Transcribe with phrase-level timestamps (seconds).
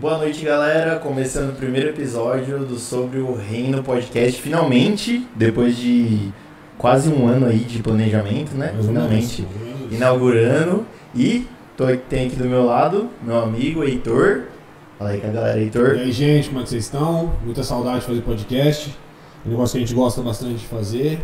[0.00, 0.96] Boa noite, galera.
[1.00, 4.40] Começando o primeiro episódio do Sobre o Reino Podcast.
[4.40, 6.32] Finalmente, depois de
[6.78, 8.72] quase um ano aí de planejamento, né?
[8.80, 9.44] Finalmente
[9.90, 10.86] inaugurando.
[11.12, 14.42] E tô, tem aqui do meu lado meu amigo Heitor.
[14.96, 15.96] Fala aí com a galera, Heitor.
[15.96, 17.32] E aí, gente, como é que vocês estão?
[17.44, 18.96] Muita saudade de fazer podcast.
[19.44, 21.20] Um negócio que a gente gosta bastante de fazer.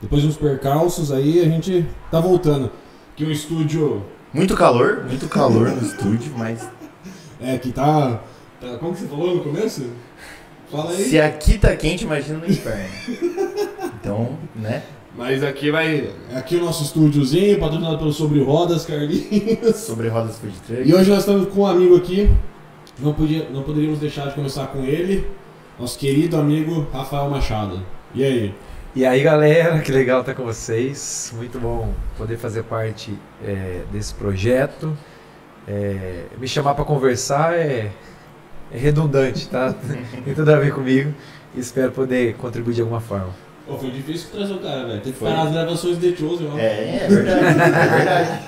[0.00, 2.70] Depois de uns percalços aí, a gente tá voltando.
[3.12, 4.02] Aqui um estúdio.
[4.32, 6.66] Muito calor, muito calor no estúdio, mas.
[7.44, 8.22] É, que tá,
[8.58, 8.78] tá.
[8.78, 9.90] Como que você falou no começo?
[10.70, 11.04] Fala aí.
[11.04, 12.88] Se aqui tá quente, imagina no inferno.
[14.00, 14.82] Então, né?
[15.16, 16.10] Mas aqui vai.
[16.34, 19.76] Aqui o nosso estúdiozinho, patrocinado pelo Sobre Rodas, Carlinhos.
[19.76, 20.86] Sobre rodas food truck.
[20.86, 22.30] E hoje nós estamos com um amigo aqui.
[22.98, 25.26] Não, podia, não poderíamos deixar de começar com ele,
[25.80, 27.80] nosso querido amigo Rafael Machado.
[28.14, 28.54] E aí?
[28.94, 31.32] E aí galera, que legal estar com vocês.
[31.34, 34.94] Muito bom poder fazer parte é, desse projeto.
[35.66, 37.90] É, me chamar para conversar é,
[38.72, 39.74] é redundante, tá?
[40.24, 41.12] Tem tudo a ver comigo.
[41.54, 43.30] E espero poder contribuir de alguma forma.
[43.66, 45.00] Pô, foi difícil trazer o cara, velho.
[45.00, 45.30] Teve que Foi.
[45.30, 46.58] parar as gravações de The Chosen, ó.
[46.58, 48.40] É, é verdade, é verdade.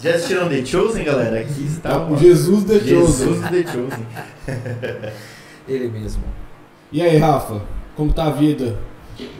[0.00, 1.40] Já assistiram The Chosen, galera?
[1.40, 3.42] Aqui está Tá, o Jesus The Jesus Chosen.
[3.50, 4.06] The Chosen.
[5.68, 6.24] Ele mesmo.
[6.90, 7.62] E aí, Rafa?
[7.94, 8.76] Como tá a vida?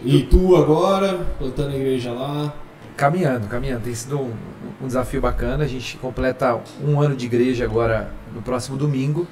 [0.05, 2.55] E tu agora, plantando a igreja lá?
[2.99, 3.85] Caminhando, caminhando.
[3.85, 4.35] Tem sido um,
[4.83, 5.63] um desafio bacana.
[5.63, 9.25] A gente completa um ano de igreja agora no próximo domingo.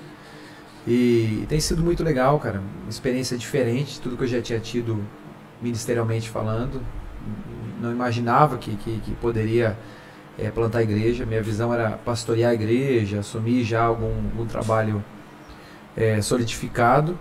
[0.86, 2.60] E tem sido muito legal, cara.
[2.60, 5.02] Uma experiência diferente, tudo que eu já tinha tido
[5.60, 6.80] ministerialmente falando.
[7.80, 9.76] Não imaginava que, que, que poderia
[10.38, 11.26] eh, plantar igreja.
[11.26, 15.04] Minha visão era pastorear a igreja, assumir já algum, algum trabalho
[15.96, 17.18] eh, solidificado.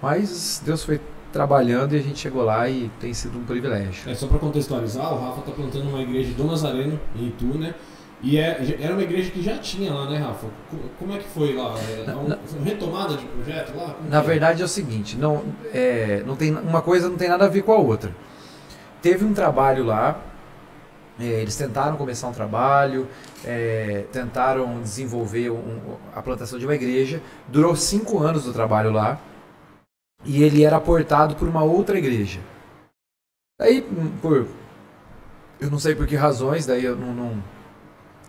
[0.00, 1.00] Mas Deus foi
[1.32, 4.10] trabalhando e a gente chegou lá e tem sido um privilégio.
[4.10, 7.74] É, só pra contextualizar, o Rafa tá plantando uma igreja Dom Nazareno, em Itu, né?
[8.22, 10.46] E é, era uma igreja que já tinha lá, né, Rafa?
[10.70, 11.74] Co- Como é que foi lá?
[12.06, 13.94] É, uma retomada de projeto lá?
[13.94, 14.22] Como Na é?
[14.22, 15.42] verdade é o seguinte, não,
[15.72, 18.14] é, não tem, uma coisa não tem nada a ver com a outra.
[19.00, 20.20] Teve um trabalho lá,
[21.18, 23.06] é, eles tentaram começar um trabalho,
[23.42, 25.78] é, tentaram desenvolver um-
[26.14, 29.18] a plantação de uma igreja, durou cinco anos do trabalho lá,
[30.24, 32.40] e ele era aportado por uma outra igreja.
[33.60, 34.46] Hum, por.
[35.60, 37.44] Eu não sei por que razões, daí eu não, não,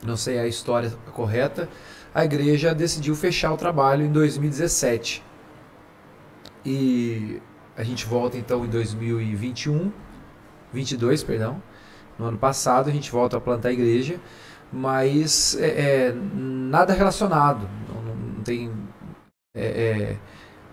[0.03, 1.69] não sei a história correta,
[2.13, 5.23] a igreja decidiu fechar o trabalho em 2017.
[6.65, 7.41] E
[7.77, 9.91] a gente volta então em 2021,
[10.73, 11.61] 22, perdão.
[12.19, 14.19] No ano passado a gente volta a plantar a igreja,
[14.71, 17.67] mas é, é, nada relacionado.
[17.87, 18.01] Não-
[18.35, 18.71] não tem
[19.55, 20.17] é, é,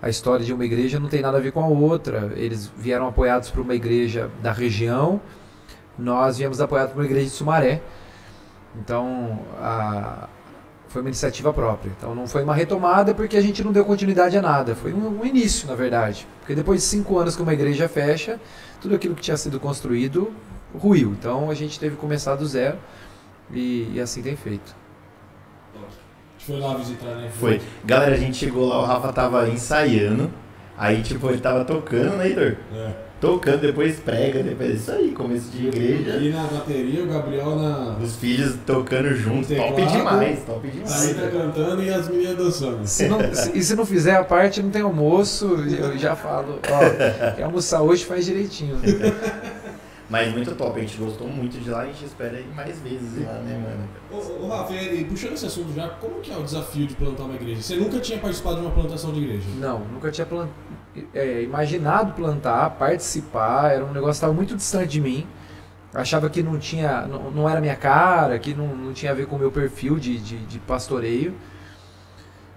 [0.01, 2.33] a história de uma igreja não tem nada a ver com a outra.
[2.37, 5.21] Eles vieram apoiados por uma igreja da região,
[5.99, 7.81] nós viemos apoiados por uma igreja de Sumaré.
[8.77, 10.29] Então, a-
[10.89, 11.91] foi uma iniciativa própria.
[11.99, 14.75] Então, não foi uma retomada porque a gente não deu continuidade a nada.
[14.75, 16.27] Foi um, um início, na verdade.
[16.41, 18.41] Porque depois de cinco anos que uma igreja fecha,
[18.81, 20.33] tudo aquilo que tinha sido construído
[20.75, 21.11] ruiu.
[21.11, 22.79] Então, a gente teve que começar do zero
[23.53, 24.75] e, e assim tem feito.
[26.49, 27.29] Foi lá visitar, né?
[27.39, 27.61] Foi.
[27.85, 30.31] Galera, a gente chegou lá, o Rafa tava ensaiando.
[30.77, 32.57] Aí, tipo, ele tava tocando, né, Heitor?
[32.75, 32.91] É.
[33.21, 36.19] Tocando, depois prega, depois isso aí, começo de igreja.
[36.19, 37.97] E na bateria, o Gabriel na.
[38.01, 39.49] Os filhos tocando juntos.
[39.57, 41.09] Top demais, top demais.
[41.09, 41.31] Rita né?
[41.33, 42.87] cantando e as meninas dançando.
[42.87, 46.61] Se não- se- e se não fizer a parte, não tem almoço, eu já falo,
[46.71, 46.79] ó,
[47.35, 48.77] quer almoçar hoje, faz direitinho.
[50.11, 52.79] Mas muito top, a gente gostou muito de lá e a gente espera ir mais
[52.81, 53.89] vezes lá, né, mano?
[54.11, 57.25] Ô, ô Rafa, e puxando esse assunto já, como que é o desafio de plantar
[57.25, 57.61] uma igreja?
[57.61, 59.45] Você nunca tinha participado de uma plantação de igreja?
[59.59, 60.49] Não, nunca tinha plan-
[61.13, 65.27] é, imaginado plantar, participar, era um negócio que estava muito distante de mim.
[65.93, 69.27] Achava que não tinha, não, não era minha cara, que não, não tinha a ver
[69.27, 71.35] com o meu perfil de, de, de pastoreio.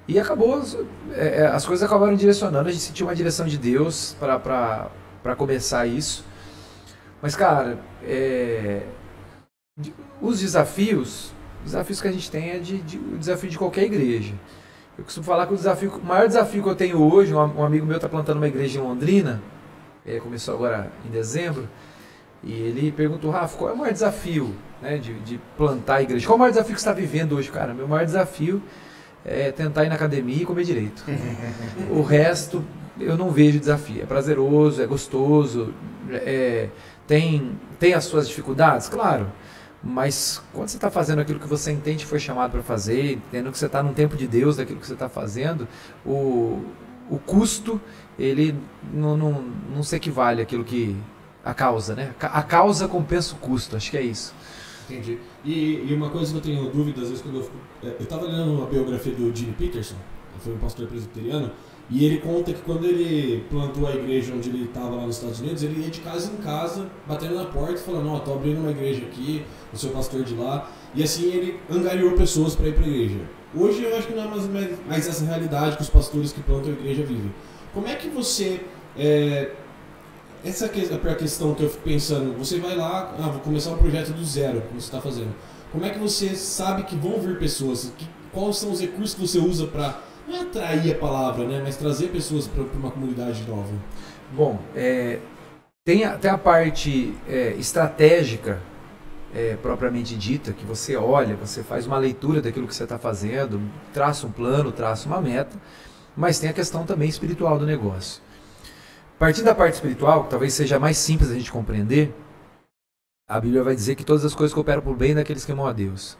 [0.07, 0.77] E acabou, as-
[1.13, 5.85] é, é, as coisas acabaram direcionando, a gente sentiu uma direção de Deus para começar
[5.85, 6.25] isso.
[7.21, 8.81] Mas, cara, é,
[10.21, 13.83] os desafios, os desafios que a gente tem é de, de- o desafio de qualquer
[13.83, 14.33] igreja.
[14.97, 17.63] Eu costumo falar que o, desafio, o maior desafio que eu tenho hoje, um, um
[17.63, 19.41] amigo meu está plantando uma igreja em Londrina,
[20.05, 21.67] é, começou agora em dezembro,
[22.43, 26.25] e ele perguntou, Rafa, qual é o maior desafio né, de, de plantar a igreja?
[26.25, 27.51] Qual é o maior desafio que você está vivendo hoje?
[27.51, 28.61] Cara, meu maior desafio
[29.23, 31.05] é tentar ir na academia e comer direito.
[31.91, 32.63] o resto
[32.99, 34.01] eu não vejo desafio.
[34.01, 35.73] É prazeroso, é gostoso,
[36.11, 36.69] é,
[37.11, 39.27] tem, tem as suas dificuldades, claro.
[39.83, 43.57] Mas quando você está fazendo aquilo que você entende foi chamado para fazer, entendendo que
[43.57, 45.67] você está num tempo de Deus daquilo que você está fazendo,
[46.05, 46.63] o,
[47.09, 47.81] o custo
[48.17, 48.55] ele
[48.93, 49.43] não, não,
[49.75, 50.95] não se equivale àquilo que
[51.43, 52.13] a causa, né?
[52.21, 54.33] A causa compensa o custo, acho que é isso.
[54.89, 55.17] Entendi.
[55.43, 57.57] E, e uma coisa que eu tenho dúvida, às vezes, quando eu fico.
[57.83, 59.95] é, Eu tava lendo a biografia do Gene Peterson,
[60.39, 61.51] foi um pastor presbiteriano,
[61.91, 65.41] e ele conta que quando ele plantou a igreja onde ele estava lá nos Estados
[65.41, 68.33] Unidos, ele ia de casa em casa, batendo na porta e falando, ó, oh, tô
[68.33, 69.43] abrindo uma igreja aqui,
[69.73, 70.71] eu sou pastor de lá.
[70.95, 73.19] E assim ele angariou pessoas para ir para a igreja.
[73.53, 74.49] Hoje eu acho que não é mais,
[74.87, 77.33] mais, essa realidade que os pastores que plantam a igreja vivem.
[77.73, 78.61] Como é que você.
[78.97, 79.51] É,
[80.45, 82.37] essa é a questão que eu fico pensando.
[82.37, 85.35] Você vai lá, ah, vou começar um projeto do zero, como você está fazendo.
[85.73, 87.91] Como é que você sabe que vão vir pessoas?
[87.97, 91.61] Que, quais são os recursos que você usa para não é atrair a palavra, né,
[91.63, 93.73] mas trazer pessoas para uma comunidade nova?
[94.31, 95.19] Bom, é,
[95.83, 98.61] tem, a, a parte é, estratégica
[99.33, 103.61] é, propriamente dita, que você olha, você faz uma leitura daquilo que você está fazendo,
[103.93, 105.57] traça um plano, traça uma meta,
[106.15, 108.21] mas tem a questão também espiritual do negócio.
[109.17, 112.13] Partindo da parte espiritual, que talvez seja mais simples a gente compreender,
[113.27, 115.71] a Bíblia vai dizer que todas as coisas cooperam o bem daqueles que amam a
[115.71, 116.17] Deus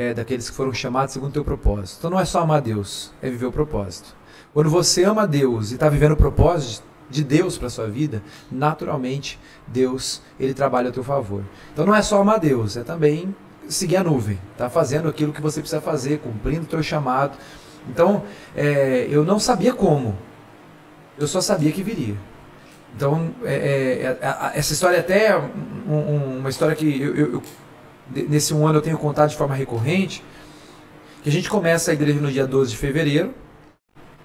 [0.00, 1.98] é, daqueles que foram chamados segundo o teu propósito.
[1.98, 4.16] Então não é só amar Deus, é viver o propósito.
[4.54, 9.38] Quando você ama Deus e está vivendo o propósito de Deus para sua vida, naturalmente
[9.66, 11.42] Deus ele trabalha a teu favor.
[11.70, 13.36] Então não é só amar Deus, é também
[13.68, 17.36] seguir a nuvem, tá fazendo aquilo que você precisa fazer, cumprindo o teu chamado.
[17.86, 18.22] Então
[18.56, 20.16] é, eu não sabia como,
[21.18, 22.16] eu só sabia que viria.
[22.96, 27.32] Então é, é, é essa história é até um, um, uma história que eu, eu,
[27.34, 27.42] eu
[28.10, 30.22] nesse um ano eu tenho contado de forma recorrente,
[31.22, 33.34] que a gente começa a igreja no dia 12 de fevereiro,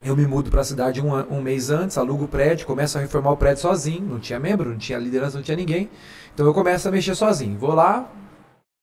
[0.04, 3.02] eu me mudo para a cidade um, um, mês antes, alugo o prédio, começo a
[3.02, 5.90] reformar o prédio sozinho, não tinha membro, não tinha liderança, não tinha ninguém,
[6.34, 8.12] então eu começo a mexer sozinho, vou lá,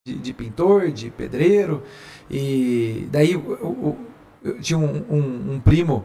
[0.07, 1.83] de, de pintor, de pedreiro,
[2.31, 3.99] e daí eu, eu,
[4.43, 6.05] eu tinha um, um, um primo,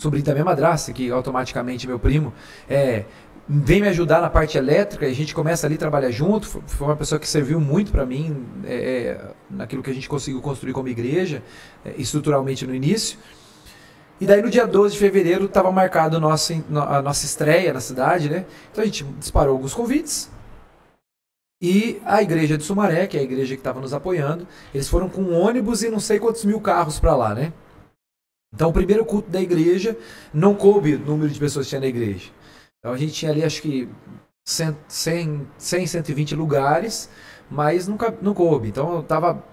[0.00, 2.32] sobrinho da minha madrasta, que automaticamente meu primo,
[2.68, 3.04] é,
[3.52, 6.46] vem me ajudar na parte elétrica e a gente começa ali a trabalhar junto.
[6.46, 10.40] Foi uma pessoa que serviu muito para mim é, é, naquilo que a gente conseguiu
[10.40, 11.42] construir como igreja,
[11.84, 13.18] é, estruturalmente no início.
[14.20, 16.54] E daí no dia 12 de fevereiro estava marcado a nossa,
[16.88, 18.46] a nossa estreia na cidade, né?
[18.70, 20.30] Então a gente disparou alguns convites.
[21.60, 25.08] E a igreja de Sumaré, que é a igreja que estava nos apoiando, eles foram
[25.08, 27.52] com um ônibus e não sei quantos mil carros para lá, né?
[28.54, 29.96] Então o primeiro culto da igreja
[30.32, 32.30] não coube o número de pessoas que tinha na igreja.
[32.80, 33.88] Então a gente tinha ali acho que
[34.44, 37.10] 100, 100, 100 120 lugares,
[37.50, 38.68] mas nunca não coube.
[38.68, 39.44] Então eu tava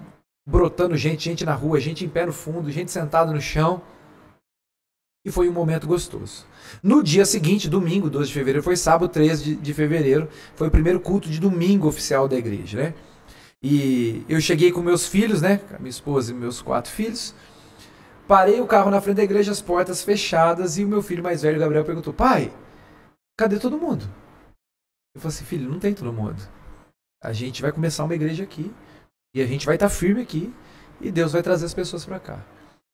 [0.47, 3.81] brotando gente, gente na rua, gente em pé no fundo, gente sentada no chão.
[5.25, 6.45] E foi um momento gostoso.
[6.81, 10.71] No dia seguinte, domingo, 12 de fevereiro, foi sábado, 13 de, de fevereiro, foi o
[10.71, 12.93] primeiro culto de domingo oficial da igreja, né?
[13.61, 15.59] E eu cheguei com meus filhos, né?
[15.79, 17.35] Minha esposa e meus quatro filhos.
[18.25, 21.41] Parei o carro na frente da igreja, as portas fechadas, e o meu filho mais
[21.41, 22.51] velho, Gabriel, perguntou: Pai,
[23.37, 24.03] cadê todo mundo?
[25.15, 26.41] Eu falei assim, filho, não tem todo mundo.
[27.23, 28.73] A gente vai começar uma igreja aqui
[29.35, 30.53] e a gente vai estar tá firme aqui
[30.99, 32.45] e Deus vai trazer as pessoas para cá.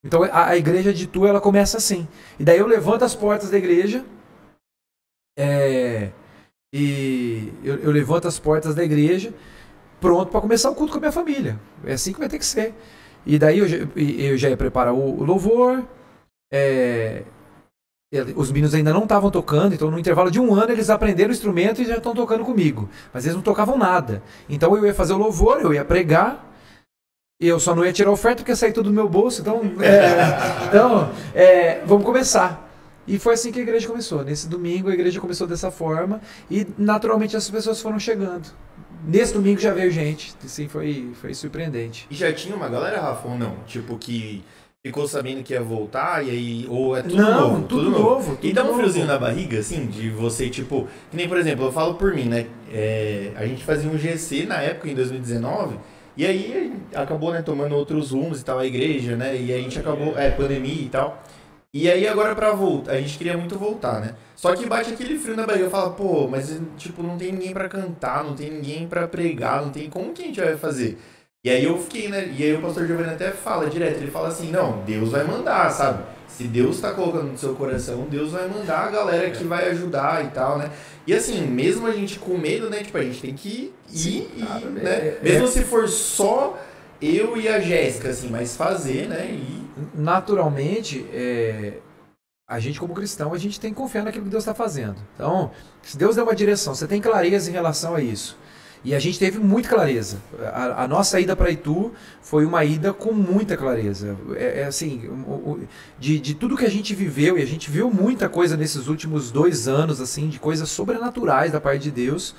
[0.03, 2.07] Então a, a, igreja de Tu ela começa assim.
[2.39, 4.05] E daí eu levanto as portas da igreja
[5.37, 6.11] é,
[6.73, 9.33] e eu, eu, levanto as portas da igreja
[9.99, 11.59] pronto para começar o culto com a minha família.
[11.85, 12.73] É assim que vai ter que ser.
[13.25, 15.87] E daí eu, eu já ia preparar o, o louvor.
[16.51, 17.23] É,
[18.35, 21.33] os meninos ainda não estavam tocando, então no intervalo de um ano eles aprenderam o
[21.33, 22.89] instrumento e já estão tocando comigo.
[23.11, 24.21] Mas eles não tocavam nada.
[24.47, 26.53] Então eu ia fazer o louvor, eu ia pregar,
[27.39, 29.41] eu só não ia tirar oferta porque ia sair tudo do meu bolso.
[29.41, 32.69] Então, é, então é, vamos começar.
[33.07, 34.23] E foi assim que a igreja começou.
[34.23, 38.47] Nesse domingo a igreja começou dessa forma e naturalmente as pessoas foram chegando.
[39.05, 40.33] Nesse domingo já veio gente.
[40.43, 42.07] Assim, foi, foi surpreendente.
[42.09, 43.57] E já tinha uma galera, Rafa, ou não?
[43.65, 44.43] Tipo que
[44.85, 48.35] ficou sabendo que ia voltar e aí ou é tudo não, novo, tudo, tudo novo.
[48.35, 51.63] Tudo e dá um friozinho na barriga assim de você tipo, que nem por exemplo,
[51.63, 52.47] eu falo por mim, né?
[52.69, 55.77] É, a gente fazia um GC na época em 2019
[56.17, 59.37] e aí acabou né tomando outros rumos e tal a igreja, né?
[59.39, 61.23] E a gente acabou é pandemia e tal.
[61.73, 64.15] E aí agora para voltar, a gente queria muito voltar, né?
[64.35, 67.53] Só que bate aquele frio na barriga, eu falo, pô, mas tipo, não tem ninguém
[67.53, 70.97] para cantar, não tem ninguém para pregar, não tem como que a gente vai fazer?
[71.45, 72.33] E aí eu fiquei, né?
[72.37, 75.69] E aí o pastor Giovanni até fala direto, ele fala assim, não, Deus vai mandar,
[75.71, 76.01] sabe?
[76.25, 80.23] Se Deus está colocando no seu coração, Deus vai mandar a galera que vai ajudar
[80.23, 80.71] e tal, né?
[81.05, 82.81] E assim, mesmo a gente com medo, né?
[82.81, 84.89] Tipo, a gente tem que ir, Sim, e, né?
[84.89, 85.47] É, mesmo é...
[85.47, 86.57] se for só
[87.01, 89.29] eu e a Jéssica, assim, mas fazer, né?
[89.31, 89.69] E...
[89.93, 91.73] Naturalmente, é...
[92.47, 94.95] a gente como cristão, a gente tem que confiar naquilo que Deus está fazendo.
[95.13, 98.37] Então, se Deus der uma direção, você tem clareza em relação a isso.
[98.83, 100.17] E a gente teve muita clareza.
[100.53, 104.17] A, a nossa ida para Itu foi uma ida com muita clareza.
[104.35, 105.09] É, é assim,
[105.97, 109.31] de, de tudo que a gente viveu, e a gente viu muita coisa nesses últimos
[109.31, 112.35] dois anos, assim, de coisas sobrenaturais da parte de Deus.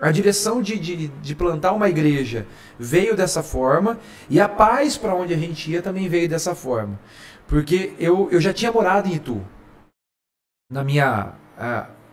[0.00, 2.44] A direção de, de, de plantar uma igreja
[2.76, 3.98] veio dessa forma
[4.28, 6.98] e a paz para onde a gente ia também veio dessa forma.
[7.46, 9.40] Porque eu, eu já tinha morado em Itu
[10.70, 11.34] na minha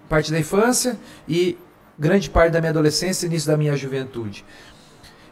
[0.07, 0.97] parte da infância
[1.27, 1.57] e
[2.01, 4.43] grande parte da minha adolescência e início da minha juventude.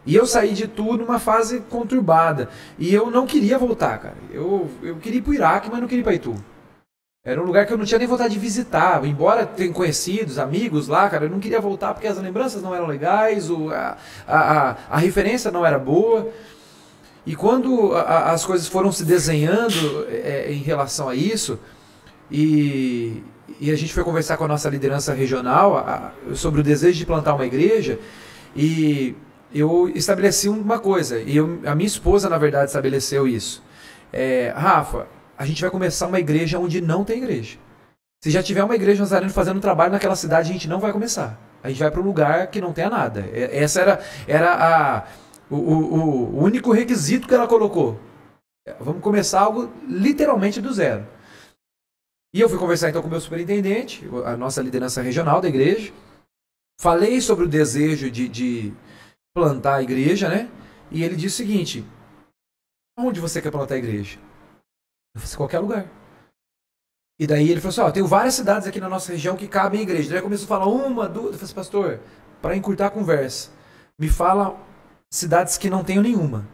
[0.06, 2.48] E eu saí de tudo numa fase conturbada.
[2.78, 4.16] E eu não queria voltar, cara.
[4.32, 6.36] Eu, eu queria ir pro Iraque, mas não queria ir pra Itu.
[7.26, 9.04] Era um lugar que eu não tinha nem vontade de visitar.
[9.04, 12.86] Embora tenha conhecidos, amigos lá, cara, eu não queria voltar porque as lembranças não eram
[12.86, 13.98] legais, o, a,
[14.28, 16.30] a, a, referência não era boa.
[17.26, 21.60] E quando a, as coisas foram se desenhando é, em relação a isso,
[22.32, 23.24] e,
[23.60, 27.06] e a gente foi conversar com a nossa liderança regional a, sobre o desejo de
[27.06, 28.00] plantar uma igreja,
[28.56, 29.16] e
[29.54, 33.64] eu estabeleci uma coisa, e eu, a minha esposa, na verdade, estabeleceu isso.
[34.12, 37.58] É, Rafa, a gente vai começar uma igreja onde não tem igreja.
[38.22, 41.40] Se já tiver uma igreja nazareno fazendo trabalho naquela cidade, a gente não vai começar.
[41.64, 43.26] A gente vai para um lugar que não tenha nada.
[43.34, 45.04] Essa era, era a,
[45.50, 47.98] o, o, o único requisito que ela colocou.
[48.80, 51.06] Vamos começar algo literalmente do zero.
[52.34, 55.92] E eu fui conversar então com o meu superintendente, a nossa liderança regional da igreja.
[56.80, 58.74] Falei sobre o desejo de, de
[59.34, 60.50] plantar a igreja, né?
[60.92, 61.86] E ele disse o seguinte:
[62.98, 64.20] Onde você quer plantar a igreja?
[65.16, 65.90] Eu falei, qualquer lugar.
[67.20, 69.82] E daí ele falou assim: Ó, tenho várias cidades aqui na nossa região que cabem
[69.82, 70.12] igreja.
[70.12, 71.34] Daí começou a falar uma, duas.
[71.34, 72.00] Eu falei assim, pastor,
[72.42, 73.50] para encurtar a conversa,
[73.98, 74.56] me fala
[75.12, 76.48] cidades que não tenho nenhuma.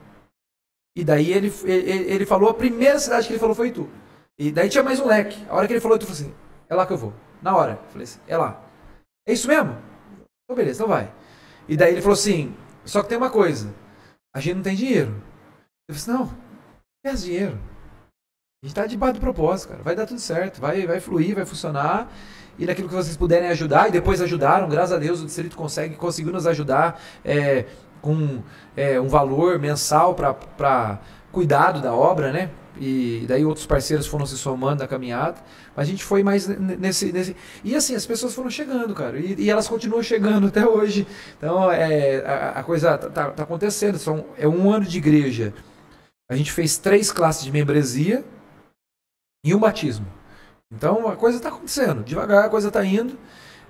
[0.95, 3.89] E daí ele, ele, ele falou, a primeira cidade que ele falou foi tu.
[4.37, 5.45] E daí tinha mais um leque.
[5.49, 6.33] A hora que ele falou, tu falou assim,
[6.69, 7.13] é lá que eu vou.
[7.41, 7.79] Na hora.
[7.83, 8.61] Eu falei assim, é lá.
[9.27, 9.77] É isso mesmo?
[10.43, 11.11] Então beleza, então vai.
[11.67, 13.73] E daí ele falou assim, só que tem uma coisa.
[14.35, 15.11] A gente não tem dinheiro.
[15.87, 16.37] Eu falei assim, não,
[17.03, 17.59] quer dinheiro.
[18.63, 19.83] A gente tá debaixo do propósito, cara.
[19.83, 22.11] Vai dar tudo certo, vai, vai fluir, vai funcionar.
[22.57, 25.95] E naquilo que vocês puderem ajudar, e depois ajudaram, graças a Deus o distrito consegue,
[25.95, 27.65] conseguiu nos ajudar é,
[28.01, 28.41] com
[28.75, 30.99] é, um valor mensal para
[31.31, 32.49] cuidado da obra, né?
[32.79, 35.37] E daí outros parceiros foram se somando na caminhada.
[35.75, 37.11] Mas a gente foi mais nesse.
[37.11, 39.19] nesse e assim, as pessoas foram chegando, cara.
[39.19, 41.07] E, e elas continuam chegando até hoje.
[41.37, 43.97] Então, é, a, a coisa tá, tá, tá, acontecendo.
[43.97, 45.53] São, é um ano de igreja.
[46.29, 48.23] A gente fez três classes de membresia
[49.45, 50.07] e um batismo.
[50.71, 52.03] Então, a coisa está acontecendo.
[52.03, 53.17] Devagar a coisa está indo.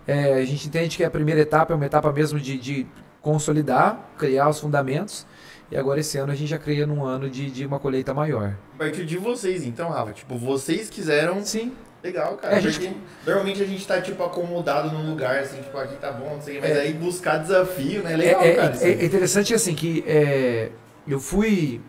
[0.07, 2.87] É, a gente entende que a primeira etapa é uma etapa mesmo de, de
[3.21, 5.25] consolidar, criar os fundamentos.
[5.71, 8.55] E agora esse ano a gente já cria num ano de, de uma colheita maior.
[8.75, 10.13] A partir de vocês, então, Rafa.
[10.13, 11.43] Tipo, vocês quiseram.
[11.43, 11.73] Sim.
[12.03, 12.57] Legal, cara.
[12.57, 12.95] É, gente...
[13.25, 16.61] Normalmente a gente tá, tipo, acomodado num lugar, assim, tipo, aqui tá bom, não sei,
[16.61, 16.81] mas é.
[16.81, 18.15] aí buscar desafio, né?
[18.15, 18.77] Legal, é, cara.
[18.77, 20.71] É, é, interessante, assim, que é,
[21.07, 21.81] eu fui.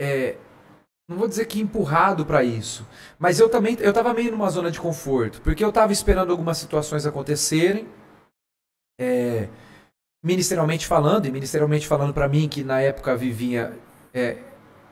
[0.00, 0.36] É,
[1.06, 4.70] não vou dizer que empurrado para isso, mas eu também eu tava meio numa zona
[4.70, 7.86] de conforto, porque eu tava esperando algumas situações acontecerem.
[8.98, 9.48] É,
[10.24, 13.74] ministerialmente falando, e ministerialmente falando para mim, que na época vivia
[14.14, 14.38] é,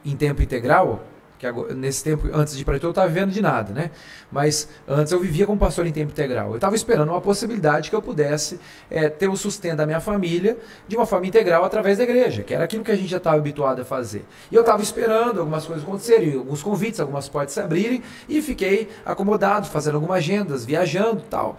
[0.04, 1.02] em tempo integral,
[1.38, 3.90] que agora, nesse tempo, antes de ir para eu estava vivendo de nada, né?
[4.30, 6.50] Mas antes eu vivia como pastor em tempo integral.
[6.50, 10.56] Eu estava esperando uma possibilidade que eu pudesse é, ter o sustento da minha família
[10.86, 13.38] de uma forma integral através da igreja, que era aquilo que a gente já estava
[13.38, 14.24] habituado a fazer.
[14.52, 18.88] E eu estava esperando algumas coisas acontecerem, alguns convites, algumas portas se abrirem, e fiquei
[19.04, 21.58] acomodado, fazendo algumas agendas, viajando tal.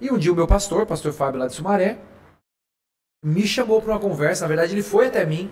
[0.00, 1.98] E um dia o meu pastor, pastor Fábio lá de Sumaré,
[3.22, 4.44] me chamou para uma conversa.
[4.44, 5.50] Na verdade, ele foi até mim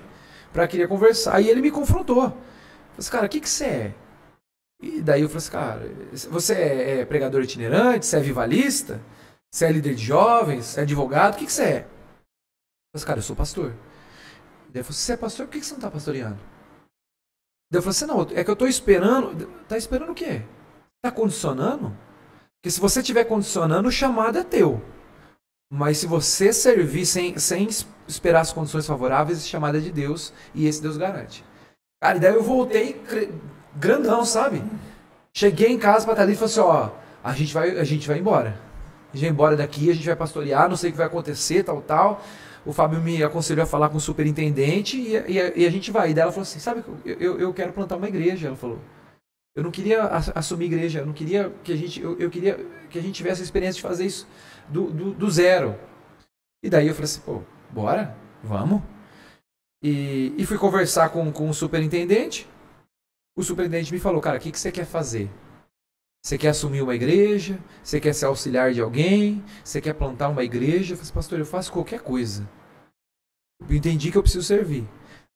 [0.52, 2.24] para querer conversar e ele me confrontou.
[2.24, 3.94] Eu falei assim, cara, o que, que você é?
[4.82, 9.00] E daí eu falei assim, cara, você é, é pregador itinerante, você é vivalista,
[9.50, 11.76] você é líder de jovens, você é advogado, o que, que você é?
[11.76, 11.86] Eu falei
[12.94, 13.70] assim, cara, eu sou pastor.
[13.70, 16.38] Daí ele falou, você é pastor, por que, que você não está pastoreando?
[17.70, 19.46] Daí eu falei assim, não, é que eu estou esperando.
[19.68, 20.42] Tá esperando o quê?
[21.02, 21.96] Tá condicionando?
[22.56, 24.82] Porque se você estiver condicionando, o chamado é teu.
[25.72, 27.68] Mas se você servir sem, sem
[28.08, 31.44] esperar as condições favoráveis, é chamada de Deus e esse Deus garante.
[32.02, 33.00] Cara, e daí eu voltei
[33.76, 34.62] grandão, sabe?
[35.32, 36.90] Cheguei em casa para Thalita e falei assim: ó,
[37.22, 38.58] a gente, vai, a gente vai embora.
[39.12, 41.62] A gente vai embora daqui, a gente vai pastorear, não sei o que vai acontecer,
[41.62, 42.22] tal, tal.
[42.66, 46.10] O Fábio me aconselhou a falar com o superintendente e, e, e a gente vai.
[46.10, 48.48] E daí ela falou assim: sabe, eu, eu, eu quero plantar uma igreja.
[48.48, 48.80] Ela falou.
[49.54, 52.96] Eu não queria assumir igreja, eu não queria que a gente, eu, eu queria que
[52.96, 54.26] a gente tivesse a experiência de fazer isso
[54.70, 55.78] do, do, do zero.
[56.62, 58.82] E daí eu falei assim, pô, bora, vamos.
[59.82, 62.48] E, e fui conversar com, com o superintendente.
[63.36, 65.30] O superintendente me falou, cara, o que, que você quer fazer?
[66.22, 67.58] Você quer assumir uma igreja?
[67.82, 69.42] Você quer ser auxiliar de alguém?
[69.64, 70.92] Você quer plantar uma igreja?
[70.92, 72.46] Eu falei, assim, pastor, eu faço qualquer coisa.
[73.66, 74.86] Eu entendi que eu preciso servir.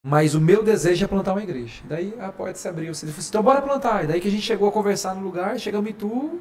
[0.06, 1.82] Mas o meu desejo é plantar uma igreja.
[1.88, 2.94] Daí a porta se abriu.
[2.94, 4.04] Falou assim, então bora plantar.
[4.04, 6.38] E daí que a gente chegou a conversar no lugar, chegamos em Tu,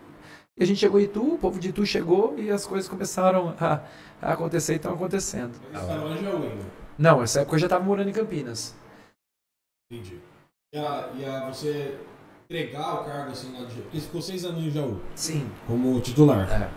[0.58, 3.56] E a gente chegou em Itu, o povo de Itu chegou e as coisas começaram
[3.60, 3.80] a,
[4.22, 5.54] a acontecer e estão acontecendo.
[5.72, 6.66] Mas você estava lá em Jaú ainda.
[6.98, 8.76] Não, nessa época eu já estava morando em Campinas.
[9.92, 10.20] Entendi.
[10.74, 11.98] E a, e a você
[12.48, 13.84] entregar o cargo assim lá de Jaú?
[13.84, 15.50] Porque ficou seis anos em Jaú Sim.
[15.66, 16.48] como titular.
[16.52, 16.70] É.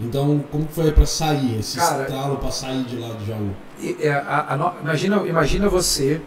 [0.00, 3.54] Então, como foi pra sair, esse Cara, estalo pra sair de lá de Jaú?
[3.78, 6.20] E, é, a- a no- imagina, imagina você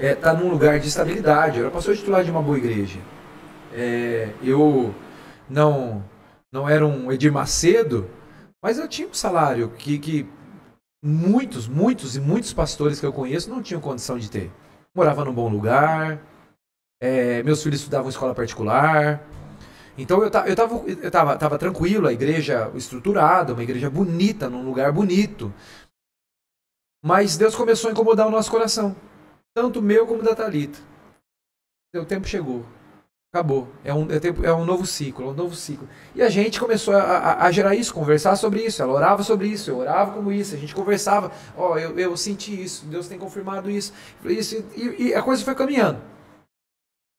[0.00, 1.58] estar num lugar de estabilidade.
[1.58, 2.98] Eu era pastor titular de uma boa igreja.
[3.72, 4.92] É, eu
[5.48, 6.04] não
[6.50, 8.08] não era um Edir Macedo,
[8.62, 10.26] mas eu tinha um salário que, que
[11.02, 14.50] muitos, muitos e muitos pastores que eu conheço não tinham condição de ter.
[14.94, 16.20] Morava num bom lugar,
[17.00, 19.22] é, meus filhos estudavam em escola particular.
[19.98, 24.48] Então eu, ta- eu, tava, eu tava, tava tranquilo, a igreja estruturada, uma igreja bonita,
[24.48, 25.52] num lugar bonito.
[27.02, 28.94] Mas Deus começou a incomodar o nosso coração.
[29.54, 30.78] Tanto meu como da Thalita.
[31.94, 32.64] O tempo chegou.
[33.38, 33.68] Acabou.
[33.84, 35.88] É um, é, é um novo ciclo, é um novo ciclo.
[36.12, 38.82] E a gente começou a, a- a gerar isso, conversar sobre isso.
[38.82, 40.56] Ela orava sobre isso, eu orava como isso.
[40.56, 41.30] A gente conversava.
[41.56, 43.92] Ó, eu, eu senti isso, Deus tem confirmado isso.
[44.24, 46.02] isso e, e a coisa foi caminhando.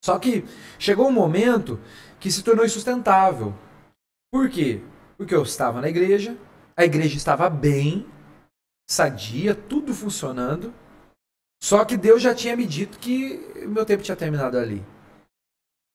[0.03, 0.43] Só que
[0.77, 1.79] chegou um momento
[2.19, 3.53] que se tornou insustentável.
[4.29, 4.81] Por quê?
[5.17, 6.35] Porque eu estava na igreja,
[6.75, 8.05] a igreja estava bem,
[8.89, 10.73] sadia, tudo funcionando.
[11.63, 14.83] Só que Deus já tinha me dito que meu tempo tinha terminado ali.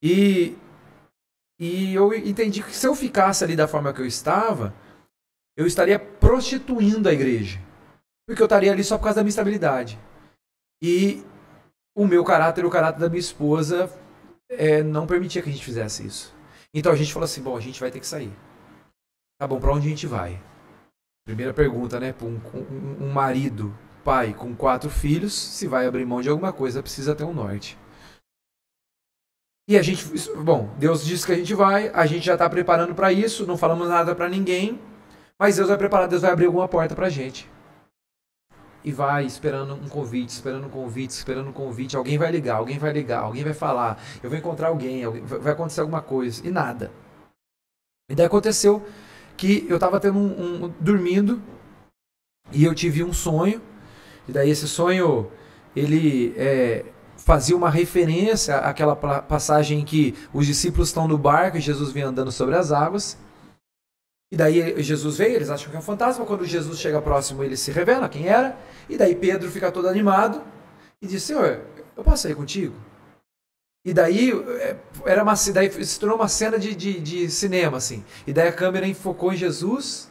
[0.04, 0.54] E,
[1.58, 4.74] e eu entendi que se eu ficasse ali da forma que eu estava,
[5.56, 7.58] eu estaria prostituindo a igreja.
[8.28, 9.98] Porque eu estaria ali só por causa da minha estabilidade.
[10.82, 11.24] E
[11.96, 13.90] o meu caráter, o caráter da minha esposa,
[14.50, 16.34] é, não permitia que a gente fizesse isso.
[16.74, 18.32] Então a gente falou assim: bom, a gente vai ter que sair.
[19.40, 20.38] Tá bom, pra onde a gente vai?
[21.26, 22.14] Primeira pergunta, né?
[22.20, 26.82] Um, um- um marido, pai com quatro filhos, se vai abrir mão de alguma coisa,
[26.82, 27.78] precisa ter um norte.
[29.66, 30.04] E a gente,
[30.36, 33.56] bom, Deus disse que a gente vai, a gente já está preparando para isso, não
[33.56, 34.78] falamos nada para ninguém,
[35.38, 37.48] mas Deus vai preparar, Deus vai abrir alguma porta para gente.
[38.84, 41.96] E vai esperando um convite, esperando um convite, esperando um convite.
[41.96, 43.98] Alguém vai ligar, alguém vai ligar, alguém vai falar.
[44.22, 46.46] Eu vou encontrar alguém, alguém- vai vai acontecer alguma coisa.
[46.46, 46.92] E nada.
[48.10, 48.86] E daí aconteceu
[49.38, 51.40] que eu estava tendo um, um- dormindo
[52.52, 53.62] e eu tive um sonho.
[54.28, 55.30] E daí esse sonho
[55.74, 56.84] ele é,
[57.24, 62.02] fazia uma referência àquela passagem em que os discípulos estão no barco e Jesus vem
[62.02, 63.16] andando sobre as águas.
[64.30, 66.26] E daí Jesus veio, eles acham que é um fantasma.
[66.26, 68.56] Quando Jesus chega próximo, ele se revela quem era.
[68.88, 70.42] E daí Pedro fica todo animado
[71.00, 71.62] e diz: Senhor,
[71.96, 72.74] eu posso sair contigo?
[73.86, 78.04] E daí é, era uma, daí se tornou uma cena de, de, de cinema, assim.
[78.26, 80.10] E daí a câmera enfocou em Jesus.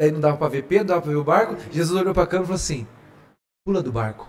[0.00, 1.56] Daí não dava para ver Pedro, não dava para ver o barco.
[1.70, 2.86] Jesus olhou para a câmera e falou assim:
[3.66, 4.28] Pula do barco.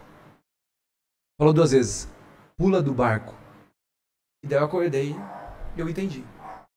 [1.39, 2.07] Falou duas vezes:
[2.59, 3.33] Pula do barco.
[4.43, 5.15] E daí eu acordei
[5.77, 6.25] e eu entendi.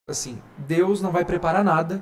[0.09, 2.01] Assim, Deus não vai preparar nada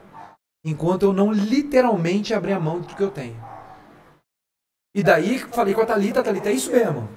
[0.62, 3.42] enquanto eu não literalmente abrir a mão do que eu tenho.
[4.94, 7.08] E daí falei com a Thalita, Thalita, é isso mesmo.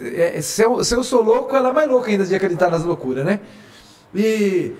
[0.00, 2.68] É, é, se, eu, se eu sou louco, ela é mais louca ainda de acreditar
[2.68, 3.40] nas loucuras, né?
[4.14, 4.76] E.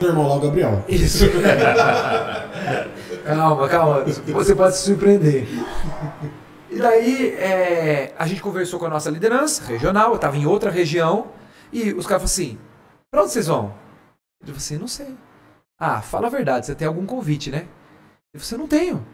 [0.00, 0.84] Meu irmão lá, o Gabriel.
[0.88, 1.24] Isso.
[3.26, 4.04] calma, calma.
[4.04, 5.48] Você pode se surpreender.
[6.70, 10.70] E daí é, a gente conversou com a nossa liderança regional, eu estava em outra
[10.70, 11.32] região,
[11.72, 12.58] e os caras falaram assim:
[13.10, 13.74] pra onde vocês vão?
[14.40, 15.16] Eu falei assim: não sei.
[15.78, 17.66] Ah, fala a verdade, você tem algum convite, né?
[18.32, 19.06] Eu falei assim: não tenho.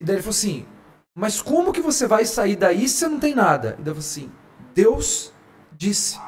[0.00, 0.66] E daí ele falou assim:
[1.14, 3.76] mas como que você vai sair daí se você não tem nada?
[3.78, 4.32] E daí eu falei assim:
[4.74, 5.32] Deus
[5.72, 6.18] disse.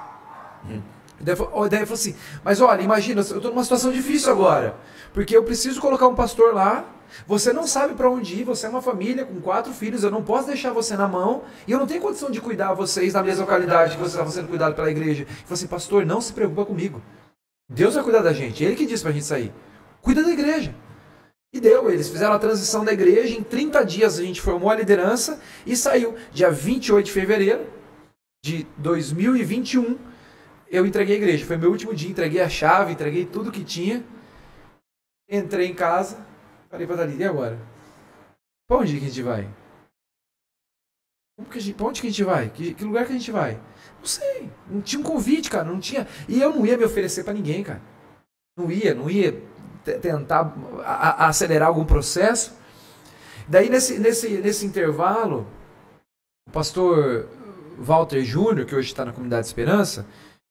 [1.20, 4.76] E daí, daí ele falou assim: Mas olha, imagina, eu estou numa situação difícil agora.
[5.12, 6.84] Porque eu preciso colocar um pastor lá.
[7.26, 8.44] Você não sabe para onde ir.
[8.44, 10.02] Você é uma família com quatro filhos.
[10.02, 11.42] Eu não posso deixar você na mão.
[11.66, 14.48] E eu não tenho condição de cuidar vocês na mesma localidade que você estava sendo
[14.48, 15.22] cuidado pela igreja.
[15.22, 17.02] Ele falou assim: Pastor, não se preocupa comigo.
[17.70, 18.64] Deus vai cuidar da gente.
[18.64, 19.52] Ele que disse para a gente sair.
[20.00, 20.74] Cuida da igreja.
[21.52, 23.34] E deu, eles fizeram a transição da igreja.
[23.34, 26.14] Em 30 dias a gente formou a liderança e saiu.
[26.32, 27.66] Dia 28 de fevereiro
[28.44, 29.98] de 2021
[30.70, 31.46] eu entreguei a igreja.
[31.46, 34.04] Foi meu último dia, entreguei a chave, entreguei tudo que tinha.
[35.30, 36.18] Entrei em casa,
[36.70, 37.58] falei pra Thalita, e agora?
[38.66, 39.48] Pra onde que a gente vai?
[41.36, 42.50] Como que a gente, pra onde que a gente vai?
[42.50, 43.54] Que, que lugar que a gente vai?
[43.98, 44.50] Não sei.
[44.68, 45.64] Não tinha um convite, cara.
[45.64, 46.06] Não tinha.
[46.28, 47.80] E eu não ia me oferecer pra ninguém, cara.
[48.58, 49.32] Não ia, não ia
[49.84, 50.52] te- tentar
[51.18, 52.58] acelerar algum processo.
[53.46, 55.46] Daí, nesse, nesse, nesse intervalo,
[56.48, 57.28] o pastor
[57.78, 60.04] Walter Júnior, que hoje está na Comunidade Esperança,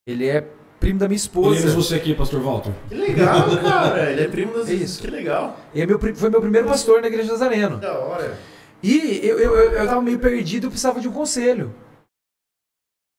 [0.07, 1.55] ele é primo da minha esposa.
[1.55, 2.71] Queremos você aqui, Pastor Walter.
[2.87, 4.11] Que legal, cara.
[4.11, 5.01] Ele é primo das Isso.
[5.01, 5.59] Que legal.
[5.73, 7.77] Ele é meu, foi meu primeiro pastor na Igreja de Nazareno.
[7.77, 8.37] Da hora.
[8.81, 11.73] E eu, eu, eu, eu tava meio perdido, eu precisava de um conselho.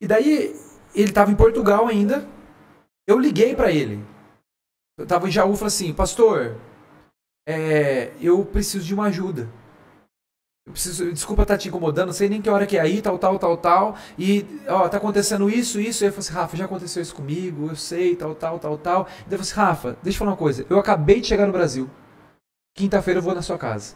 [0.01, 0.55] E daí,
[0.95, 2.27] ele estava em Portugal ainda.
[3.07, 4.05] Eu liguei para ele.
[4.99, 6.57] Eu tava em Jaú e falei assim, pastor,
[7.49, 9.49] é, eu preciso de uma ajuda.
[10.69, 13.01] Eu preciso, desculpa estar tá te incomodando, não sei nem que hora que é aí,
[13.01, 13.97] tal, tal, tal, tal.
[14.19, 16.05] E, ó, tá acontecendo isso, isso.
[16.05, 19.09] E eu falei assim, Rafa, já aconteceu isso comigo, eu sei, tal, tal, tal, tal.
[19.21, 20.67] E eu falei assim, Rafa, deixa eu falar uma coisa.
[20.69, 21.89] Eu acabei de chegar no Brasil.
[22.77, 23.95] Quinta-feira eu vou na sua casa.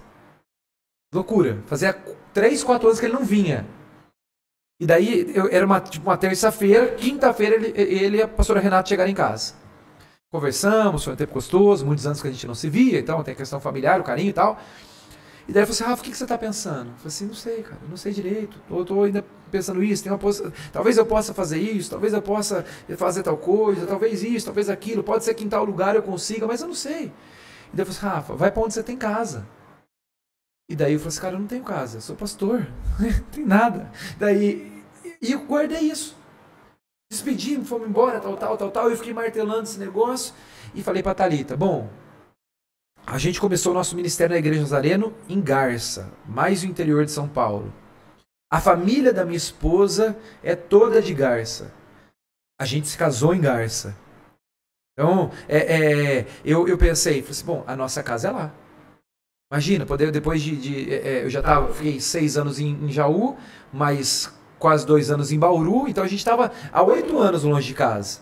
[1.13, 1.63] Loucura.
[1.67, 1.93] Fazia
[2.33, 3.67] três, quatro anos que ele não vinha.
[4.81, 8.89] E daí, eu, era uma, tipo, uma terça-feira, quinta-feira ele, ele e a pastora Renata
[8.89, 9.55] chegaram em casa.
[10.33, 13.35] Conversamos, foi um tempo gostoso, muitos anos que a gente não se via, então tem
[13.35, 14.59] a questão familiar, o carinho e tal.
[15.49, 16.91] E daí eu falei assim, Rafa, o que, que você está pensando?
[16.91, 18.61] Eu falei assim, não sei, cara, não sei direito.
[18.71, 20.43] Eu estou ainda pensando isso, tem uma poss...
[20.73, 22.65] talvez eu possa fazer isso, talvez eu possa
[22.97, 26.47] fazer tal coisa, talvez isso, talvez aquilo, pode ser que em tal lugar eu consiga,
[26.47, 27.13] mas eu não sei.
[27.73, 29.47] E daí eu falei assim, Rafa, vai para onde você tem casa.
[30.71, 32.67] E daí eu falei assim, cara, eu não tenho casa, eu sou pastor,
[32.99, 33.91] não tem nada.
[34.19, 34.83] Daí,
[35.21, 36.17] e eu guardei isso.
[37.11, 38.91] Despedi, fomos embora, tal, tal, tal, tal.
[38.91, 40.33] Eu fiquei martelando esse negócio
[40.75, 41.91] e falei para Talita, bom,
[43.07, 47.11] a gente começou o nosso ministério na Igreja Nazareno em Garça, mais no interior de
[47.11, 47.73] São Paulo.
[48.51, 51.73] A família da minha esposa é toda de Garça.
[52.61, 53.97] A gente se casou em Garça.
[54.93, 58.55] Então, é, é, eu, eu pensei, falei assim, bom, a nossa casa é lá.
[59.51, 60.57] Imagina, poder, depois de.
[60.57, 63.37] de é, é eu já tava, fiquei seis anos em, em, Jaú,
[63.73, 67.75] mais quase dois anos em Bauru, então a gente estava há oito anos longe de
[67.75, 68.21] casa.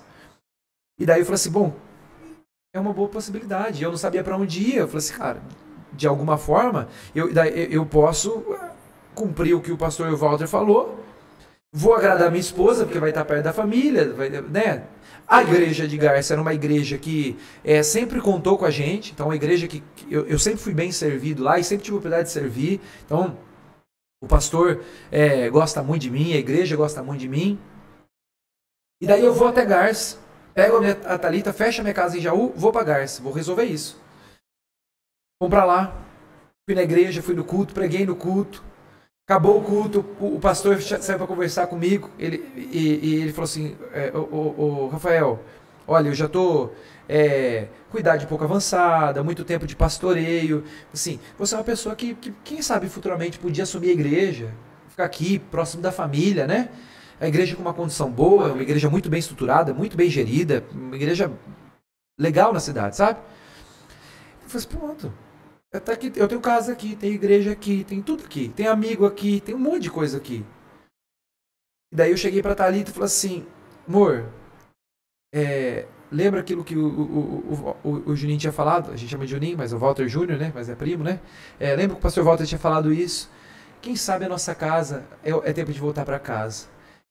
[0.98, 1.74] E daí eu falei assim, bom,
[2.72, 3.82] é uma boa possibilidade.
[3.82, 4.76] Eu não sabia para onde ir.
[4.76, 5.42] Eu falei assim, cara,
[5.92, 7.30] de alguma forma, eu,
[7.70, 8.44] eu posso
[9.14, 10.98] cumprir o que o pastor Walter falou,
[11.72, 14.84] vou agradar minha esposa, porque vai estar perto da família, vai, né?
[15.26, 19.26] A igreja de Garça era uma igreja que é, sempre contou com a gente, então
[19.26, 22.28] uma igreja que eu, eu, sempre fui bem servido lá e sempre tive a oportunidade
[22.28, 22.80] de servir.
[23.04, 23.36] Então,
[24.22, 27.58] o pastor é, gosta muito de mim, a igreja gosta muito de mim.
[29.00, 30.18] E daí eu vou até Garça,
[30.54, 33.32] pego a, minha, a Thalita, fecho a minha casa em Jaú, vou para Garça, vou
[33.32, 34.00] resolver isso.
[35.40, 35.94] Vamos para lá,
[36.68, 38.62] fui na igreja, fui no culto, preguei no culto.
[39.26, 42.10] Acabou o culto, o, pastor saiu para conversar comigo.
[42.18, 45.38] Ele, e, e ele falou assim: é, o, o, o, Rafael,
[45.86, 46.74] olha, eu já estou
[47.08, 50.64] é, com idade um pouco avançada, muito tempo de pastoreio.
[50.92, 54.52] Assim, você é uma pessoa que, que, quem sabe, futuramente podia assumir a igreja,
[54.88, 56.68] ficar aqui, próximo da família, né?
[57.20, 60.96] A igreja com uma condição boa, uma igreja muito bem estruturada, muito bem gerida, uma
[60.96, 61.30] igreja
[62.18, 63.20] legal na cidade, sabe?
[64.42, 65.12] Eu falei assim, pronto.
[65.98, 69.54] Que eu tenho casa aqui, tem igreja aqui, tem tudo aqui, tem amigo aqui, tem
[69.54, 70.44] um monte de coisa aqui.
[71.92, 73.46] E daí eu cheguei para Thalita e falei assim,
[73.86, 74.26] amor,
[75.32, 78.90] é, lembra aquilo que o, o, o, o, Juninho tinha falado?
[78.90, 80.50] A gente chama de Juninho, mas é o Walter Júnior, né?
[80.54, 81.20] Mas é primo, né?
[81.58, 83.30] É, lembra que o pastor Walter tinha falado isso?
[83.80, 86.66] Quem sabe a nossa casa é, é tempo de voltar para casa.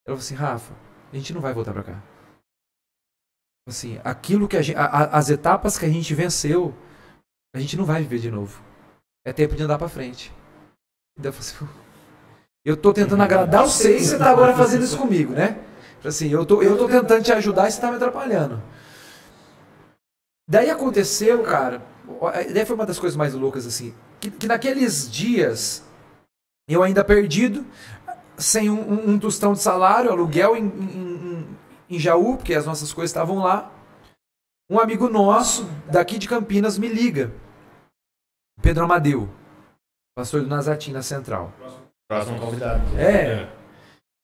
[0.09, 0.73] Ela falou assim, Rafa,
[1.13, 2.03] a gente não vai voltar para cá.
[3.67, 6.73] Assim, aquilo que a gente, a, as etapas que a gente venceu,
[7.55, 8.59] a gente não vai viver de novo.
[9.23, 10.33] É tempo de andar para frente.
[11.17, 11.31] Então,
[12.65, 15.59] eu tô tentando agradar vocês e você tá agora fazendo isso comigo, né?
[16.03, 18.63] Assim, eu tô, eu tô tentando te ajudar e você tá me atrapalhando.
[20.49, 21.83] Daí aconteceu, cara,
[22.51, 25.83] daí foi uma das coisas mais loucas, assim, que, que naqueles dias,
[26.67, 27.63] eu ainda perdido,
[28.39, 31.57] sem um, um, um tostão de salário, aluguel em, em,
[31.89, 33.71] em Jaú, porque as nossas coisas estavam lá,
[34.69, 37.31] um amigo nosso daqui de Campinas me liga.
[38.61, 39.29] Pedro Amadeu,
[40.15, 41.53] pastor do Nazatim na Central.
[42.09, 42.81] Próximo convidado.
[42.97, 43.47] É.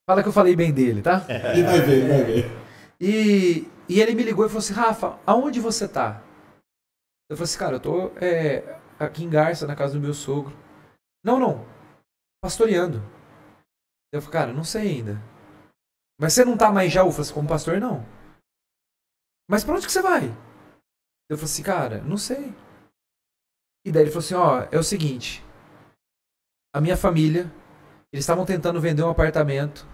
[0.10, 1.25] Fala que eu falei bem dele, tá?
[1.30, 2.51] Ele vai ver, ele vai ver.
[2.99, 6.21] E, e ele me ligou e falou assim: Rafa, aonde você tá?
[7.30, 10.56] Eu falei assim, cara, eu tô é, aqui em Garça, na casa do meu sogro.
[11.23, 11.65] Não, não.
[12.41, 13.01] Pastoreando.
[14.15, 15.21] Eu falei, cara, não sei ainda.
[16.19, 18.06] Mas você não tá mais já, falei assim, como pastor, não.
[19.49, 20.34] Mas pra onde que você vai?
[21.30, 22.56] Eu falei assim, cara, não sei.
[23.86, 25.43] E daí ele falou assim, ó, é o seguinte.
[26.73, 27.51] A minha família,
[28.12, 29.86] eles estavam tentando vender um apartamento.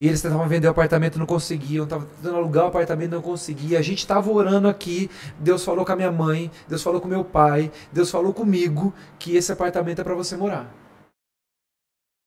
[0.00, 1.84] E eles tentavam vender o apartamento, não conseguiam.
[1.84, 3.78] Estavam tentando alugar o apartamento, não conseguia.
[3.78, 5.10] A gente estava orando aqui.
[5.38, 6.50] Deus falou com a minha mãe.
[6.66, 7.70] Deus falou com meu pai.
[7.92, 10.68] Deus falou comigo que esse apartamento é para você morar.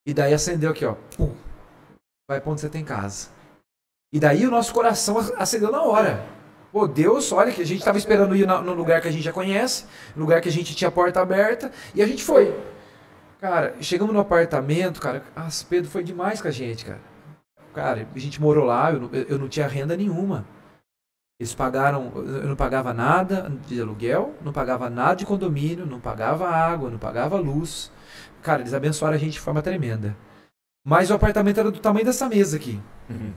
[0.06, 0.96] E daí acendeu aqui, ó.
[1.18, 1.34] Pum.
[2.30, 3.30] Vai pra onde você tem casa.
[4.14, 6.26] E daí o nosso coração acendeu na hora.
[6.72, 9.32] Pô, Deus, olha que a gente estava esperando ir no lugar que a gente já
[9.32, 12.54] conhece, lugar que a gente tinha porta aberta, e a gente foi.
[13.40, 17.00] Cara, chegamos no apartamento, cara, as Pedro foi demais com a gente, cara.
[17.74, 20.46] Cara, a gente morou lá, eu não, eu não tinha renda nenhuma.
[21.40, 26.48] Eles pagaram, eu não pagava nada de aluguel, não pagava nada de condomínio, não pagava
[26.48, 27.92] água, não pagava luz.
[28.46, 30.16] Cara, eles abençoaram a gente de forma tremenda.
[30.86, 32.80] Mas o apartamento era do tamanho dessa mesa aqui.
[33.10, 33.34] Uhum.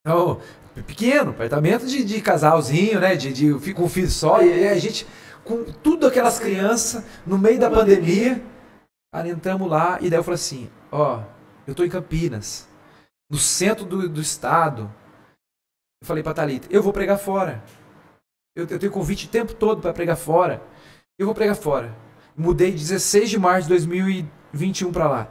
[0.00, 0.40] Então,
[0.86, 3.16] pequeno, apartamento de, de casalzinho, né?
[3.16, 5.06] De, de fica um filho só, e aí a gente,
[5.42, 8.44] com tudo aquelas crianças, no meio da pandemia,
[9.24, 11.22] entramos lá, e daí eu falei assim, ó,
[11.66, 12.68] eu tô em Campinas,
[13.30, 14.94] no centro do, do estado.
[16.02, 17.64] Eu falei pra Thalita, eu vou pregar fora.
[18.54, 20.62] Eu, eu tenho convite o tempo todo para pregar fora.
[21.18, 22.03] Eu vou pregar fora.
[22.36, 25.28] Mudei 16 de março de 2021 para lá.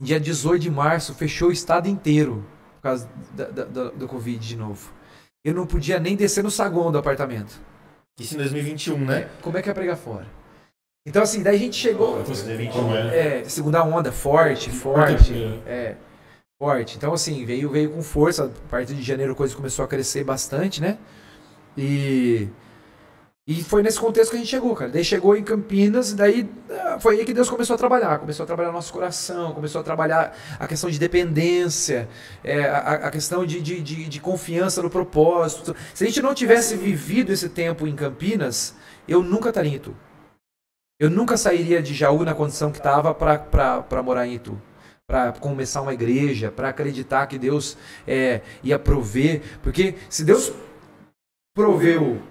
[0.00, 2.44] Dia 18 de março, fechou o estado inteiro
[2.76, 4.92] por causa da, da, da, do Covid de novo.
[5.44, 7.60] Eu não podia nem descer no saguão do apartamento.
[8.18, 9.28] Isso em 2021, né?
[9.40, 10.26] Como é que ia pregar fora?
[11.06, 12.20] Então, assim, daí a gente chegou.
[12.20, 13.40] Oh, 2021, é.
[13.40, 15.34] é, segunda onda, forte, forte.
[15.66, 15.96] É,
[16.60, 16.96] forte.
[16.96, 18.44] Então, assim, veio, veio com força.
[18.44, 20.98] A partir de janeiro a coisa começou a crescer bastante, né?
[21.76, 22.48] E
[23.52, 24.90] e foi nesse contexto que a gente chegou, cara.
[24.90, 28.18] Daí chegou em Campinas, e daí ah, foi aí que Deus começou a trabalhar.
[28.18, 32.08] Começou a trabalhar nosso coração, começou a trabalhar a questão de dependência,
[32.42, 35.76] é, a, a, questão de, de, de, de, confiança no propósito.
[35.92, 38.74] Se a gente não tivesse vivido esse tempo em Campinas,
[39.06, 39.94] eu nunca estaria em Itu.
[40.98, 44.60] Eu nunca sairia de Jaú na condição que estava para morar em Itu.
[45.06, 49.42] Para começar uma igreja, para acreditar que Deus é, ia prover.
[49.62, 50.52] Porque se Deus
[51.54, 52.22] proveu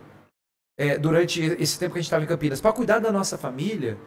[0.77, 3.97] é, durante esse tempo que a gente estava em Campinas, para cuidar da nossa família.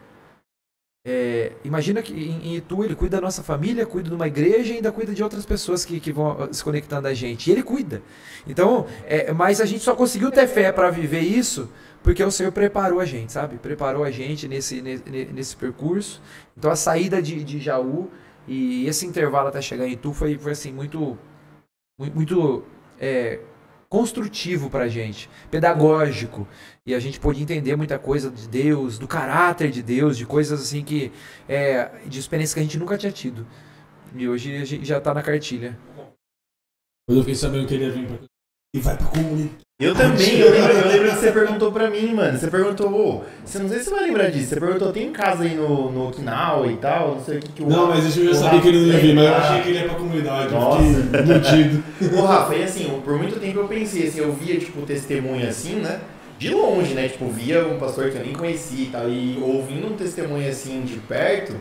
[1.07, 4.77] É, imagina que em, Itu ele cuida da nossa família, cuida de uma igreja e
[4.77, 7.49] ainda cuida de outras pessoas que, que vão se conectando a gente.
[7.49, 8.03] E ele cuida.
[8.47, 11.69] Então, é, mas a gente só conseguiu ter fé para viver isso
[12.05, 13.57] porque o Senhor preparou a gente, sabe?
[13.57, 16.21] Preparou a gente nesse, nesse, nesse percurso.
[16.55, 18.11] Então a saída de, de Jaú
[18.47, 21.19] e esse intervalo até chegar em Itu foi, foi assim, muito,
[21.99, 22.63] muito, muito
[23.01, 23.41] é,
[23.95, 26.49] construtivo para a gente, pedagógico.
[26.85, 30.61] E a gente pôde entender muita coisa de Deus, do caráter de Deus, de coisas
[30.61, 31.13] assim que.
[31.49, 33.47] É, de experiências que a gente nunca tinha tido.
[34.17, 35.79] E hoje a gente já está na cartilha.
[37.07, 38.19] Quando eu fiquei sabendo que ele ia vir pra
[38.75, 39.51] e vai pra comunidade.
[39.81, 42.39] Eu também, eu lembro, eu lembro que você perguntou pra mim, mano.
[42.39, 44.49] Você perguntou, oh, você não sei se você vai lembrar disso.
[44.49, 47.63] Você perguntou, tem casa aí no, no Okinawa e tal, não sei o que que
[47.63, 49.69] o Não, mas eu já sabia que ele não ia vir, mas eu achei que
[49.69, 50.53] ele ia pra comunidade.
[50.53, 50.83] Nossa.
[50.83, 55.49] Eu Ô, Rafa, e assim, por muito tempo eu pensei, assim, eu via, tipo, testemunho
[55.49, 56.01] assim, né?
[56.39, 57.09] De longe, né?
[57.09, 60.83] Tipo, via um pastor que eu nem conhecia e tal, e ouvindo um testemunho assim
[60.83, 61.55] de perto,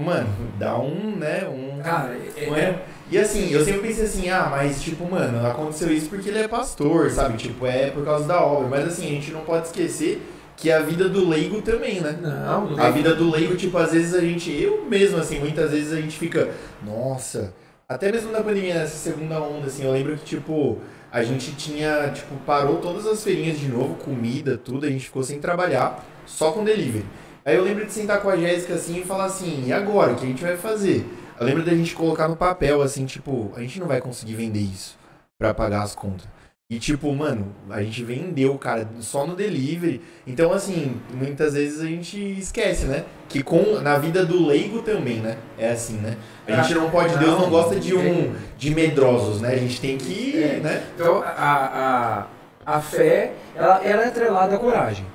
[0.00, 0.28] mano,
[0.58, 1.48] dá um, né?
[1.48, 1.80] Um.
[1.82, 6.08] Cara, é, é, e assim, eu sempre pensei assim, ah, mas tipo, mano, aconteceu isso
[6.08, 7.36] porque ele é pastor, sabe?
[7.38, 8.68] Tipo, é por causa da obra.
[8.68, 10.20] Mas assim, a gente não pode esquecer
[10.56, 12.18] que a vida do leigo também, né?
[12.20, 15.92] Não, a vida do leigo, tipo, às vezes a gente, eu mesmo, assim, muitas vezes
[15.92, 16.48] a gente fica,
[16.84, 17.54] nossa,
[17.88, 20.78] até mesmo na pandemia, nessa segunda onda, assim, eu lembro que, tipo,
[21.12, 25.22] a gente tinha, tipo, parou todas as feirinhas de novo, comida, tudo, a gente ficou
[25.22, 27.04] sem trabalhar, só com delivery.
[27.46, 30.16] Aí eu lembro de sentar com a Jéssica assim e falar assim, e agora, o
[30.16, 31.06] que a gente vai fazer?
[31.38, 34.58] Eu lembro da gente colocar no papel, assim, tipo, a gente não vai conseguir vender
[34.58, 34.98] isso
[35.38, 36.26] para pagar as contas.
[36.68, 40.00] E tipo, mano, a gente vendeu, cara, só no delivery.
[40.26, 43.04] Então, assim, muitas vezes a gente esquece, né?
[43.28, 45.38] Que com na vida do leigo também, né?
[45.56, 46.16] É assim, né?
[46.48, 49.52] A gente não pode, Deus não gosta de um de medrosos, né?
[49.52, 50.58] A gente tem que, é.
[50.60, 50.84] né?
[50.96, 52.26] Então, a,
[52.66, 55.06] a, a fé, ela, ela é atrelada à coragem.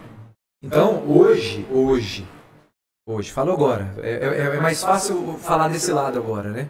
[0.63, 2.27] Então, hoje, hoje,
[3.03, 3.31] hoje.
[3.31, 3.95] Falo agora.
[3.97, 6.69] É, é, é, mais fácil falar desse lado agora, né?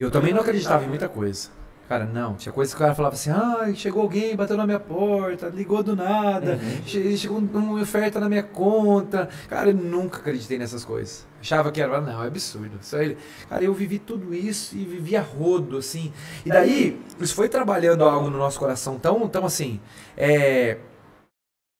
[0.00, 1.50] Eu também não acreditava em muita coisa.
[1.86, 2.34] Cara, não.
[2.34, 5.82] Tinha coisa que o cara falava assim: ah, chegou alguém, bateu na minha porta, ligou
[5.82, 7.16] do nada, uhum.
[7.18, 9.28] chegou uma oferta na minha conta.
[9.50, 11.26] Cara, eu nunca acreditei nessas coisas.
[11.42, 12.78] Achava que era, não, é absurdo.
[12.80, 13.18] Só ele...
[13.50, 16.10] Cara, eu vivi tudo isso e vivia rodo, assim.
[16.46, 19.78] E daí, isso foi trabalhando algo no nosso coração tão, tão assim.
[20.16, 20.78] É,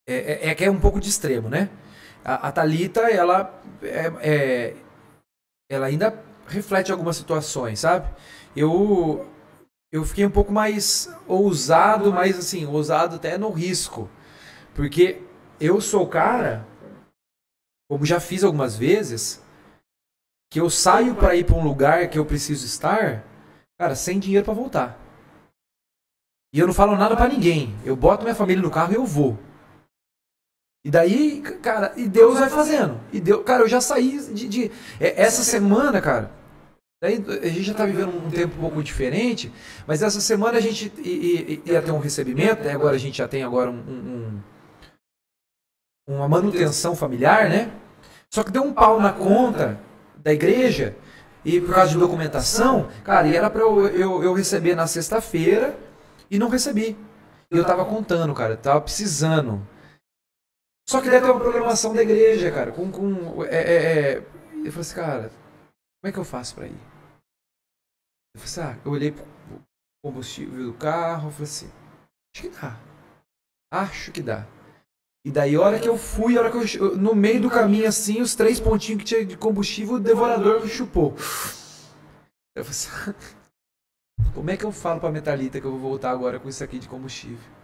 [0.06, 1.70] é, é, é que é um pouco de extremo, né?
[2.24, 4.76] A, a Thalita, ela, é, é,
[5.70, 8.08] ela ainda reflete algumas situações, sabe?
[8.54, 9.26] Eu,
[9.90, 14.08] eu fiquei um pouco mais ousado, mais assim, ousado até no risco.
[14.74, 15.22] Porque
[15.60, 16.66] eu sou o cara,
[17.88, 19.42] como já fiz algumas vezes,
[20.50, 23.24] que eu saio para ir para um lugar que eu preciso estar,
[23.78, 24.98] cara, sem dinheiro para voltar.
[26.54, 27.74] E eu não falo nada para ninguém.
[27.84, 29.38] Eu boto minha família no carro e eu vou.
[30.84, 33.00] E daí, cara, e Deus vai fazendo.
[33.12, 36.30] E Deus, cara, eu já saí de, de é, essa semana, cara.
[37.02, 39.52] Daí a gente já está vivendo um tempo um pouco diferente,
[39.88, 42.72] mas essa semana a gente ia ter um recebimento, né?
[42.72, 44.40] agora a gente já tem agora um, um,
[46.08, 47.72] uma manutenção familiar, né?
[48.32, 49.80] Só que deu um pau na conta
[50.16, 50.96] da igreja
[51.44, 55.76] e por causa de documentação, cara, e era para eu, eu, eu, receber na sexta-feira
[56.30, 56.96] e não recebi.
[57.50, 59.60] E eu tava contando, cara, tava precisando.
[60.88, 62.72] Só que deve ter uma programação da igreja, cara.
[62.72, 64.16] Com, com, é, é, é.
[64.18, 66.76] Eu falei assim, cara, como é que eu faço pra ir?
[68.34, 69.24] Eu falei assim, ah, eu olhei pro,
[70.04, 71.28] combustível do carro.
[71.28, 71.70] Eu falei assim,
[72.34, 72.80] acho que dá.
[73.72, 74.46] Acho que dá.
[75.24, 77.86] E daí, a hora que eu fui, a hora que eu, no meio do caminho,
[77.86, 81.14] assim, os três pontinhos que tinha de combustível, o devorador chupou.
[82.56, 83.14] Eu falei assim,
[84.34, 86.78] como é que eu falo pra Metalita que eu vou voltar agora com isso aqui
[86.78, 87.61] de combustível?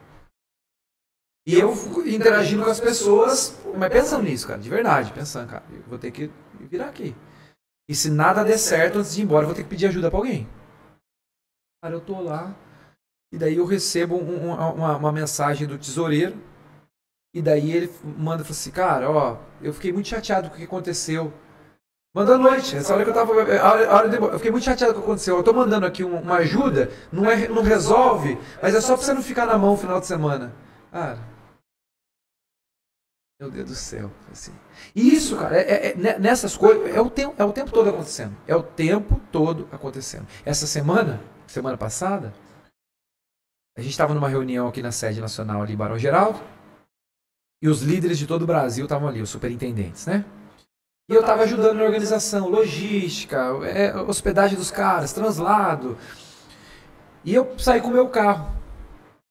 [1.48, 1.72] E eu
[2.04, 6.10] interagindo com as pessoas, mas pensando nisso, cara, de verdade, pensando, cara, eu vou ter
[6.10, 6.30] que
[6.60, 7.16] virar aqui.
[7.88, 10.10] E se nada der certo antes de ir embora, eu vou ter que pedir ajuda
[10.10, 10.46] pra alguém.
[11.82, 12.54] Cara, eu tô lá,
[13.32, 16.36] e daí eu recebo um, uma, uma mensagem do tesoureiro,
[17.34, 21.32] e daí ele manda assim, cara, ó, eu fiquei muito chateado com o que aconteceu.
[22.14, 23.32] Manda à noite, essa hora que eu tava.
[23.32, 25.38] A hora, a hora de, eu fiquei muito chateado com o que aconteceu.
[25.38, 29.02] Eu tô mandando aqui uma, uma ajuda, não, é, não resolve, mas é só pra
[29.06, 30.52] você não ficar na mão no final de semana.
[30.92, 31.37] Cara.
[33.40, 34.10] Meu Deus do céu.
[34.32, 34.52] Assim.
[34.96, 38.36] Isso, cara, é, é, é nessas coisas, é o, tempo, é o tempo todo acontecendo.
[38.48, 40.26] É o tempo todo acontecendo.
[40.44, 42.34] Essa semana, semana passada,
[43.76, 46.40] a gente estava numa reunião aqui na sede nacional ali Barão Geraldo.
[47.62, 50.24] E os líderes de todo o Brasil estavam ali, os superintendentes, né?
[51.08, 55.96] E eu estava ajudando na organização, logística, é, hospedagem dos caras, translado.
[57.24, 58.52] E eu saí com o meu carro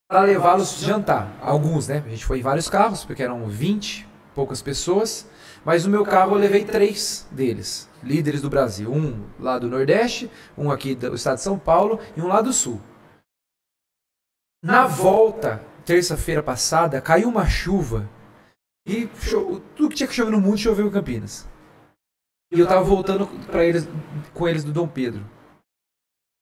[0.08, 1.38] para levá-los jantar.
[1.41, 2.02] Alguns, né?
[2.06, 5.30] A gente foi em vários carros, porque eram 20, poucas pessoas.
[5.65, 8.91] Mas no meu carro eu levei três deles, líderes do Brasil.
[8.91, 12.54] Um lá do Nordeste, um aqui do estado de São Paulo e um lá do
[12.54, 12.82] Sul.
[14.63, 18.10] Na volta, terça-feira passada, caiu uma chuva
[18.88, 19.08] e
[19.76, 21.48] tudo que tinha que chover no mundo choveu em Campinas.
[22.52, 23.88] E eu tava voltando para eles
[24.34, 25.24] com eles do Dom Pedro.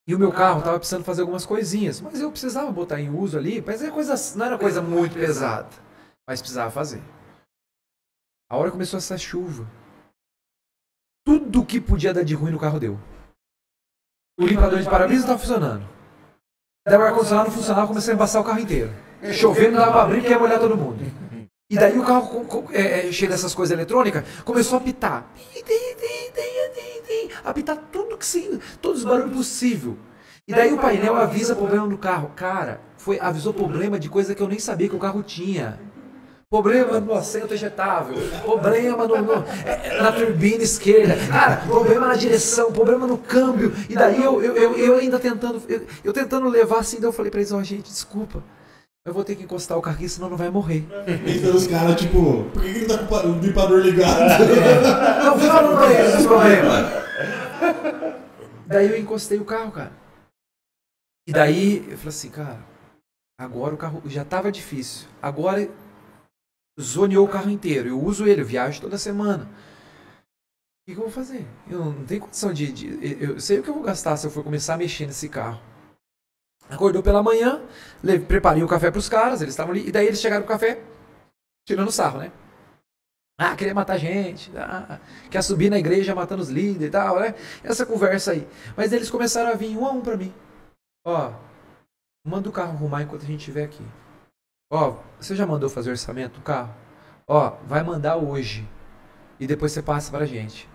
[0.07, 3.37] E o meu carro tava precisando fazer algumas coisinhas, mas eu precisava botar em uso
[3.37, 5.67] ali, mas é coisa, não era coisa muito pesada,
[6.27, 7.01] mas precisava fazer.
[8.49, 9.67] A hora começou essa chuva.
[11.25, 12.99] Tudo que podia dar de ruim no carro deu.
[14.39, 15.89] O limpador de para-brisa estava funcionando.
[16.85, 18.93] Daí o ar-condicionado não funcionava, comecei a embaçar o carro inteiro.
[19.33, 21.03] Chovendo, não dava pra abrir, porque ia molhar todo mundo.
[21.67, 24.81] E daí o carro, é, é, cheio dessas coisas eletrônicas, começou a
[25.65, 27.41] apitar.
[27.43, 29.97] Apitar tudo que se, todos os barulhos possível.
[30.47, 32.31] E daí o painel avisa problema do carro.
[32.35, 35.79] Cara, foi, avisou problema de coisa que eu nem sabia que o carro tinha.
[36.47, 39.33] Problema no assento ejetável, problema no, no,
[39.65, 43.73] é, na turbina esquerda, cara, problema na direção, problema no câmbio.
[43.89, 47.11] E daí eu, eu, eu, eu ainda tentando, eu, eu, tentando levar assim, daí eu
[47.11, 48.43] falei pra eles, ó, oh, gente, desculpa.
[49.05, 50.83] Eu vou ter que encostar o carro aqui, senão não vai morrer.
[51.27, 54.17] Então os caras, tipo, por que, ele tá com o limpador ligado?
[55.23, 57.05] não falando pra eles problema.
[58.65, 59.93] Daí eu encostei o carro, cara.
[61.27, 62.65] E daí eu falei assim, cara,
[63.39, 65.07] agora o carro já tava difícil.
[65.21, 65.69] Agora
[66.81, 67.89] zoneou o carro inteiro.
[67.89, 69.43] Eu uso ele, eu viajo toda semana.
[69.43, 71.45] O que, que eu vou fazer?
[71.69, 73.23] Eu não tenho condição de, de.
[73.23, 75.61] Eu sei o que eu vou gastar se eu for começar a mexer nesse carro.
[76.69, 77.61] Acordou pela manhã,
[78.27, 80.51] preparei o café para os caras, eles estavam ali, e daí eles chegaram com o
[80.51, 80.81] café,
[81.67, 82.31] tirando sarro, né?
[83.37, 87.35] Ah, queria matar gente, ah, quer subir na igreja matando os líderes e tal, né?
[87.63, 88.47] Essa conversa aí.
[88.77, 90.33] Mas eles começaram a vir um a um para mim.
[91.05, 91.33] Ó,
[92.25, 93.85] manda o carro arrumar enquanto a gente estiver aqui.
[94.71, 96.73] Ó, você já mandou fazer orçamento do carro?
[97.27, 98.67] Ó, vai mandar hoje.
[99.39, 100.69] E depois você passa pra gente.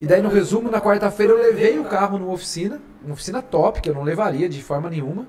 [0.00, 3.80] E daí, no resumo, na quarta-feira eu levei o carro numa oficina, uma oficina top,
[3.80, 5.26] que eu não levaria de forma nenhuma.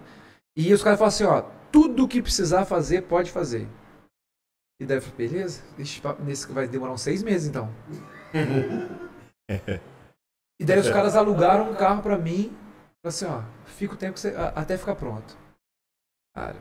[0.56, 3.68] E os caras falaram assim, ó, tudo que precisar fazer, pode fazer.
[4.80, 7.74] E daí eu falei, beleza, nesse vai demorar uns seis meses então.
[10.60, 12.56] e daí os caras alugaram um carro pra mim,
[13.04, 15.38] assim, ó, fica o tempo você, até ficar pronto.
[16.36, 16.58] Cara,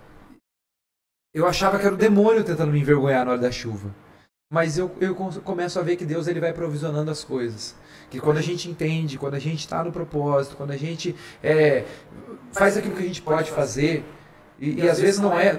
[1.34, 3.94] eu achava que era o demônio tentando me envergonhar na hora da chuva.
[4.52, 7.74] Mas eu, eu começo a ver que Deus ele vai provisionando as coisas.
[8.10, 11.84] Que quando a gente entende, quando a gente está no propósito, quando a gente é,
[12.52, 14.04] faz aquilo que a gente pode fazer,
[14.60, 15.58] e, e às vezes não é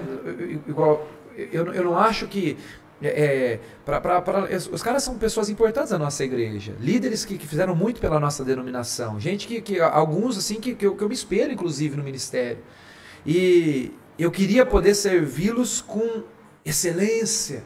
[0.68, 1.08] igual.
[1.36, 2.56] Eu, eu não acho que
[3.02, 7.48] é, pra, pra, pra, os caras são pessoas importantes da nossa igreja, líderes que, que
[7.48, 11.08] fizeram muito pela nossa denominação, gente que, que alguns assim que, que, eu, que eu
[11.08, 12.62] me espelho inclusive no ministério.
[13.26, 16.22] E eu queria poder servi-los com
[16.64, 17.64] excelência,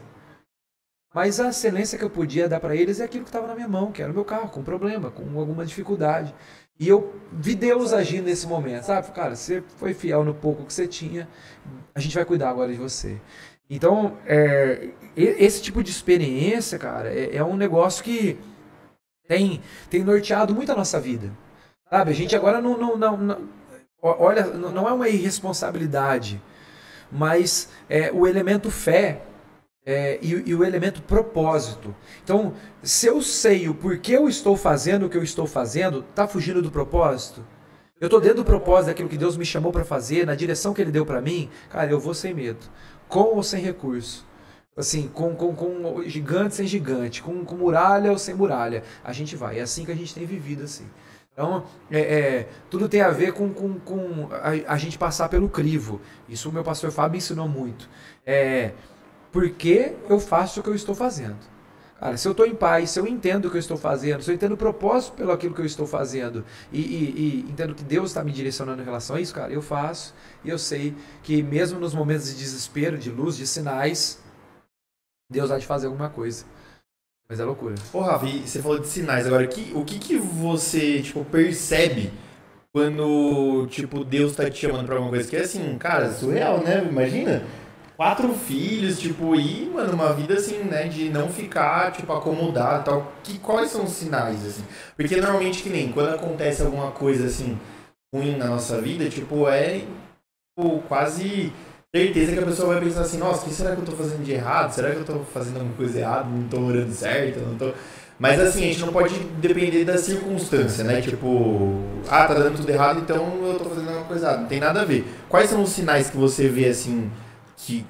[1.13, 3.67] mas a excelência que eu podia dar para eles é aquilo que estava na minha
[3.67, 6.33] mão, que era o meu carro, com problema, com alguma dificuldade.
[6.79, 9.11] E eu vi Deus agindo nesse momento, sabe?
[9.11, 11.27] Cara, você foi fiel no pouco que você tinha,
[11.93, 13.19] a gente vai cuidar agora de você.
[13.69, 18.37] Então, é, esse tipo de experiência, cara, é, é, um negócio que
[19.27, 21.31] tem, tem norteado muito a nossa vida.
[21.89, 22.11] Sabe?
[22.11, 23.49] A gente agora não, não, não, não
[24.01, 26.41] olha, não é uma irresponsabilidade,
[27.11, 29.21] mas é, o elemento fé
[29.89, 31.95] é, e, e, o elemento propósito.
[32.23, 36.27] Então, se eu sei o porquê eu estou fazendo o que eu estou fazendo, está
[36.27, 37.43] fugindo do propósito?
[37.99, 40.81] eu tô dentro do propósito daquilo que Deus me chamou para fazer, na direção que
[40.81, 42.65] Ele deu para mim, cara, eu vou sem medo,
[43.07, 44.25] com ou sem recurso.
[44.77, 49.35] Assim, com, com, com gigante sem gigante, com, com muralha ou sem muralha, a gente
[49.35, 49.59] vai.
[49.59, 50.85] É assim que a gente tem vivido, assim.
[51.33, 55.49] Então, é, é, tudo tem a ver com, com, com a, a, gente passar pelo
[55.49, 55.99] crivo.
[56.29, 57.89] Isso o meu pastor Fábio ensinou muito.
[58.25, 58.71] É,
[59.31, 61.37] porque eu faço o que eu estou fazendo.
[61.99, 64.31] Cara, se eu estou em paz, se eu entendo o que eu estou fazendo, se
[64.31, 67.83] eu entendo o propósito pelo aquilo que eu estou fazendo e, e, e entendo que
[67.83, 71.43] Deus está me direcionando em relação a isso, cara, eu faço e eu sei que
[71.43, 74.23] mesmo nos momentos de desespero, de luz, de sinais,
[75.29, 76.45] Deus há de fazer alguma coisa.
[77.27, 77.75] Mas é loucura.
[77.93, 79.27] Ô, Ravi, você falou de sinais.
[79.27, 82.11] Agora, que, o que, que você, tipo, percebe
[82.73, 85.29] quando, tipo, Deus tá te chamando pra alguma coisa?
[85.29, 86.83] Que é assim, cara, surreal, né?
[86.89, 87.43] Imagina
[87.99, 93.11] quatro filhos, tipo, e, mano, uma vida assim, né, de não ficar, tipo, acomodado tal.
[93.21, 94.63] Que, quais são os sinais, assim?
[94.95, 97.59] Porque normalmente, que nem, quando acontece alguma coisa, assim,
[98.15, 99.81] ruim na nossa vida, tipo, é
[100.57, 101.51] tipo, quase
[101.93, 104.23] certeza que a pessoa vai pensar assim, nossa, o que será que eu tô fazendo
[104.23, 104.71] de errado?
[104.71, 106.29] Será que eu tô fazendo alguma coisa errada?
[106.29, 107.41] Não tô orando certo?
[107.41, 107.73] Não tô...
[108.17, 111.01] Mas assim, a gente não pode depender da circunstância, né?
[111.01, 114.41] Tipo, ah, tá dando tudo errado, então eu tô fazendo alguma coisa errada.
[114.41, 115.05] Não tem nada a ver.
[115.27, 117.11] Quais são os sinais que você vê, assim,
[117.65, 117.85] que,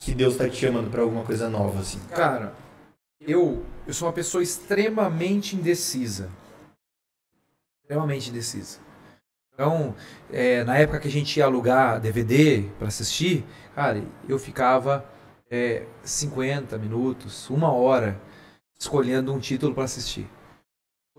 [0.00, 1.98] que Deus está te chamando para alguma coisa nova, assim?
[2.10, 2.54] Cara,
[3.20, 6.30] eu, eu sou uma pessoa extremamente indecisa.
[7.82, 8.78] Extremamente indecisa.
[9.52, 9.94] Então,
[10.32, 13.44] é, na época que a gente ia alugar DVD para assistir,
[13.74, 15.04] cara, eu ficava
[15.50, 18.18] é, 50 minutos, uma hora,
[18.78, 20.26] escolhendo um título para assistir.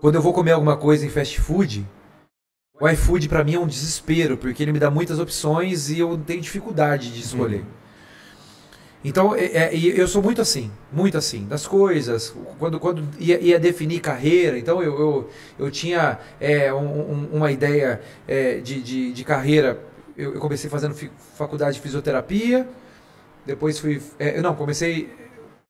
[0.00, 1.86] Quando eu vou comer alguma coisa em fast food,
[2.80, 6.18] o iFood para mim é um desespero, porque ele me dá muitas opções e eu
[6.18, 7.60] tenho dificuldade de escolher.
[7.60, 7.81] Uhum.
[9.04, 12.34] Então, é, é, eu sou muito assim, muito assim, das coisas.
[12.58, 18.00] Quando, quando ia, ia definir carreira, então eu, eu, eu tinha é, um, uma ideia
[18.28, 19.80] é, de, de, de, carreira.
[20.16, 20.94] Eu, eu, comecei fazendo
[21.34, 22.68] faculdade de fisioterapia,
[23.44, 24.00] depois fui.
[24.20, 25.10] É, não, comecei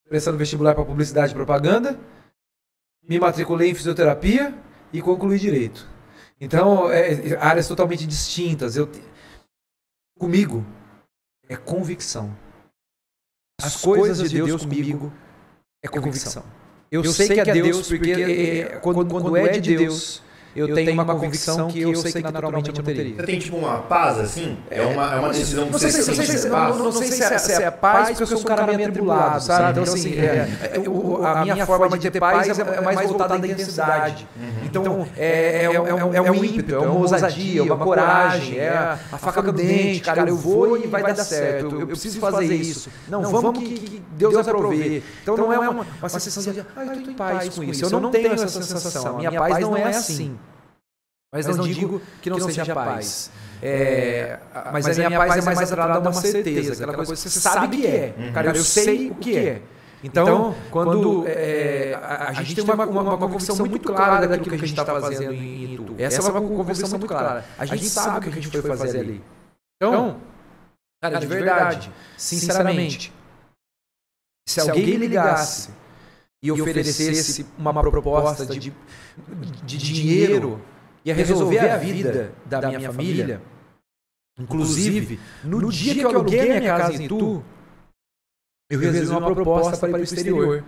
[0.06, 1.98] prestando vestibular para publicidade e propaganda,
[3.08, 4.54] me matriculei em fisioterapia
[4.92, 5.88] e concluí direito.
[6.38, 8.76] Então, é, áreas totalmente distintas.
[8.76, 8.90] Eu,
[10.18, 10.62] comigo,
[11.48, 12.41] é convicção
[13.62, 15.12] as coisas de Deus comigo
[15.82, 16.44] é convicção.
[16.90, 20.22] Eu sei que é Deus porque quando, quando é de Deus
[20.54, 23.16] eu, tenho uma convicção que eu sei que naturalmente eu não teria.
[23.16, 24.56] Você tem tipo uma paz assim?
[24.70, 27.38] É uma, é uma decisão que você sei, se, se, não, não, sei se é,
[27.38, 29.70] se é paz porque eu sou um cara meio atribulado, sabe?
[29.70, 34.28] Então, assim, é, é, a minha forma de ter paz é mais voltada à intensidade.
[34.64, 35.68] Então, é,
[36.30, 40.76] um ímpeto, é uma ousadia, uma coragem, é a faca no dente, cara, eu vou
[40.76, 42.90] e vai dar certo, eu preciso fazer isso.
[43.08, 45.02] Não, vamos que Deus vai prover.
[45.22, 47.84] Então, não é uma, uma sensação de, ah, eu estou em paz com isso.
[47.84, 49.14] Eu não tenho essa sensação.
[49.14, 50.36] A minha paz não é assim.
[51.32, 53.30] Mas, mas não, não digo que não, que não seja, seja paz.
[53.62, 54.38] É,
[54.70, 57.40] mas, mas a minha paz é mais atrelada a uma certeza, aquela coisa que você
[57.40, 58.14] sabe que é.
[58.18, 58.32] Uhum.
[58.32, 59.62] Cara, eu sei o que é.
[60.04, 64.50] Então, então quando é, a, a, gente tem uma, uma, uma, convicção muito clara daquilo
[64.50, 65.94] que a gente está fazendo em Itu.
[65.96, 67.44] Essa é uma convicção muito clara.
[67.56, 69.24] A gente sabe o que a gente foi fazer ali.
[69.80, 70.20] Então, então
[71.00, 73.12] cara, de verdade, sinceramente,
[74.46, 75.70] se alguém me ligasse
[76.42, 78.74] e oferecesse uma proposta de,
[79.64, 80.60] de dinheiro
[81.04, 83.42] ia resolver a vida da minha família.
[84.38, 87.44] Inclusive, no dia que eu aluguei minha casa em Itu,
[88.70, 90.64] eu recebi uma proposta para ir para o exterior.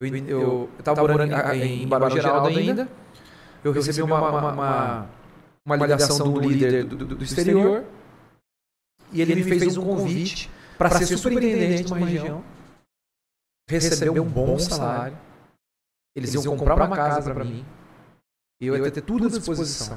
[0.00, 2.88] Eu estava morando em Barão Geraldo ainda.
[3.64, 5.10] Eu recebi uma, uma, uma,
[5.64, 7.84] uma ligação do líder do, do, do exterior.
[9.12, 12.44] E ele me fez um convite para ser superintendente de uma região.
[13.68, 15.18] Receber um bom salário.
[16.14, 17.64] Eles iam comprar uma casa para mim.
[18.60, 19.96] E eu ia ter tudo à disposição.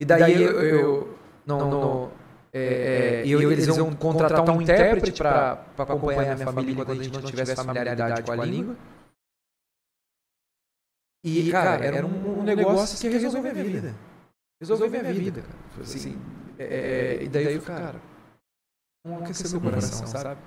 [0.00, 2.12] E daí eu, eu não, não
[2.52, 7.00] é, é, e eu, eles iam contratar um intérprete para acompanhar a minha família quando
[7.00, 8.76] a gente não tivesse familiaridade com a língua.
[11.22, 13.94] E, cara, era um, um negócio que a minha vida.
[14.60, 15.82] Resolver a minha vida, cara.
[15.82, 16.18] Assim,
[16.58, 18.00] é, é, e daí eu falei, cara,
[19.04, 20.40] não aquecer meu coração, sabe?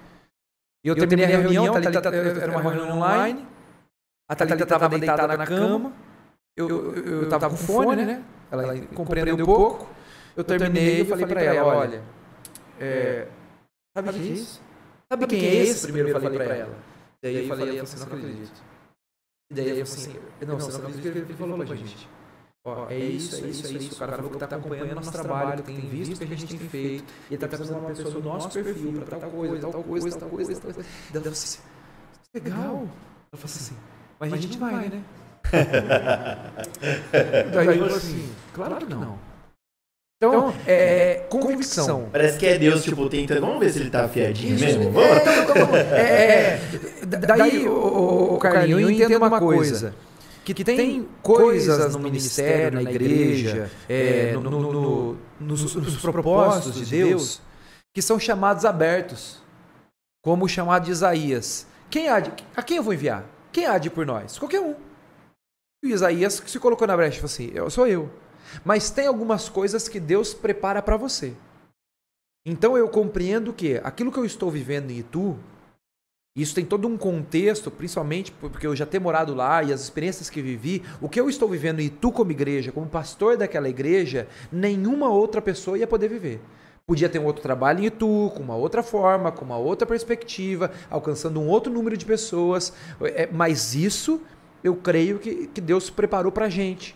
[0.83, 3.47] E eu terminei a reunião, era uma reunião online,
[4.29, 5.93] a Thalita estava deitada na cama,
[6.55, 8.23] eu, eu, eu, tava com fone, né?
[8.51, 9.87] Ela, ela compreendeu um pouco.
[10.35, 12.03] Eu terminei e falei para ela, olha,
[12.79, 13.27] é,
[13.95, 14.61] sabe o que é isso?
[15.11, 15.83] Sabe quem é esse?
[15.83, 16.75] Primeiro eu falei para ela.
[17.21, 18.63] Daí eu falei, ela assim, não acredito.
[19.51, 22.09] E daí eu falei assim, não, você não acredita que ele falou pra gente.
[22.65, 23.95] Ó, é isso, é isso, é isso.
[23.95, 26.69] O cara falou que tá acompanhando nosso trabalho, tem visto o que a gente tem
[26.69, 29.83] feito, e ele tá precisando de uma pessoa do nosso perfil pra tal coisa, tal
[29.83, 30.81] coisa, tal coisa, tal coisa.
[30.81, 31.59] Daí ela falou assim,
[32.33, 32.75] legal.
[32.75, 32.87] Ela
[33.33, 33.77] falou assim,
[34.19, 35.03] mas a gente vai, né?
[37.53, 39.19] Daí eu falei assim, claro que não.
[40.27, 42.07] Então, é, é convicção.
[42.11, 43.41] Parece que é Deus, tipo, tentando.
[43.41, 44.83] Vamos ver se ele tá afiadinho Isso, mesmo?
[44.83, 45.17] é, Vamos.
[45.21, 45.75] então, então, vamos.
[45.75, 46.59] É,
[47.01, 49.93] é, daí, o, Carlinho, eu entendo uma coisa.
[50.45, 56.85] Que tem coisas no ministério, na igreja, é, no, no, no, nos, nos propósitos de
[56.97, 57.41] Deus,
[57.93, 59.41] que são chamados abertos.
[60.21, 61.67] Como o chamado de Isaías.
[61.89, 63.25] Quem há de, a quem eu vou enviar?
[63.51, 64.39] Quem há de por nós?
[64.39, 64.73] Qualquer um.
[65.83, 68.09] E Isaías se colocou na brecha e falou assim: eu sou eu.
[68.63, 71.33] Mas tem algumas coisas que Deus prepara para você.
[72.45, 75.37] Então eu compreendo que aquilo que eu estou vivendo em Itu,
[76.35, 80.29] isso tem todo um contexto, principalmente porque eu já ter morado lá e as experiências
[80.29, 84.27] que vivi, o que eu estou vivendo em Itu como igreja, como pastor daquela igreja,
[84.51, 86.41] nenhuma outra pessoa ia poder viver.
[86.85, 90.71] Podia ter um outro trabalho em Itu, com uma outra forma, com uma outra perspectiva,
[90.89, 94.21] alcançando um outro número de pessoas, é, mas isso
[94.63, 96.95] eu creio que, que Deus preparou para a gente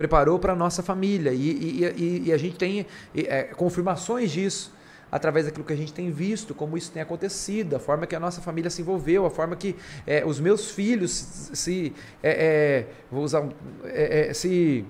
[0.00, 1.30] preparou para a nossa família.
[1.30, 4.72] E, e, e, a gente tem é, confirmações disso
[5.12, 8.20] através daquilo que a gente tem visto, como isso tem acontecido, a forma que a
[8.20, 11.92] nossa família se envolveu, a forma que é, os meus filhos se,
[12.22, 13.46] é, é vou usar,
[13.84, 14.86] é, é, se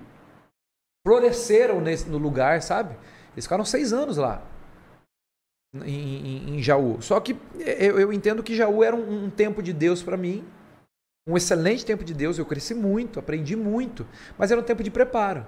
[1.05, 2.95] floresceram nesse, no lugar, sabe?
[3.33, 4.41] Eles ficaram seis anos lá.
[5.85, 7.01] Em, em, em Jaú.
[7.01, 10.45] Só que eu, eu, entendo que Jaú era um, um tempo de Deus para mim,
[11.31, 14.05] um excelente tempo de Deus, eu cresci muito, aprendi muito,
[14.37, 15.45] mas era um tempo de preparo.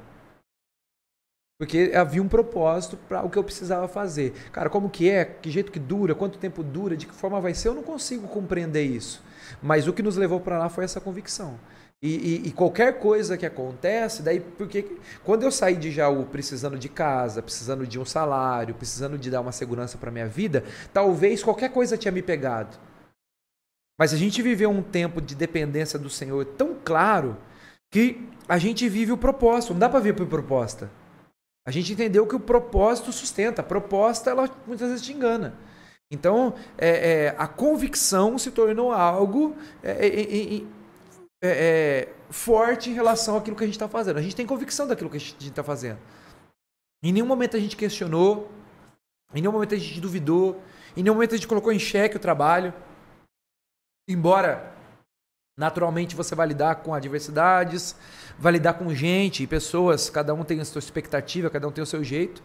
[1.60, 4.34] Porque havia um propósito para o que eu precisava fazer.
[4.52, 5.24] Cara, como que é?
[5.24, 6.16] Que jeito que dura?
[6.16, 6.98] Quanto tempo dura?
[6.98, 7.70] De que forma vai ser?
[7.70, 9.24] Eu não consigo compreender isso.
[9.62, 11.60] Mas o que nos levou para lá foi essa convicção.
[12.02, 16.78] E, e, e, qualquer coisa que acontece, daí porque quando eu saí de Jaú precisando
[16.78, 21.42] de casa, precisando de um salário, precisando de dar uma segurança para minha vida, talvez
[21.42, 22.78] qualquer coisa tinha me pegado.
[23.98, 27.38] Mas a gente viveu um tempo de dependência do Senhor tão claro
[27.92, 29.74] que a gente vive o propósito.
[29.74, 30.90] Não dá para vir por proposta.
[31.66, 33.62] A gente entendeu que o propósito sustenta.
[33.62, 35.56] A proposta, ela muitas vezes te engana.
[36.12, 40.64] Então, é, é, a convicção se tornou algo é, é, é,
[41.42, 44.18] é forte em relação àquilo que a gente está fazendo.
[44.18, 46.00] A gente tem convicção daquilo que a gente está fazendo.
[47.04, 48.50] Em nenhum momento a gente questionou,
[49.34, 50.62] em nenhum momento a gente duvidou,
[50.96, 52.74] em nenhum momento a gente colocou em xeque o trabalho.
[54.08, 54.74] Embora
[55.58, 57.96] naturalmente você vai lidar com adversidades,
[58.38, 61.88] vai lidar com gente pessoas, cada um tem a sua expectativa, cada um tem o
[61.88, 62.42] seu jeito,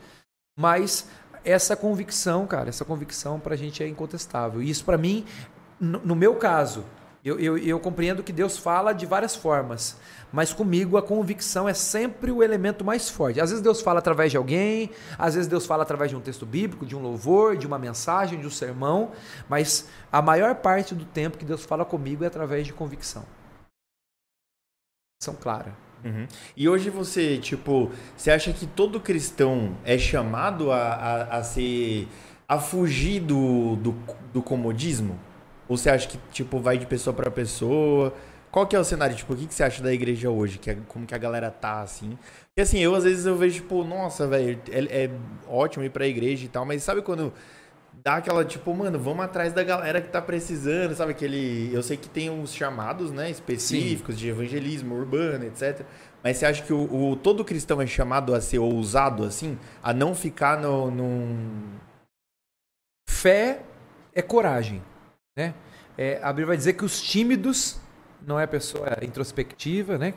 [0.59, 1.09] mas
[1.45, 4.63] essa convicção, cara, essa convicção para a gente é incontestável.
[4.63, 5.25] E isso para mim,
[5.81, 6.85] no meu caso,
[7.25, 9.97] eu, eu, eu, compreendo que Deus fala de várias formas,
[10.33, 13.41] mas comigo a convicção é sempre o elemento mais forte.
[13.41, 16.47] Às vezes Deus fala através de alguém, às vezes Deus fala através de um texto
[16.47, 19.11] bíblico, de um louvor, de uma mensagem, de um sermão,
[19.49, 23.25] mas a maior parte do tempo que Deus fala comigo é através de convicção.
[25.21, 25.75] São clara.
[26.05, 26.29] Uhum.
[26.57, 32.07] E hoje você, tipo, você acha que todo cristão é chamado a, a, a ser.
[32.47, 33.93] a fugir do, do,
[34.33, 35.19] do comodismo?
[35.69, 38.15] Ou você acha que, tipo, vai de pessoa para pessoa?
[38.51, 39.15] Qual que é o cenário?
[39.15, 40.59] Tipo, o que, que você acha da igreja hoje?
[40.59, 42.19] Que é, como que a galera tá, assim?
[42.57, 45.11] E assim, eu às vezes eu vejo, tipo, nossa, velho, é, é,
[45.47, 47.33] ótimo ir pra igreja e tal, mas sabe quando
[48.03, 51.13] dá aquela, tipo, mano, vamos atrás da galera que tá precisando, sabe?
[51.13, 51.71] Aquele.
[51.73, 54.21] Eu sei que tem uns chamados, né, específicos Sim.
[54.23, 55.85] de evangelismo urbano, etc.
[56.23, 59.59] Mas você acha que o, o, todo cristão é chamado a ser ousado, assim?
[59.83, 61.79] A não ficar no, num.
[63.09, 63.61] Fé
[64.15, 64.83] é coragem.
[65.39, 65.55] Né?
[65.97, 67.79] É, a Bíblia vai dizer que os tímidos
[68.27, 70.13] não é a pessoa introspectiva, né?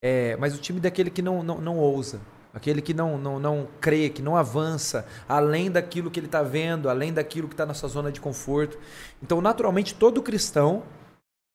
[0.00, 2.20] É, mas o tímido é aquele que não, não, não ousa,
[2.54, 6.88] aquele que não, não, não crê, que não avança além daquilo que ele está vendo,
[6.88, 8.78] além daquilo que está na sua zona de conforto.
[9.20, 10.84] Então, naturalmente, todo cristão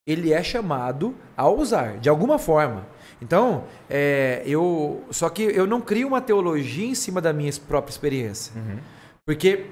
[0.06, 2.86] ele é chamado a ousar, de alguma forma.
[3.22, 7.92] Então, é, eu só que eu não crio uma teologia em cima da minha própria
[7.92, 8.52] experiência.
[8.56, 8.80] Uhum.
[9.26, 9.68] Porque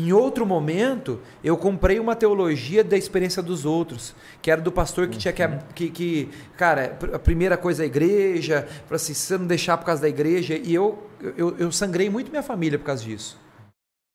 [0.00, 5.08] em outro momento, eu comprei uma teologia da experiência dos outros, que era do pastor
[5.08, 9.26] que tinha que, que, que cara, a primeira coisa é a igreja, para assim, se
[9.26, 12.78] você não deixar por causa da igreja, e eu, eu, eu sangrei muito minha família
[12.78, 13.38] por causa disso.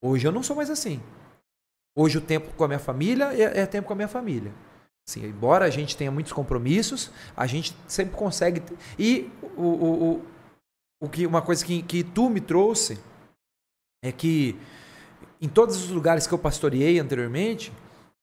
[0.03, 1.01] Hoje eu não sou mais assim.
[1.95, 4.51] Hoje o tempo com a minha família é, é tempo com a minha família.
[5.07, 8.63] Assim, embora a gente tenha muitos compromissos, a gente sempre consegue.
[8.97, 10.25] E o, o, o,
[11.03, 12.97] o que, uma coisa que, que tu me trouxe
[14.03, 14.57] é que
[15.45, 17.71] em todos os lugares que eu pastoreei anteriormente,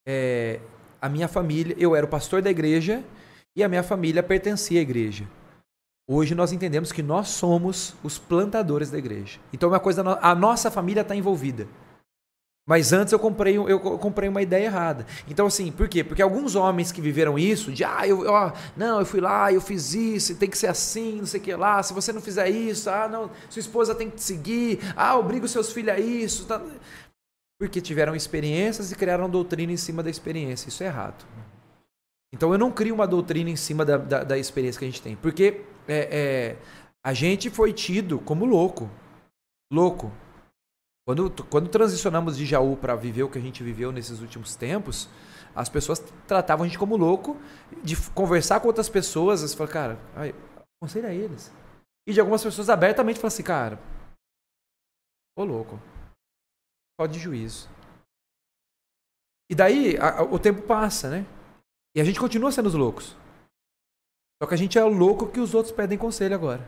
[0.05, 0.59] é,
[1.01, 3.05] a minha família, eu era o pastor da igreja
[3.55, 5.29] e a minha família pertencia à igreja.
[6.11, 9.39] Hoje nós entendemos que nós somos os plantadores da igreja.
[9.53, 11.69] Então, uma coisa, a nossa família está envolvida.
[12.65, 15.05] Mas antes eu comprei, eu comprei uma ideia errada.
[15.27, 16.05] Então, assim, por quê?
[16.05, 19.61] Porque alguns homens que viveram isso, de ah, eu, ó, não, eu fui lá, eu
[19.61, 22.49] fiz isso, tem que ser assim, não sei o que lá, se você não fizer
[22.49, 25.99] isso, ah, não, sua esposa tem que te seguir, ah, obriga os seus filhos a
[25.99, 26.47] isso.
[26.47, 26.63] Tá...
[27.63, 30.69] Porque tiveram experiências e criaram doutrina em cima da experiência.
[30.69, 31.25] Isso é errado.
[32.35, 35.01] Então eu não crio uma doutrina em cima da, da, da experiência que a gente
[35.01, 35.15] tem.
[35.15, 36.57] Porque é, é,
[37.05, 38.91] a gente foi tido como louco.
[39.73, 40.11] Louco.
[41.07, 45.09] Quando, quando transicionamos de Jaú para viver o que a gente viveu nesses últimos tempos,
[45.55, 47.37] as pessoas tratavam a gente como louco,
[47.81, 49.99] de conversar com outras pessoas, você fala, cara,
[50.83, 51.53] aconselha eles.
[52.09, 53.79] E de algumas pessoas abertamente falam assim, cara,
[55.39, 55.79] ô louco,
[57.03, 57.69] falta de juízo.
[59.51, 61.27] E daí a, a, o tempo passa, né?
[61.95, 63.17] E a gente continua sendo os loucos.
[64.43, 66.67] Só que a gente é o louco que os outros pedem conselho agora.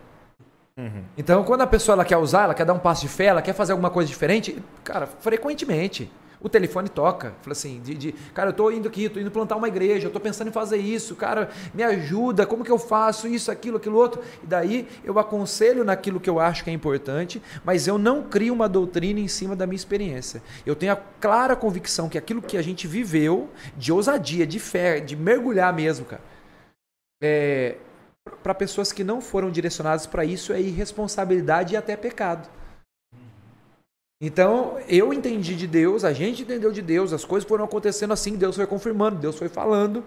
[0.76, 1.04] Uhum.
[1.16, 3.40] Então, quando a pessoa ela quer usar, ela quer dar um passo de fé, ela
[3.40, 6.10] quer fazer alguma coisa diferente, cara, frequentemente
[6.44, 7.34] o telefone toca.
[7.40, 10.12] Fala assim, de, de, cara, eu tô indo aqui, tô indo plantar uma igreja, eu
[10.12, 13.96] tô pensando em fazer isso, cara, me ajuda, como que eu faço isso, aquilo, aquilo
[13.96, 14.22] outro.
[14.42, 18.52] E daí eu aconselho naquilo que eu acho que é importante, mas eu não crio
[18.52, 20.42] uma doutrina em cima da minha experiência.
[20.66, 25.00] Eu tenho a clara convicção que aquilo que a gente viveu, de ousadia, de fé,
[25.00, 26.22] de mergulhar mesmo, cara,
[27.22, 27.76] é,
[28.42, 32.46] para pessoas que não foram direcionadas para isso é irresponsabilidade e até pecado.
[34.26, 38.36] Então, eu entendi de Deus, a gente entendeu de Deus, as coisas foram acontecendo assim,
[38.36, 40.02] Deus foi confirmando, Deus foi falando.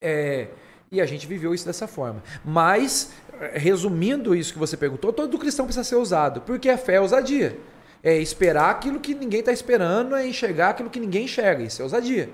[0.00, 0.46] É,
[0.88, 2.22] e a gente viveu isso dessa forma.
[2.44, 3.10] Mas,
[3.54, 7.58] resumindo isso que você perguntou, todo cristão precisa ser usado, porque a fé é ousadia.
[8.04, 11.64] É esperar aquilo que ninguém está esperando, é enxergar aquilo que ninguém enxerga.
[11.64, 12.30] Isso é ousadia.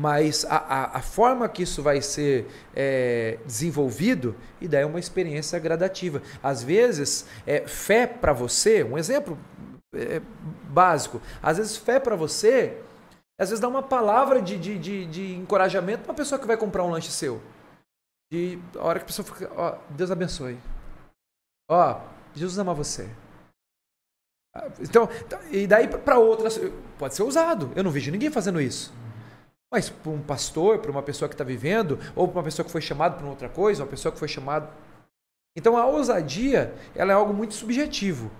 [0.00, 4.98] Mas a, a, a, forma que isso vai ser é, desenvolvido, e daí é uma
[4.98, 6.22] experiência gradativa.
[6.42, 9.38] Às vezes, é, fé para você, um exemplo
[9.96, 10.20] é,
[10.68, 12.82] básico, às vezes fé para você,
[13.38, 16.56] às vezes dá uma palavra de, de, de, de encorajamento para uma pessoa que vai
[16.56, 17.40] comprar um lanche seu.
[18.32, 20.58] De a hora que a pessoa fica, ó, Deus abençoe.
[21.68, 22.00] Ó,
[22.34, 23.08] Jesus ama você.
[24.80, 25.08] Então,
[25.50, 26.60] e daí para outras,
[26.96, 27.72] pode ser usado.
[27.74, 28.92] Eu não vejo ninguém fazendo isso.
[29.72, 32.70] Mas para um pastor, para uma pessoa que está vivendo, ou para uma pessoa que
[32.70, 34.70] foi chamada para outra coisa, uma pessoa que foi chamada.
[35.56, 38.30] Então a ousadia ela é algo muito subjetivo.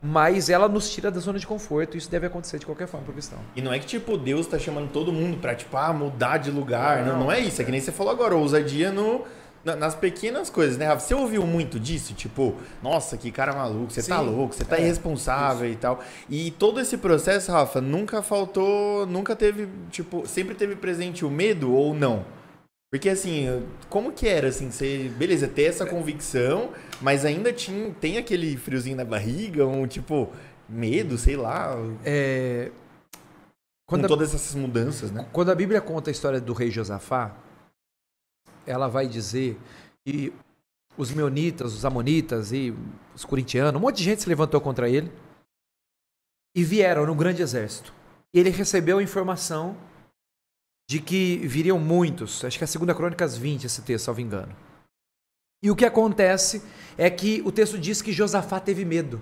[0.00, 3.10] Mas ela nos tira da zona de conforto, isso deve acontecer de qualquer forma para
[3.10, 3.38] o cristão.
[3.56, 6.50] E não é que tipo Deus está chamando todo mundo para tipo ah, mudar de
[6.52, 9.24] lugar, não, não, não é isso, é que nem você falou agora, ousadia no
[9.64, 11.00] nas pequenas coisas, né, Rafa?
[11.00, 12.14] Você ouviu muito disso?
[12.14, 15.74] Tipo, nossa, que cara maluco, você tá Sim, tá louco, você tá é, irresponsável isso.
[15.74, 16.00] e tal.
[16.28, 21.72] E todo esse processo, Rafa, nunca faltou, nunca teve, tipo, sempre teve presente o medo
[21.72, 22.24] ou não?
[22.90, 23.46] Porque assim,
[23.90, 26.72] como que era assim, você, beleza, ter essa convicção,
[27.02, 30.32] mas ainda tinha, tem aquele friozinho na barriga, um tipo,
[30.68, 31.74] medo, sei lá.
[32.04, 32.70] É...
[33.86, 35.26] Quando com todas essas mudanças, né?
[35.32, 37.36] Quando a Bíblia conta a história do rei Josafá,
[38.66, 39.58] ela vai dizer
[40.04, 40.32] que
[40.96, 42.74] os meonitas, os amonitas e
[43.14, 45.10] os corintianos, um monte de gente se levantou contra ele
[46.54, 47.94] e vieram no grande exército.
[48.32, 49.76] Ele recebeu a informação
[50.88, 54.56] de que viriam muitos, acho que é a segunda Crônicas 20 esse texto, salvo engano.
[55.62, 56.62] E o que acontece
[56.96, 59.20] é que o texto diz que Josafá teve medo.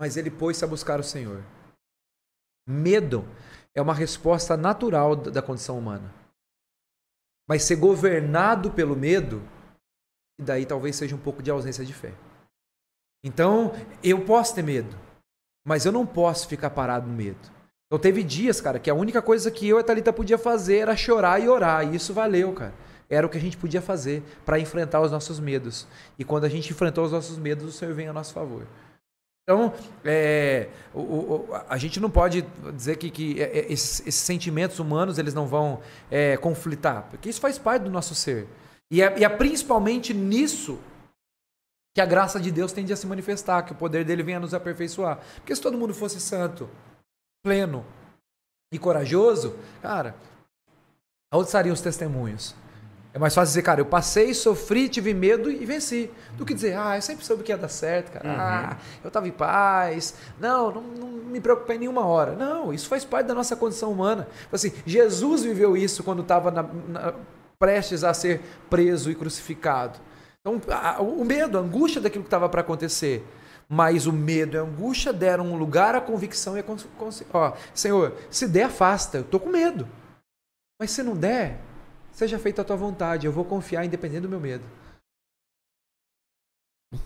[0.00, 1.44] Mas ele pôs-se a buscar o Senhor.
[2.66, 3.24] Medo
[3.74, 6.18] é uma resposta natural da condição humana
[7.48, 9.42] mas ser governado pelo medo,
[10.38, 12.14] e daí talvez seja um pouco de ausência de fé.
[13.24, 13.72] Então,
[14.04, 14.94] eu posso ter medo,
[15.66, 17.57] mas eu não posso ficar parado no medo.
[17.88, 20.78] Então teve dias, cara, que a única coisa que eu e a Thalita podia fazer
[20.78, 22.74] era chorar e orar, e isso valeu, cara.
[23.08, 25.86] Era o que a gente podia fazer para enfrentar os nossos medos.
[26.18, 28.66] E quando a gente enfrentou os nossos medos, o Senhor vem a nosso favor.
[29.48, 29.72] Então,
[30.04, 32.42] é, o, o, a gente não pode
[32.74, 35.80] dizer que, que é, é, esses, esses, sentimentos humanos eles não vão
[36.10, 38.46] é, conflitar, porque isso faz parte do nosso ser.
[38.90, 40.78] E é, e é, principalmente nisso
[41.94, 44.40] que a graça de Deus tende a se manifestar, que o poder dele venha a
[44.40, 45.18] nos aperfeiçoar.
[45.36, 46.68] Porque se todo mundo fosse santo,
[47.42, 47.84] pleno
[48.72, 50.14] e corajoso, cara,
[51.32, 52.54] aonde estariam os testemunhos?
[53.12, 56.10] É mais fácil dizer, cara, eu passei, sofri, tive medo e venci.
[56.36, 58.28] Do que dizer, ah, eu sempre soube que ia dar certo, cara.
[58.28, 58.36] Uhum.
[58.38, 60.14] Ah, eu estava em paz.
[60.38, 62.36] Não, não, não, me preocupei em nenhuma hora.
[62.36, 64.28] Não, isso faz parte da nossa condição humana.
[64.52, 66.70] Assim, Jesus viveu isso quando estava
[67.58, 69.98] prestes a ser preso e crucificado.
[70.40, 73.24] Então, a, o medo, a angústia daquilo que estava para acontecer.
[73.70, 77.26] Mas o medo e a angústia deram lugar à convicção e a consciência.
[77.32, 79.18] Ó, Senhor, se der, afasta.
[79.18, 79.86] Eu estou com medo.
[80.80, 81.60] Mas se não der,
[82.18, 84.64] Seja feita a tua vontade, eu vou confiar independente do meu medo.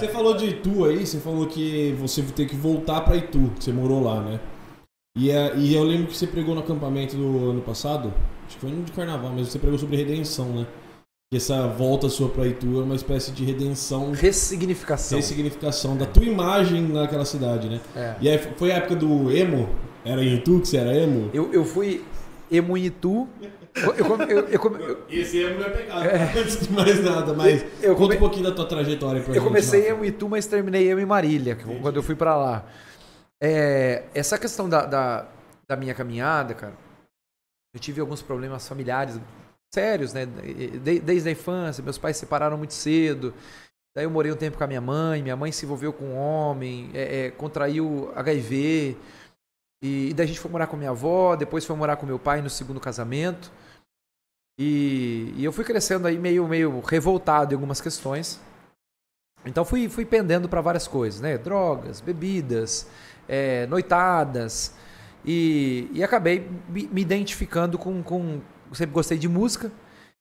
[0.00, 3.70] Você falou de Itu aí, você falou que você tem que voltar pra Itu, você
[3.70, 4.40] morou lá, né?
[5.14, 8.14] E, é, e eu lembro que você pregou no acampamento do ano passado,
[8.46, 10.66] acho que foi no de carnaval, mas você pregou sobre redenção, né?
[11.30, 15.18] Que essa volta sua pra Itu é uma espécie de redenção, Ressignificação.
[15.18, 17.80] ressignificação da tua imagem naquela cidade, né?
[17.94, 18.14] É.
[18.18, 19.68] E aí foi a época do emo?
[20.06, 21.28] Era em Itu que você era emo?
[21.34, 22.02] Eu, eu fui
[22.50, 23.28] emo em Itu.
[23.74, 26.00] Eu, eu, eu, eu, come- eu- Esse emo não é pegado,
[26.40, 29.34] antes de mais nada, mas Eu conta come- um pouquinho da tua trajetória pra eu
[29.34, 29.44] gente.
[29.44, 32.64] comecei emo em Itu, mas terminei emo em Marília, que- quando eu fui pra lá.
[33.38, 35.28] É, essa questão da, da,
[35.68, 36.72] da minha caminhada, cara,
[37.74, 39.20] eu tive alguns problemas familiares
[39.74, 40.26] sérios, né?
[40.26, 43.34] De- desde a infância, meus pais se separaram muito cedo.
[43.96, 46.16] Daí eu morei um tempo com a minha mãe, minha mãe se envolveu com um
[46.16, 48.96] homem, é, é, contraiu HIV.
[49.82, 52.18] E, e daí a gente foi morar com minha avó, depois foi morar com meu
[52.18, 53.50] pai no segundo casamento.
[54.58, 58.40] E, e eu fui crescendo aí meio, meio revoltado em algumas questões.
[59.44, 61.38] Então fui, fui pendendo para várias coisas, né?
[61.38, 62.88] Drogas, bebidas,
[63.28, 64.74] é, noitadas.
[65.24, 68.40] E, e acabei me, me identificando com, com.
[68.74, 69.70] Sempre gostei de música.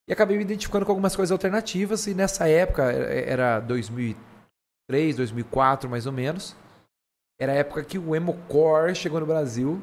[0.08, 2.08] E acabei me identificando com algumas coisas alternativas.
[2.08, 6.56] E nessa época, é, era 2003, 2004 mais ou menos.
[7.40, 9.82] Era a época que o emocore chegou no Brasil.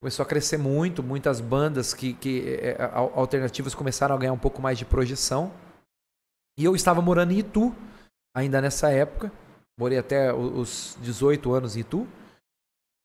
[0.00, 4.38] Começou a crescer muito, muitas bandas que, que é, al- alternativas começaram a ganhar um
[4.38, 5.52] pouco mais de projeção.
[6.58, 7.74] E eu estava morando em Itu,
[8.34, 9.32] ainda nessa época.
[9.78, 12.06] Morei até os 18 anos em Itu.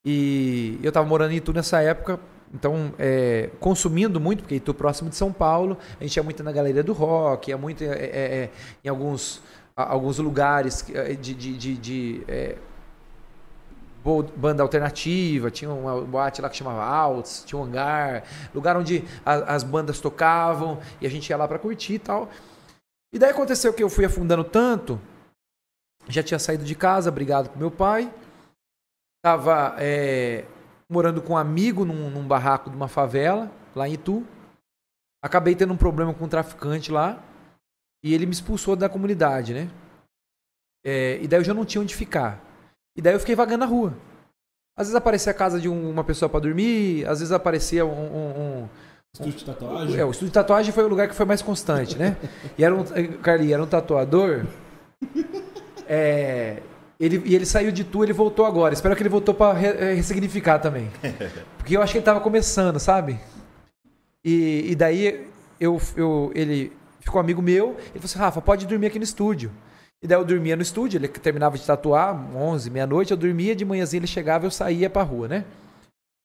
[0.06, 2.20] E eu estava morando em Itu nessa época,
[2.54, 6.52] então é, consumindo muito, porque Itu próximo de São Paulo, a gente ia muito na
[6.52, 8.50] galeria do rock, ia muito é, é, é,
[8.84, 9.42] em alguns,
[9.76, 12.56] alguns lugares é, de, de, de, de, é,
[14.36, 18.24] banda alternativa, tinha uma boate lá que chamava Alts, tinha um hangar,
[18.56, 22.30] lugar onde a- as bandas tocavam e a gente ia lá para curtir e tal.
[23.14, 25.00] E daí aconteceu que eu fui afundando tanto,
[26.08, 28.12] já tinha saído de casa, brigado com meu pai,
[29.22, 30.46] tava é,
[30.90, 34.26] morando com um amigo num, num barraco de uma favela, lá em Itu.
[35.24, 37.22] Acabei tendo um problema com um traficante lá
[38.04, 39.70] e ele me expulsou da comunidade, né?
[40.86, 42.42] É, e daí eu já não tinha onde ficar.
[42.98, 43.94] E daí eu fiquei vagando na rua.
[44.78, 47.90] Às vezes aparecia a casa de um- uma pessoa para dormir, às vezes aparecia um,
[47.92, 48.70] um- um-
[49.14, 50.00] Estúdio de tatuagem?
[50.00, 52.16] é, o estúdio de tatuagem foi o lugar que foi mais constante, né?
[52.58, 52.84] E era um,
[53.22, 54.46] Carlinhos, era um tatuador.
[55.92, 56.62] É,
[57.00, 58.74] ele, e ele saiu de tu, ele voltou agora.
[58.74, 60.90] Espero que ele voltou pra re- eh, ressignificar também.
[61.58, 63.20] Porque eu acho que ele tava começando, sabe?
[64.24, 65.28] E, e daí
[65.60, 67.70] eu, eu, ele ficou amigo meu.
[67.70, 69.52] Ele falou assim: Rafa, pode dormir aqui no estúdio.
[70.04, 73.66] E daí eu dormia no estúdio, ele terminava de tatuar, 11, meia-noite, eu dormia, de
[73.66, 75.44] manhãzinha ele chegava eu saía pra rua, né?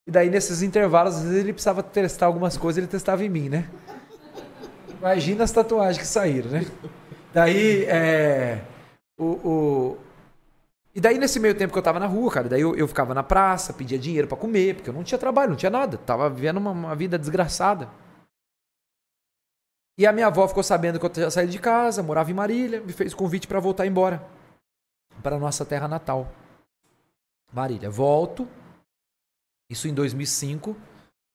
[0.06, 3.48] E daí nesses intervalos, às vezes ele precisava testar algumas coisas, ele testava em mim,
[3.48, 3.68] né?
[5.00, 6.64] Imagina as tatuagens que saíram, né?
[7.32, 8.60] Daí, é.
[9.18, 9.98] O, o-
[10.94, 13.12] E daí, nesse meio tempo que eu tava na rua, cara, daí eu, eu ficava
[13.12, 15.98] na praça, pedia dinheiro pra comer, porque eu não tinha trabalho, não tinha nada.
[15.98, 17.90] Tava vivendo uma, uma vida desgraçada.
[19.98, 22.80] E a minha avó ficou sabendo que eu tinha saído de casa, morava em Marília,
[22.80, 24.24] me fez convite pra voltar embora.
[25.22, 26.28] Para nossa terra natal.
[27.52, 27.90] Marília.
[27.90, 28.48] Volto.
[29.70, 30.76] Isso em 2005.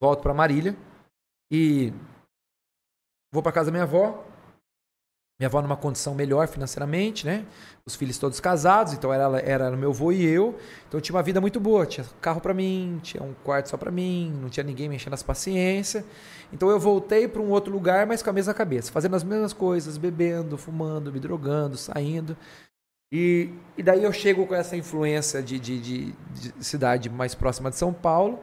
[0.02, 0.76] Volto pra Marília.
[1.52, 1.94] E
[3.34, 4.26] vou pra casa da minha avó.
[5.40, 7.46] Minha avó numa condição melhor financeiramente, né?
[7.86, 10.58] Os filhos todos casados, então era, era meu avô e eu.
[10.88, 11.86] Então eu tinha uma vida muito boa.
[11.86, 15.14] Tinha carro pra mim, tinha um quarto só pra mim, não tinha ninguém me enchendo
[15.14, 16.04] as paciências.
[16.52, 19.54] Então eu voltei pra um outro lugar, mas com a mesma cabeça, fazendo as mesmas
[19.54, 22.36] coisas, bebendo, fumando, me drogando, saindo.
[23.12, 27.70] E, e daí eu chego com essa influência de, de, de- de cidade mais próxima
[27.70, 28.40] de São Paulo.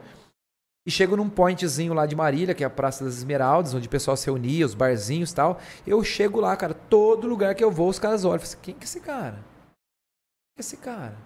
[0.86, 3.90] E chego num pointzinho lá de Marília, que é a Praça das Esmeraldas, onde o
[3.90, 5.60] pessoal se reunia, os barzinhos e tal.
[5.84, 8.38] Eu chego lá, cara, todo lugar que eu vou, os caras olham.
[8.38, 9.34] Falam assim, quem que é esse cara?
[9.34, 11.16] Quem que é esse cara?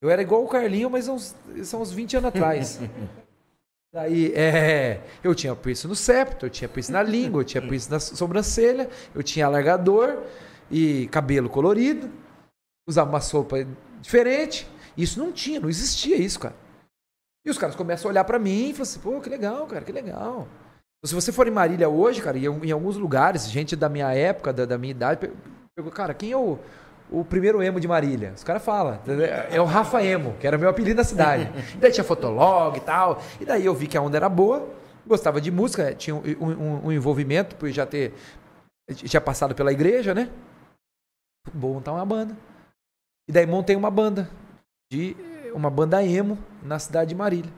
[0.00, 1.34] Eu era igual o Carlinho, mas uns,
[1.64, 2.78] são uns 20 anos atrás.
[3.92, 7.90] Daí, é, eu tinha piercing no septo, eu tinha piercing na língua, eu tinha piercing
[7.90, 10.22] na sobrancelha, eu tinha alargador
[10.70, 12.10] e cabelo colorido,
[12.88, 13.66] usava uma sopa
[14.00, 14.68] diferente.
[14.96, 16.63] Isso não tinha, não existia isso, cara.
[17.46, 19.84] E os caras começam a olhar pra mim e falam assim, pô, que legal, cara,
[19.84, 20.48] que legal.
[21.04, 24.52] Se você for em Marília hoje, cara, e em alguns lugares, gente da minha época,
[24.52, 25.32] da, da minha idade, pe-
[25.76, 26.58] perguntou, cara, quem é o,
[27.10, 28.32] o primeiro emo de Marília?
[28.34, 28.98] Os caras falam,
[29.50, 31.50] é o Rafa Emo, que era o meu apelido na cidade.
[31.74, 33.20] E daí tinha fotolog e tal.
[33.38, 34.66] E daí eu vi que a onda era boa,
[35.06, 38.14] gostava de música, tinha um, um- um envolvimento, por já ter.
[38.94, 40.30] Tinha passado pela igreja, né?
[41.52, 42.34] Vou montar uma banda.
[43.28, 44.30] E daí montei uma banda.
[44.90, 45.14] De
[45.54, 47.50] uma banda emo na cidade de Marília.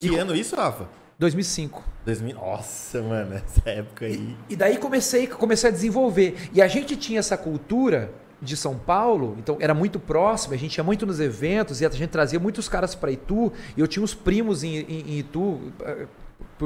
[0.00, 0.88] Que ano isso, Rafa?
[1.18, 1.82] 2005.
[2.04, 2.34] 2000.
[2.36, 4.36] Nossa, mano, essa época aí.
[4.48, 6.50] E daí comecei, comecei a desenvolver.
[6.52, 10.76] E a gente tinha essa cultura de São Paulo, então era muito próximo, a gente
[10.76, 14.02] ia muito nos eventos e a gente trazia muitos caras para Itu, e eu tinha
[14.02, 16.06] uns primos em, em, em Itu, eh,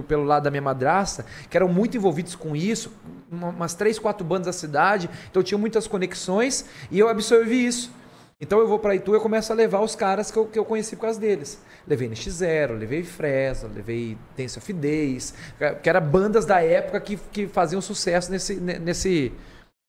[0.08, 2.90] pelo lado da minha madrasta, que eram muito envolvidos com isso,
[3.30, 7.64] uma- umas três, quatro bandas da cidade, então eu tinha muitas conexões e eu absorvi
[7.66, 7.92] isso.
[8.40, 10.64] Então eu vou para Itu e começo a levar os caras que eu, que eu
[10.64, 11.60] conheci por causa deles.
[11.86, 15.34] Levei NX0, levei Fresno, levei Dance of Days,
[15.82, 19.32] que eram bandas da época que, que faziam sucesso nesse, ne- nesse,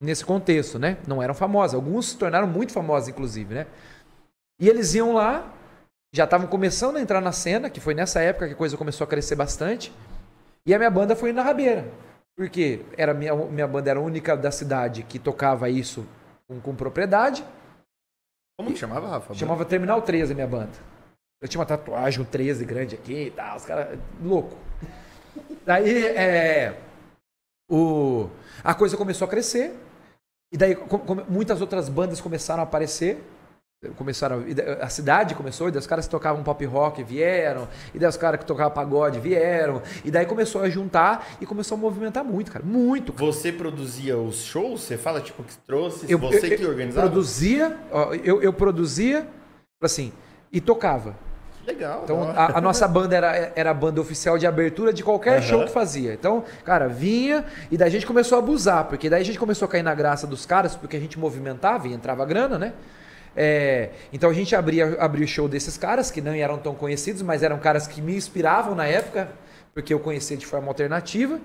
[0.01, 0.97] nesse contexto, né?
[1.07, 1.75] Não eram famosas.
[1.75, 3.67] Alguns se tornaram muito famosos, inclusive, né?
[4.59, 5.53] E eles iam lá,
[6.11, 9.05] já estavam começando a entrar na cena, que foi nessa época que a coisa começou
[9.05, 9.93] a crescer bastante.
[10.65, 11.85] E a minha banda foi na rabeira.
[12.35, 16.03] Porque era minha, minha banda era a única da cidade que tocava isso
[16.47, 17.45] com, com propriedade.
[18.59, 19.33] Como que chamava, Rafa?
[19.35, 20.71] Chamava Terminal 13 a minha banda.
[21.41, 23.97] Eu tinha uma tatuagem, um 13 grande aqui e tal, os caras.
[24.21, 24.57] louco.
[25.65, 26.77] Daí, é.
[27.71, 28.27] O,
[28.61, 29.73] a coisa começou a crescer.
[30.51, 33.23] E daí com- com- muitas outras bandas começaram a aparecer.
[33.95, 37.65] Começaram, a- da- a cidade começou, e daí os caras que tocavam pop rock vieram,
[37.95, 41.77] e daí os caras que tocavam pagode vieram, e daí começou a juntar e começou
[41.77, 42.65] a movimentar muito, cara.
[42.65, 43.13] Muito.
[43.13, 44.81] Você produzia os shows?
[44.81, 46.11] Você fala, tipo, que trouxe?
[46.11, 47.07] Eu- você eu- que organizava?
[47.07, 49.25] Produzia, ó, eu, eu produzia,
[49.81, 50.11] assim,
[50.51, 51.15] e tocava.
[51.65, 52.01] Legal.
[52.03, 55.41] Então, a, a nossa banda era, era a banda oficial de abertura de qualquer Aham.
[55.41, 56.13] show que fazia.
[56.13, 59.67] Então, cara, vinha e daí a gente começou a abusar, porque daí a gente começou
[59.67, 62.73] a cair na graça dos caras, porque a gente movimentava e entrava grana, né?
[63.35, 67.21] É, então a gente abria, abria o show desses caras, que não eram tão conhecidos,
[67.21, 69.29] mas eram caras que me inspiravam na época,
[69.73, 71.39] porque eu conhecia de forma alternativa.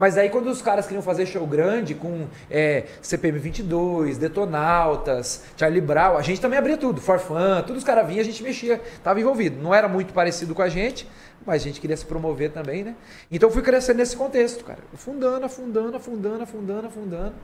[0.00, 5.82] Mas aí quando os caras queriam fazer show grande com é, CPM 22, Detonautas, Charlie
[5.82, 9.20] Brown, a gente também abria tudo, Forfan, todos os caras vinham, a gente mexia, tava
[9.20, 9.62] envolvido.
[9.62, 11.06] Não era muito parecido com a gente,
[11.44, 12.96] mas a gente queria se promover também, né?
[13.30, 14.78] Então fui crescendo nesse contexto, cara.
[14.94, 17.34] Afundando, afundando, afundando, afundando, afundando.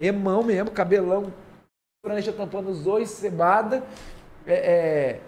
[0.00, 1.32] Emão mesmo, cabelão,
[2.04, 3.82] franja tampando os dois, cebada.
[4.46, 5.20] É, é,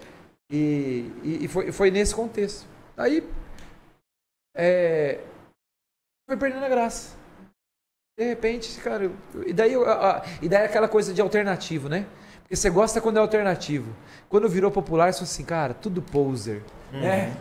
[0.50, 2.66] e e, foi, foi nesse contexto.
[2.96, 3.26] Aí
[4.54, 5.20] é,
[6.28, 7.16] foi perdendo a graça.
[8.18, 9.16] De repente, cara, eu-
[9.46, 9.78] e daí, a-
[10.18, 12.06] a- e daí é aquela coisa de alternativo, né?
[12.42, 13.90] Porque você gosta quando é alternativo.
[14.28, 16.62] Quando virou popular, você assim, cara, tudo poser.
[16.92, 17.34] né?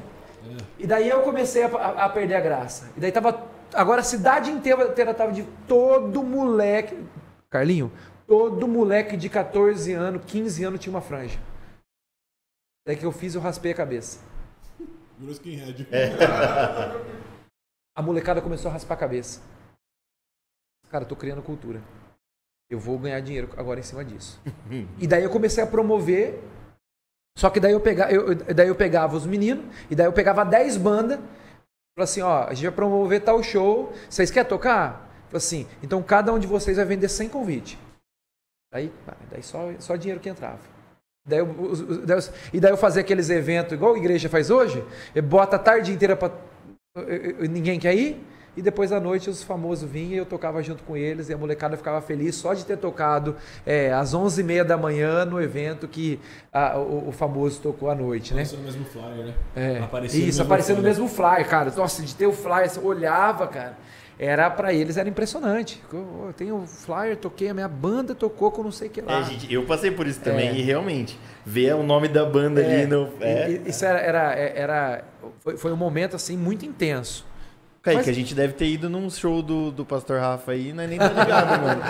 [0.80, 2.90] E daí eu comecei a, a- a perder a graça.
[2.96, 3.44] E daí tava.
[3.74, 6.98] Agora a cidade inteira, inteira tava de todo moleque.
[7.50, 7.92] Carlinho,
[8.28, 11.40] todo moleque de 14 anos, 15 anos tinha uma franja.
[12.88, 14.20] Daí que eu fiz, eu raspei a cabeça.
[15.18, 15.88] Virou skinhead.
[17.98, 19.42] A molecada começou a raspar a cabeça.
[20.90, 21.82] Cara, eu tô criando cultura.
[22.70, 24.40] Eu vou ganhar dinheiro agora em cima disso.
[25.00, 26.40] e daí eu comecei a promover.
[27.38, 30.14] Só que daí eu, pega, eu, eu- daí eu pegava os meninos, e daí eu
[30.14, 31.18] pegava 10 bandas.
[31.18, 33.92] Falei assim, ó, a gente vai promover tal show.
[34.10, 35.10] Vocês querem tocar?
[35.28, 37.80] Falei assim, então cada um de vocês vai vender 100 convite.
[38.76, 38.92] Daí,
[39.32, 40.60] daí só, só dinheiro que entrava.
[41.26, 41.48] Daí eu-
[42.06, 42.24] daí eu-
[42.54, 44.84] e daí eu fazia aqueles eventos igual a igreja faz hoje,
[45.24, 46.20] bota a tarde inteira
[46.98, 48.22] eu- ninguém quer ir.
[48.58, 51.38] E depois à noite os famosos vinham e eu tocava junto com eles e a
[51.38, 56.20] molecada ficava feliz só de ter tocado é, às 11h30 da manhã no evento que
[56.52, 58.42] a- o, o famoso tocou à noite, né?
[58.44, 59.34] Apareceu no mesmo flyer, né?
[59.56, 61.72] É, Apareceu isso, mesmo apareceu no mesmo flyer, cara.
[61.76, 63.78] Nossa, de ter o flyer, você olhava, cara.
[64.18, 65.84] Era pra eles, era impressionante.
[65.92, 69.20] Eu, eu tenho flyer, toquei, a minha banda tocou com não sei o que lá.
[69.20, 70.54] É, gente, eu passei por isso também É.
[70.56, 73.10] e realmente ver o nome da banda É, ali no.
[73.20, 73.50] É.
[73.66, 75.04] Isso era, era, era
[75.42, 77.26] foi, foi um momento assim muito intenso.
[77.82, 80.84] Kaique, mas- a gente deve ter ido num show do, do Pastor Rafa aí, não
[80.84, 81.82] é nem tá ligado, mano.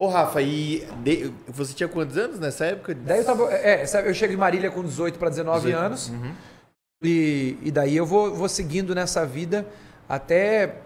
[0.00, 2.94] Ô, Rafa, e de- você tinha quantos anos nessa época?
[2.94, 3.52] Daí eu tava.
[3.52, 5.84] É, sabe, eu chego em Marília com 18 para 19 18.
[5.84, 6.08] anos.
[6.08, 6.32] Uhum.
[7.02, 9.66] E, e daí eu vou, vou seguindo nessa vida
[10.08, 10.82] até.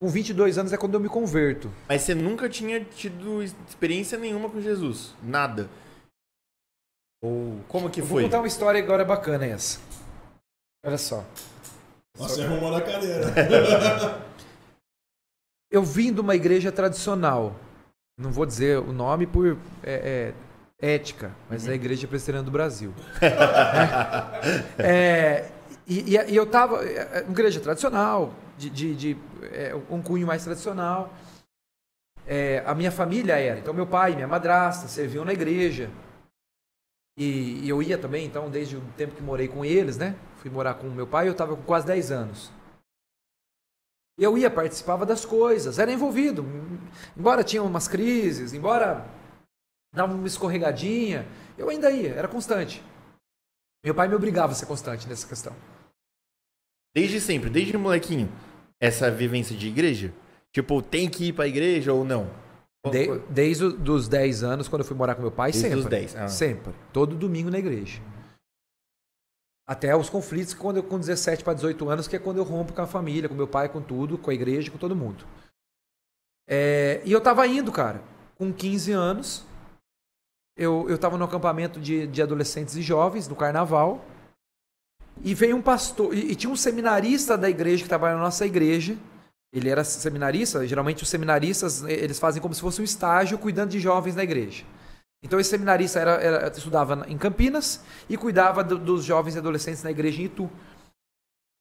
[0.00, 1.70] Com 22 anos é quando eu me converto.
[1.88, 5.14] Mas você nunca tinha tido experiência nenhuma com Jesus?
[5.22, 5.68] Nada?
[7.22, 8.24] Ou como que Eu Vou foi?
[8.24, 9.80] contar uma história agora bacana essa.
[10.84, 11.24] Olha só.
[12.18, 13.24] Nossa, você arrumou na cadeira.
[15.70, 17.56] Eu vim de uma igreja tradicional.
[18.18, 20.34] Não vou dizer o nome por é, é,
[20.80, 22.92] ética, mas é a Igreja Presbiteriana do Brasil.
[24.78, 25.50] É,
[25.86, 26.84] e, e- e eu tava.
[26.84, 29.16] é, é, uma igreja tradicional, de, de- de,
[29.52, 31.12] é, um cunho mais tradicional.
[32.26, 33.58] É, a minha família era.
[33.58, 35.90] Então, meu pai e minha madrasta serviam na igreja.
[37.18, 40.16] E, e eu ia também, então, desde o tempo que morei com eles, né?
[40.38, 42.50] Fui morar com meu pai, eu estava com quase 10 anos.
[44.18, 46.44] Eu ia, participava das coisas, era envolvido.
[47.16, 49.04] Embora tinha umas crises, embora
[49.94, 51.26] dava uma escorregadinha,
[51.56, 52.82] eu ainda ia, era constante.
[53.84, 55.54] Meu pai me obrigava a ser constante nessa questão.
[56.94, 58.30] Desde sempre, desde molequinho,
[58.80, 60.12] essa vivência de igreja?
[60.52, 62.30] Tipo, tem que ir pra igreja ou não?
[62.90, 65.80] De, desde os 10 anos, quando eu fui morar com meu pai, Desde sempre.
[65.80, 66.28] os 10, ah.
[66.28, 66.74] Sempre.
[66.92, 68.00] Todo domingo na igreja.
[69.66, 72.74] Até os conflitos quando eu com 17 para 18 anos, que é quando eu rompo
[72.74, 75.26] com a família, com meu pai, com tudo, com a igreja, com todo mundo.
[76.46, 78.02] É, e eu tava indo, cara,
[78.36, 79.46] com 15 anos.
[80.56, 84.04] Eu, eu tava no acampamento de, de adolescentes e jovens, no carnaval.
[85.22, 88.46] E veio um pastor, e, e tinha um seminarista da igreja que trabalha na nossa
[88.46, 88.96] igreja.
[89.52, 93.78] Ele era seminarista, geralmente os seminaristas, eles fazem como se fosse um estágio cuidando de
[93.78, 94.64] jovens na igreja.
[95.22, 99.82] Então esse seminarista era, era- estudava em Campinas e cuidava do- dos jovens e adolescentes
[99.82, 100.50] na igreja em Itu.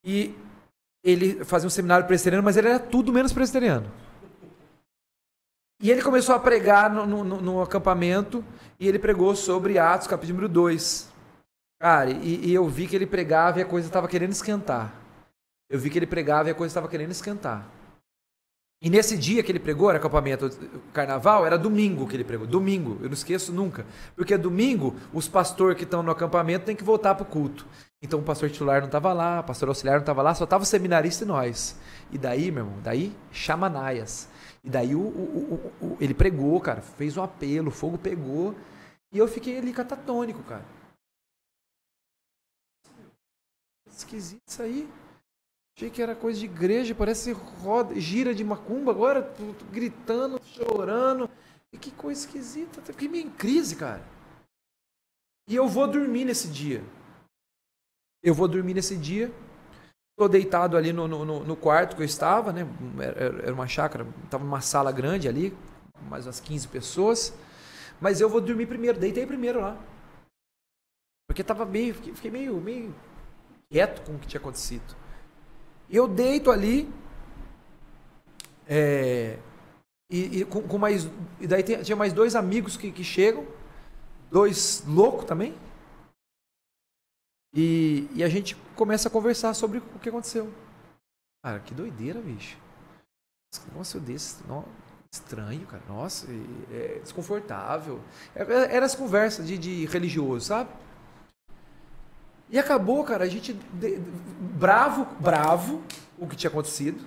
[0.04, 0.36] E
[1.04, 3.90] ele fazia um seminário presbiteriano, mas ele era tudo menos presbiteriano.
[5.84, 8.42] E ele começou a pregar no, no- no- acampamento
[8.80, 11.10] e ele pregou sobre Atos, capítulo número 2.
[11.78, 14.94] Cara, e, e eu vi que ele pregava e a coisa estava querendo esquentar.
[15.70, 17.68] Eu vi que ele pregava e a coisa estava querendo esquentar.
[18.82, 20.50] E nesse dia que ele pregou, era acampamento
[20.94, 22.48] carnaval, era domingo que ele pregou.
[22.48, 23.86] Domingo, eu não esqueço nunca.
[24.16, 27.66] Porque domingo, os pastores que estão no acampamento têm que voltar para o culto.
[28.02, 30.64] Então o pastor titular não estava lá, o pastor auxiliar não estava lá, só estava
[30.64, 31.78] o seminarista e nós.
[32.10, 34.30] E daí, meu irmão, daí chamanaias.
[34.64, 38.56] E daí o, o- o- o- ele pregou, cara, fez um apelo, o fogo pegou.
[39.12, 40.66] E eu fiquei ali catatônico, cara.
[43.88, 44.90] Esquisito isso aí.
[45.76, 49.34] Achei que era coisa de igreja, parece roda, gira de macumba agora,
[49.72, 51.30] gritando, chorando.
[51.72, 52.82] E que coisa esquisita.
[52.84, 54.04] Fiquei meio em crise, cara.
[55.48, 56.84] E eu vou dormir nesse dia.
[58.22, 59.32] Eu vou dormir nesse dia.
[60.16, 62.68] Tô deitado ali no, no, no- quarto que eu estava, né?
[63.00, 65.56] Era, uma chácara, tava numa sala grande ali,
[66.10, 67.34] mais umas 15 pessoas.
[68.00, 69.78] Mas eu vou dormir primeiro, deitei primeiro lá.
[71.28, 72.94] Porque tava meio, fiquei meio, meio
[73.72, 74.96] quieto com o que tinha acontecido.
[75.90, 76.90] Eu deito ali.
[78.68, 79.38] é,
[80.12, 81.10] e, e com, com mais.
[81.40, 83.46] E daí tinha mais dois amigos que, que chegam.
[84.32, 85.56] Dois loucos também.
[87.54, 90.52] E, e a gente começa a conversar sobre o que aconteceu.
[91.44, 92.58] Cara, que doideira, bicho.
[93.54, 94.44] Esse negócio desse.
[94.48, 94.64] nó-
[95.14, 95.84] estranho, cara.
[95.88, 96.26] Nossa,
[96.72, 98.02] é desconfortável.
[98.34, 100.72] Era, as conversas de, de religioso, sabe?
[102.50, 105.84] E acabou, cara, a gente de- bravo, bravo
[106.18, 107.06] o que tinha acontecido.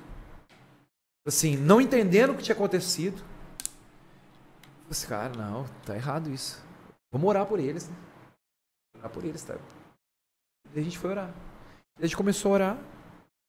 [1.26, 3.18] Assim, não entendendo o que tinha acontecido.
[3.18, 6.62] Falei assim, cara, não, tá errado isso.
[7.11, 7.97] Vamos orar por eles, né?
[8.99, 9.57] Orar por eles, tá?
[10.76, 11.30] E a gente foi orar.
[11.98, 12.78] E a gente começou a orar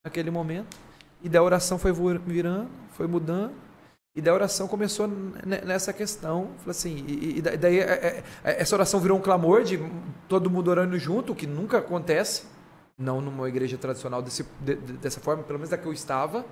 [0.06, 0.78] naquele momento.
[1.22, 1.92] E da oração foi
[2.26, 3.52] virando, foi mudando.
[4.16, 6.52] E da oração começou ne- nessa questão.
[6.66, 9.78] Assim, e, e da- daí é- é- essa oração virou um clamor de
[10.30, 12.44] todo mundo orando junto, o que nunca acontece.
[12.98, 16.46] Não numa igreja tradicional desse, de- de- dessa forma, pelo menos da que eu estava.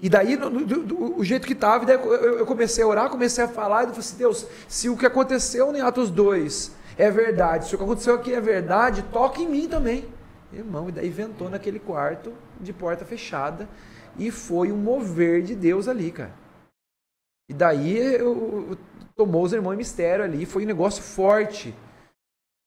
[0.00, 3.10] E daí, no- do, do- o jeito que estava, eu, eu- eu comecei a orar,
[3.10, 6.70] comecei a falar, e eu falei assim, Deus, se o que aconteceu em Atos 2
[6.96, 10.06] é verdade, se o que aconteceu aqui é verdade, toque em mim também.
[10.52, 13.68] Irmão, e daí ventou naquele quarto de porta fechada,
[14.16, 16.32] e foi um mover de Deus ali, cara.
[17.48, 18.78] E daí eu, eu-
[19.16, 21.74] tomou os irmãos em mistério ali, foi um negócio forte.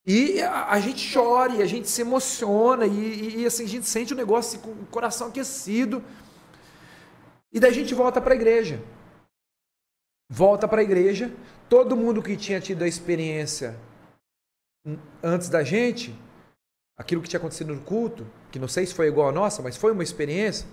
[0.06, 3.68] E a, a gente chora, e a gente se emociona, e, e- e, assim, a
[3.68, 6.04] gente sente o negócio com o coração aquecido.
[7.52, 8.82] E daí a gente volta para a igreja.
[10.30, 11.34] Volta para a igreja.
[11.70, 13.76] Todo mundo que tinha tido a experiência
[15.24, 16.18] antes da gente,
[16.98, 19.78] aquilo que tinha acontecido no culto, que não sei se foi igual a nossa, mas
[19.78, 20.68] foi uma experiência,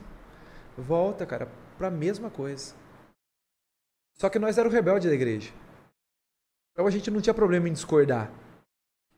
[0.76, 2.74] volta, cara, para a mesma coisa.
[4.16, 5.52] Só que nós era o rebelde da igreja.
[6.72, 8.30] Então a gente não tinha problema em discordar.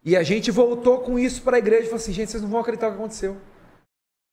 [0.05, 2.51] E a gente voltou com isso para a igreja e falou assim: gente, vocês não
[2.51, 3.37] vão acreditar o que aconteceu.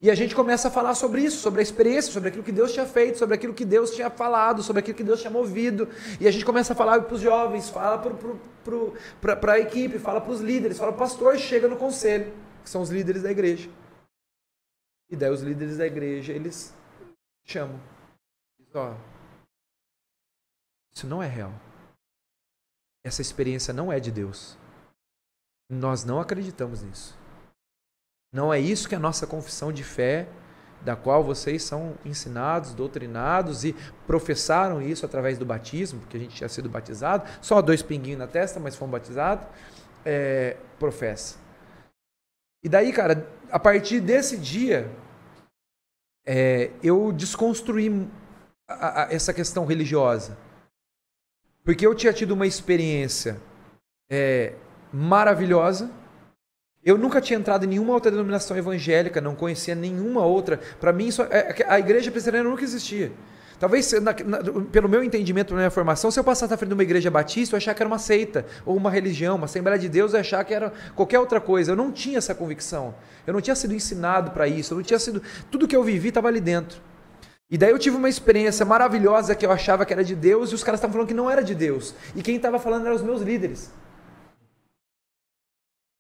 [0.03, 2.73] E a gente começa a falar sobre isso, sobre a experiência, sobre aquilo que Deus
[2.73, 5.87] tinha feito, sobre aquilo que Deus tinha falado, sobre aquilo que Deus tinha movido.
[6.19, 7.97] E a gente começa a falar para os jovens, fala
[9.17, 12.69] para a equipe, fala para os líderes, fala para o pastor, chega no conselho, que
[12.69, 13.69] são os líderes da igreja.
[15.09, 16.73] E daí os líderes da igreja, eles
[17.45, 17.79] chamam.
[18.59, 18.97] Diz, ó,
[20.93, 21.53] isso não é real.
[23.05, 24.57] Essa experiência não é de Deus.
[25.69, 27.22] Nós não acreditamos nisso.
[28.33, 30.27] Não é isso que é a nossa confissão de fé,
[30.81, 33.73] da qual vocês são ensinados, doutrinados e
[34.05, 38.27] professaram isso através do batismo, porque a gente tinha sido batizado, só dois pinguinhos na
[38.27, 39.47] testa, mas fomos batizados,
[40.03, 41.37] é, professa.
[42.63, 44.91] E daí, cara, a partir desse dia,
[46.25, 48.09] é, eu desconstruí
[48.67, 50.37] a- a- essa questão religiosa.
[51.63, 53.39] Porque eu tinha tido uma experiência
[54.09, 54.55] é,
[54.91, 55.89] maravilhosa.
[56.85, 60.59] Eu nunca tinha entrado em nenhuma outra denominação evangélica, não conhecia nenhuma outra.
[60.79, 63.11] Para mim, isso, é- é- a igreja presbiteriana nunca existia.
[63.57, 66.73] Talvez, na, na, pelo meu entendimento, pela minha formação, se eu passasse na frente de
[66.73, 69.87] uma igreja batista, eu achar que era uma seita, ou uma religião, uma Assembleia de
[69.87, 71.71] Deus, eu achar que era qualquer outra coisa.
[71.71, 72.93] Eu não tinha essa convicção.
[73.25, 74.73] Eu não tinha sido ensinado para isso.
[74.73, 75.21] Eu não tinha sido.
[75.49, 76.81] Tudo que eu vivi estava ali dentro.
[77.49, 80.55] E daí eu tive uma experiência maravilhosa que eu achava que era de Deus e
[80.55, 81.95] os caras estavam falando que não era de Deus.
[82.13, 83.71] E quem estava falando eram os meus líderes.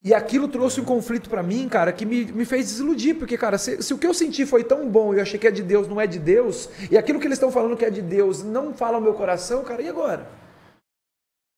[0.03, 3.57] E aquilo trouxe um conflito para mim, cara, que me, me fez desiludir, porque, cara,
[3.57, 5.63] se, se, o que eu senti foi tão bom e eu achei que é de
[5.63, 8.43] Deus, não é de Deus, e aquilo que eles estão falando que é de Deus
[8.43, 10.27] não fala o meu coração, cara, e agora?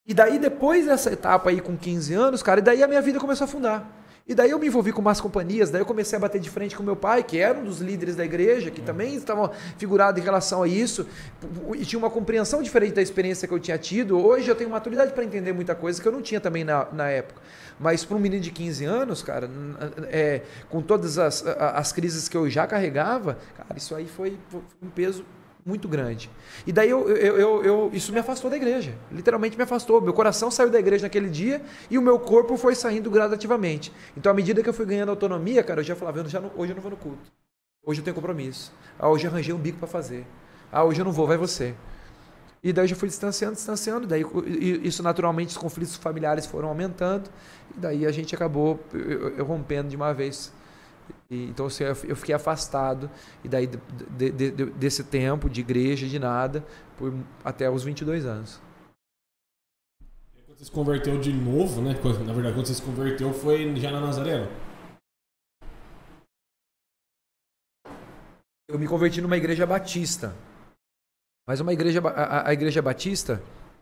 [0.06, 3.20] E daí, depois dessa etapa aí com 15 anos, cara, e daí a minha vida
[3.20, 4.06] começou a afundar.
[4.28, 6.76] E daí eu me envolvi com más companhias, daí eu comecei a bater de frente
[6.76, 10.24] com meu pai, que era um dos líderes da igreja, que também estava figurado em
[10.24, 11.08] relação a isso,
[11.76, 14.18] e tinha uma compreensão diferente da experiência que eu tinha tido.
[14.18, 17.08] Hoje eu tenho maturidade para entender muita coisa que eu não tinha também na, na
[17.08, 17.39] época.
[17.80, 19.49] Mas para um menino de 15 anos, cara,
[20.09, 24.61] é, com todas as, as crises que eu já carregava, cara, isso aí foi, foi
[24.82, 25.26] um peso
[25.65, 26.30] muito grande.
[26.65, 28.93] E daí eu, eu, eu, eu, isso me afastou da igreja.
[29.11, 29.99] Literalmente me afastou.
[29.99, 33.91] Meu coração saiu da igreja naquele dia e o meu corpo foi saindo gradativamente.
[34.15, 36.51] Então, à medida que eu fui ganhando autonomia, cara, eu já falava, eu já não,
[36.55, 37.32] hoje eu não vou no culto.
[37.84, 38.71] Hoje eu tenho compromisso.
[38.99, 40.26] Ah, hoje eu arranjei um bico para fazer.
[40.71, 41.73] Ah, hoje eu não vou, vai você.
[42.66, 44.07] E daí eu já fui distanciando, distanciando.
[44.07, 44.26] Daí
[44.84, 47.30] isso naturalmente os conflitos familiares foram aumentando.
[47.78, 50.51] E daí a gente acabou eu, eu rompendo de uma vez
[51.30, 53.07] e, então assim, eu fiquei afastado
[53.43, 56.66] e daí de, de, de, desse tempo de igreja, de nada,
[56.97, 57.13] por
[57.43, 58.59] até os 22 anos.
[60.47, 61.93] Quando você se converteu de novo, né?
[62.26, 64.47] Na verdade, quando você se converteu foi já na Nazareno?
[68.68, 70.34] Eu me converti numa igreja batista.
[71.48, 73.41] Mas uma igreja, a, a igreja batista,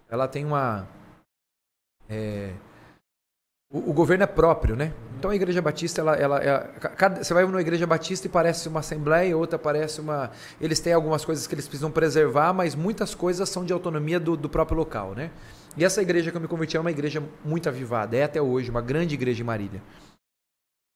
[0.09, 0.87] ela tem uma
[2.09, 2.53] é,
[3.73, 4.93] o, o, governo é próprio, né?
[5.17, 8.69] Então a igreja batista, ela, ela, ela cada, você vai numa igreja batista e parece
[8.69, 10.29] uma assembleia, outra parece uma.
[10.61, 14.37] Eles têm algumas coisas que eles precisam preservar, mas muitas coisas são de autonomia do,
[14.37, 15.31] do próprio local, né?
[15.75, 18.69] E essa igreja que eu me converti é uma igreja muito avivada, é até hoje,
[18.69, 19.81] uma grande igreja em Marília.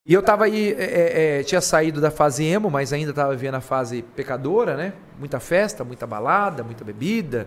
[0.08, 3.36] E eu estava aí, é, é, é, tinha saído da fase emo, mas ainda estava
[3.36, 4.94] vivendo a fase pecadora, né?
[5.20, 7.46] Muita festa, muita balada, muita bebida.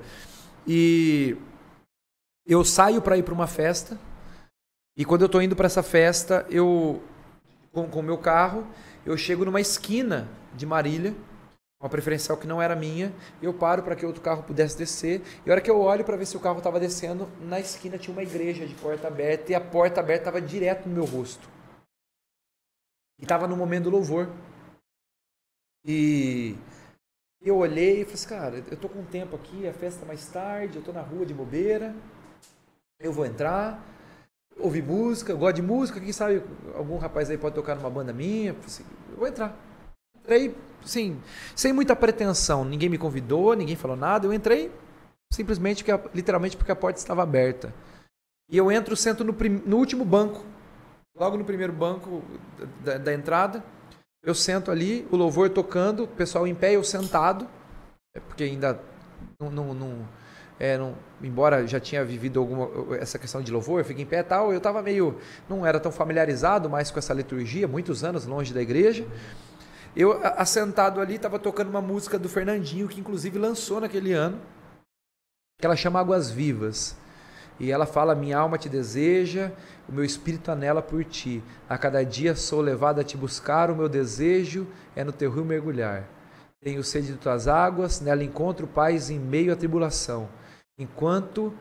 [0.67, 1.39] E
[2.47, 3.99] eu saio para ir para uma festa
[4.95, 7.03] e quando eu estou indo para essa festa, eu
[7.73, 8.67] com o meu carro,
[9.07, 11.15] eu chego numa esquina de Marília,
[11.81, 15.23] uma preferencial que não era minha, eu paro para que outro carro pudesse descer.
[15.47, 17.97] E a hora que eu olho para ver se o carro estava descendo, na esquina
[17.97, 21.49] tinha uma igreja de porta aberta e a porta aberta estava direto no meu rosto.
[23.21, 24.29] E estava no momento do louvor.
[25.85, 26.57] E
[27.43, 30.27] eu olhei e falei assim, cara, eu tô com tempo aqui, a festa é mais
[30.27, 31.95] tarde, eu tô na rua de bobeira,
[32.99, 33.83] eu vou entrar
[34.61, 36.43] ouvir música, gosto de música, quem sabe
[36.75, 39.57] algum rapaz aí pode tocar numa banda minha, assim, eu vou entrar.
[40.19, 41.21] Entrei, sim,
[41.57, 44.71] sem muita pretensão, ninguém me convidou, ninguém falou nada, eu entrei
[45.33, 47.73] simplesmente, porque, literalmente porque a porta estava aberta.
[48.51, 50.45] E eu entro, sento no, prim, no último banco,
[51.21, 52.25] logo no primeiro banco
[52.83, 53.63] da, da entrada,
[54.25, 57.47] eu sento ali, o louvor tocando, o pessoal em pé, eu sentado,
[58.17, 58.81] é porque ainda
[59.39, 60.09] não, não, não
[60.59, 64.21] é, não, embora já tinha vivido alguma essa questão de louvor, eu fiquei em pé
[64.21, 65.19] e tal, eu estava meio,
[65.49, 69.07] não era tão familiarizado mais com essa liturgia, muitos anos longe da igreja.
[69.95, 74.41] Eu, assentado ali, estava tocando uma música do Fernandinho, que inclusive lançou naquele ano,
[75.59, 76.97] que ela chama Águas Vivas.
[77.61, 79.53] E ela fala: Minha alma te deseja,
[79.89, 81.41] o meu espírito anela por ti.
[81.69, 84.67] A cada dia sou levado a te buscar, o meu desejo
[84.97, 86.09] é no teu rio mergulhar.
[86.61, 90.29] Tenho sede de tuas águas, nela encontro paz em meio à tribulação
[90.81, 91.53] enquanto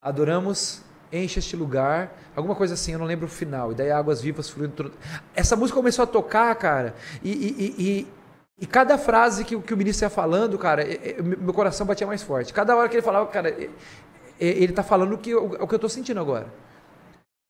[0.00, 0.82] adoramos,
[1.12, 4.48] enche este lugar, alguma coisa assim, eu não lembro o final, e daí águas vivas
[4.48, 4.92] fluindo.
[5.34, 8.08] Essa música começou a tocar, cara, e, e, e,
[8.60, 10.84] e cada frase que, que, o ministro ia falando, cara,
[11.22, 12.54] meu coração batia mais forte.
[12.54, 13.54] Cada hora que ele falava, cara,
[14.38, 16.52] ele está falando o que, o que eu estou sentindo agora.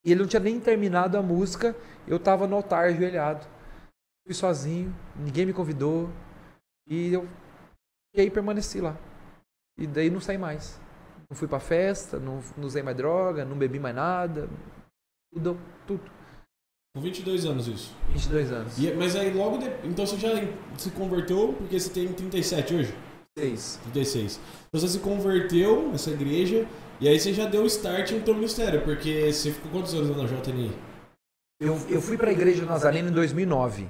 [0.05, 3.47] E ele não tinha nem terminado a música, eu estava no altar ajoelhado.
[4.27, 6.10] Fui sozinho, ninguém me convidou,
[6.86, 7.28] e eu
[8.15, 8.97] e aí permaneci lá.
[9.78, 10.81] E daí não saí mais.
[11.31, 14.48] Não fui pra festa, não, não usei mais droga, não bebi mais nada.
[15.32, 16.01] Tudo, tudo.
[16.97, 17.94] Com 22 anos isso?
[18.09, 18.78] 22 anos.
[18.78, 20.31] E, mas aí logo de, Então você já
[20.77, 22.94] se converteu porque você tem 37 hoje?
[23.39, 23.81] 36.
[23.93, 24.40] 36.
[24.69, 26.66] Então você se converteu nessa igreja
[27.01, 30.24] e aí você já deu start no teu ministério, porque você ficou quantos anos na
[30.24, 30.73] JNI?
[31.60, 33.89] Eu, eu fui para a igreja do Nazareno em 2009.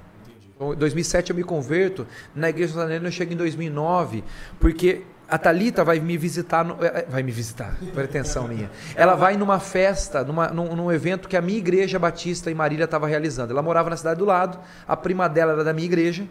[0.61, 2.05] Em 2007 eu me converto,
[2.35, 4.23] na igreja do Nazareno eu chego em 2009,
[4.59, 8.69] porque a Talita vai me visitar, no, eh, eh, vai me visitar, pretensão minha.
[8.95, 12.85] Ela vai numa festa, numa, num, num, evento que a minha igreja batista em Marília
[12.85, 13.51] estava realizando.
[13.51, 16.27] Ela morava na cidade do lado, a prima dela era da minha igreja.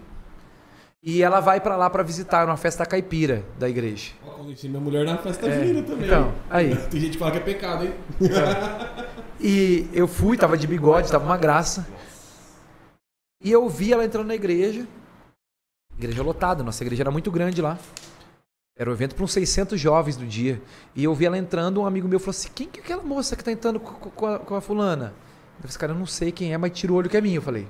[1.03, 4.13] E ela vai para lá para visitar uma festa caipira da igreja.
[4.27, 6.07] Ó, conheci minha mulher na festa É, junina também.
[6.07, 6.75] então, aí.
[6.91, 7.95] Tem gente que fala que é pecado, hein?
[9.41, 11.87] E eu fui, tava de bigode, tava uma graça.
[13.43, 14.87] E eu vi ela entrando na igreja.
[15.97, 17.79] Igreja lotada, nossa igreja era muito grande lá.
[18.77, 20.61] Era um evento para uns 600 jovens no dia.
[20.95, 23.37] E eu vi ela entrando, um amigo meu falou assim: Quem que é aquela moça
[23.37, 25.15] que tá entrando com, com a, com a fulana?
[25.63, 27.37] Eu falei, cara, eu não sei quem é, mas tira o olho que é minha.
[27.39, 27.67] Eu falei.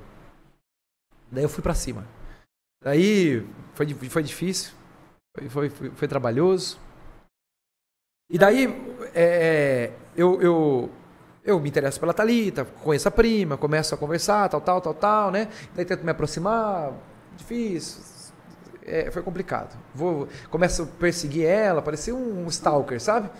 [1.30, 2.06] Daí eu fui para cima.
[2.82, 4.72] Daí foi, foi difícil,
[5.36, 6.78] foi, foi, foi, trabalhoso.
[8.30, 8.66] E daí
[9.14, 10.90] é, eu, eu,
[11.44, 15.30] eu me interesso pela Thalita, conheço a prima, começo a conversar, tal, tal, tal, tal,
[15.30, 15.48] né?
[15.74, 16.92] Daí tento me aproximar,
[17.36, 18.02] difícil,
[18.84, 19.78] é, foi complicado.
[19.94, 23.30] Vou, começo a perseguir ela, parecia um stalker, sabe?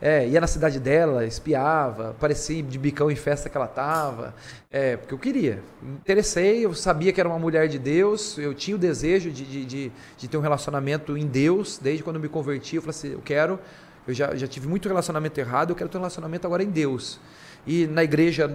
[0.00, 4.34] É, ia na cidade dela, espiava, aparecia de bicão em festa que ela tava,
[4.70, 5.62] é, porque eu queria.
[5.82, 9.64] Interessei, eu sabia que era uma mulher de Deus, eu tinha o desejo de, de,
[9.64, 13.12] de, de ter um relacionamento em Deus, desde quando eu me converti, eu falei assim,
[13.12, 13.58] eu quero,
[14.06, 17.18] eu já, já tive muito relacionamento errado, eu quero ter um relacionamento agora em Deus.
[17.66, 18.54] E na igreja,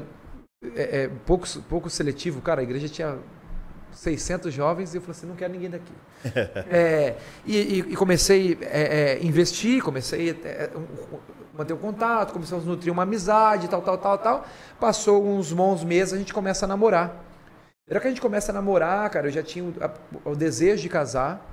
[0.75, 3.17] é, é, pouco, pouco seletivo, cara, a igreja tinha
[3.91, 5.93] 600 jovens e eu falei assim, não quero ninguém daqui.
[6.71, 7.15] É,
[7.45, 11.19] e, e- comecei a é, é, investir, comecei a é, um-
[11.57, 14.45] manter o contato, começamos a nutrir uma amizade, tal, tal, tal, tal.
[14.79, 17.07] Passou uns bons meses, a gente começa a namorar.
[17.87, 20.35] Na hora que a gente começa a namorar, cara, eu já tinha o, a- o
[20.35, 21.45] desejo de casar.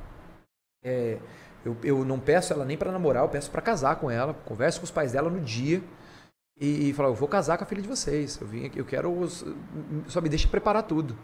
[0.84, 1.18] É,
[1.64, 4.34] eu, eu não peço ela nem para namorar, eu peço para casar com ela.
[4.44, 5.82] Converso com os pais dela no dia
[6.60, 8.38] e, e falo, eu vou casar com a filha de vocês.
[8.40, 9.44] Eu vim aqui, eu quero, os-
[10.06, 11.16] só me deixa preparar tudo.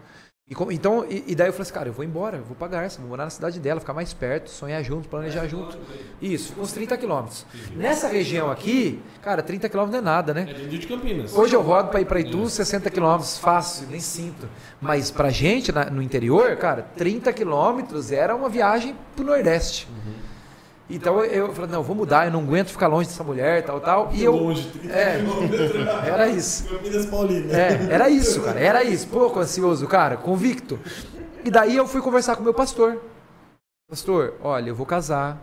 [0.47, 2.69] E então, e, e daí eu falei assim, cara, eu vou embora, eu vou pra
[2.69, 5.79] Garça, vou morar na cidade dela, ficar mais perto, sonhar junto, planejar junto.
[6.21, 7.47] Isso, uns 30 quilômetros.
[7.75, 10.47] Nessa região aqui, cara, 30 quilômetros não é nada, né?
[10.51, 11.35] É de Campinas.
[11.35, 14.47] Hoje eu rodo para ir para Itu 60 quilômetros, fácil, nem sinto.
[14.83, 19.89] Mas pra gente na- no interior, cara, 30 quilômetros era uma viagem pro Nordeste.
[20.89, 24.11] Então eu falei, não, vou mudar, eu não aguento ficar longe dessa mulher, tal, tal.
[24.13, 24.37] E eu.
[24.37, 25.19] Longe, 30 É.
[25.19, 25.71] quilômetros.
[26.07, 26.69] Era isso.
[27.51, 29.09] É, era isso, cara, era isso.
[29.09, 30.79] Pouco ansioso, cara, convicto.
[31.43, 33.01] E daí eu fui conversar com o meu pastor.
[33.89, 35.39] Pastor, olha, eu vou casar.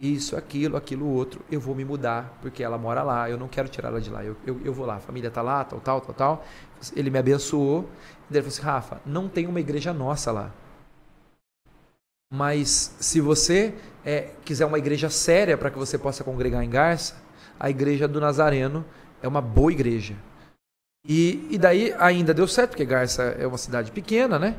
[0.00, 1.40] Isso, aquilo, aquilo, outro.
[1.50, 3.30] Eu vou me mudar, porque ela mora lá.
[3.30, 4.24] Eu não quero tirar ela de lá.
[4.24, 6.44] Eu, eu, eu vou lá, a família tá lá, tal, tal, tal, tal.
[6.94, 7.82] Ele me abençoou.
[8.28, 10.50] E daí ele falou assim: Rafa, não tem uma igreja nossa lá.
[12.32, 17.14] Mas se você é, quiser uma igreja séria para que você possa congregar em Garça,
[17.58, 18.84] a igreja do Nazareno
[19.22, 20.14] é uma boa igreja.
[21.06, 24.56] E, e daí ainda deu certo, porque Garça é uma cidade pequena, né?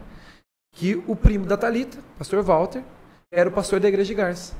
[0.75, 2.83] Que o primo da Talita, pastor Walter,
[3.31, 4.53] era o pastor da igreja de Garça.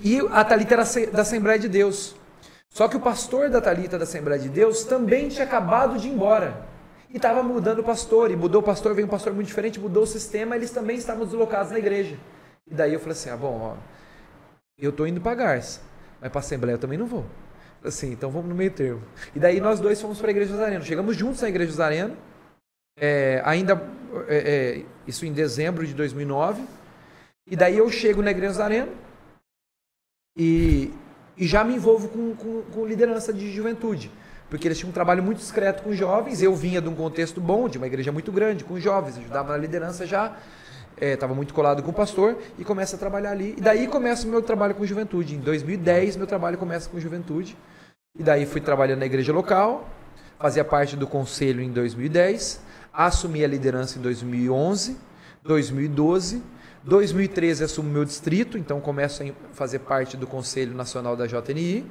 [0.00, 2.14] E a Talita era da Assembleia de Deus.
[2.70, 6.12] Só que o pastor da Talita da Assembleia de Deus também tinha acabado de ir
[6.12, 6.66] embora.
[7.10, 10.02] E estava mudando o pastor, e mudou o pastor, veio um pastor muito diferente, mudou
[10.02, 12.18] o sistema, eles também estavam deslocados na igreja.
[12.70, 13.76] E daí eu falei assim: ah, bom, ó,
[14.78, 15.80] eu tô indo para Garça,
[16.20, 17.24] mas para a Assembleia eu também não vou.
[17.84, 19.02] Assim, então vamos no meio termo.
[19.34, 20.86] E daí nós dois fomos para a Igreja dos Arenos.
[20.86, 21.80] Chegamos juntos na Igreja dos
[23.00, 23.80] é, ainda,
[24.26, 26.62] é, é, isso em dezembro de 2009.
[27.50, 28.88] E daí eu chego na Igreja dos
[30.36, 30.92] e,
[31.36, 34.10] e já me envolvo com, com, com liderança de juventude.
[34.50, 36.42] Porque eles tinham um trabalho muito discreto com jovens.
[36.42, 39.58] Eu vinha de um contexto bom, de uma igreja muito grande, com jovens, ajudava na
[39.58, 40.36] liderança já.
[41.00, 43.54] Estava muito colado com o pastor e começa a trabalhar ali.
[43.56, 45.34] E daí começa o meu trabalho com juventude.
[45.34, 47.56] Em 2010, meu trabalho começa com juventude.
[48.18, 49.88] E daí fui trabalhando na igreja local,
[50.38, 52.60] fazia parte do conselho em 2010,
[52.92, 54.96] assumi a liderança em 2011,
[55.44, 56.42] 2012,
[56.82, 61.86] 2013 assumo meu distrito, então começo a fazer parte do conselho nacional da JNI.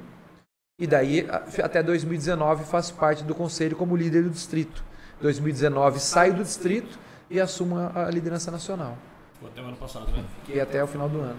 [0.78, 1.26] E daí
[1.62, 4.84] até 2019 faço parte do conselho como líder do distrito.
[5.20, 6.98] 2019 saio do distrito
[7.30, 8.96] e assumo a, liderança nacional.
[9.34, 10.24] Ficou até o ano passado, né?
[10.48, 11.36] E até o final do ano.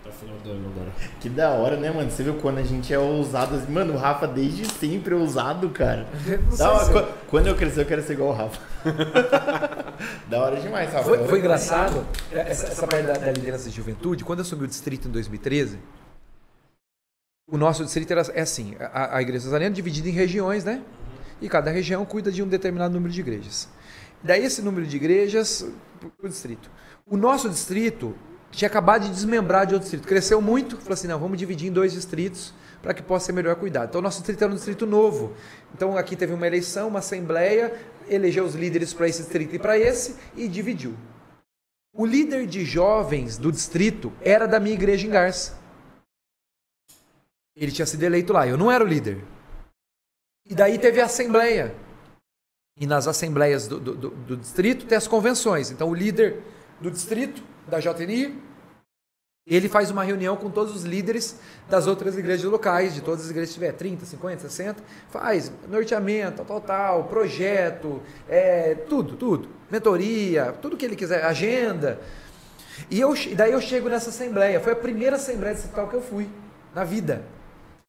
[0.00, 0.90] Até o final do ano agora.
[1.20, 2.10] Que da hora, né, mano?
[2.10, 3.56] Você viu quando a gente é ousado.
[3.56, 6.06] assim- Mano, o Rafa desde sempre é ousado, cara.
[6.56, 8.60] Da hora, qu- Quando eu crescer, eu quero ser igual o Rafa.
[10.28, 11.04] da hora demais, Rafa.
[11.04, 14.68] Foi, foi engraçado, essa, essa parte da, da liderança de juventude, quando eu assumi o
[14.68, 15.78] distrito em 2013,
[17.48, 20.82] o nosso distrito era, é assim, a, a igreja Nazarena é dividida em regiões, né?
[21.40, 23.68] E cada região cuida de um determinado número de igrejas.
[24.22, 25.66] Daí esse número de igrejas
[26.22, 26.70] o distrito.
[27.06, 28.16] O nosso distrito
[28.50, 30.06] tinha acabado de desmembrar de outro distrito.
[30.08, 33.56] Cresceu muito, falou assim, não, vamos dividir em dois distritos para que possa ser melhor
[33.56, 33.88] cuidado.
[33.88, 35.34] Então o nosso distrito era um distrito novo.
[35.74, 37.74] Então aqui teve uma eleição, uma assembleia,
[38.08, 40.94] elegeu os líderes para esse distrito e para esse e dividiu.
[41.92, 45.58] O líder de jovens do distrito era da minha igreja em Garça.
[47.56, 49.24] Ele tinha sido eleito lá, eu não era o líder.
[50.44, 51.74] E daí teve a assembleia.
[52.78, 55.70] E nas assembleias do, do, do- do distrito tem as convenções.
[55.70, 56.42] Então o líder
[56.80, 58.38] do distrito da JNI,
[59.46, 61.38] ele faz uma reunião com todos os líderes
[61.70, 66.44] das outras igrejas locais, de todas as igrejas que tiver 30, 50, 60, faz norteamento,
[66.44, 72.00] tal, tal, projeto, é, tudo, tudo, mentoria, tudo que ele quiser, agenda.
[72.90, 76.28] E eu, daí eu chego nessa assembleia, foi a primeira assembleia distrital que eu fui
[76.74, 77.24] na vida.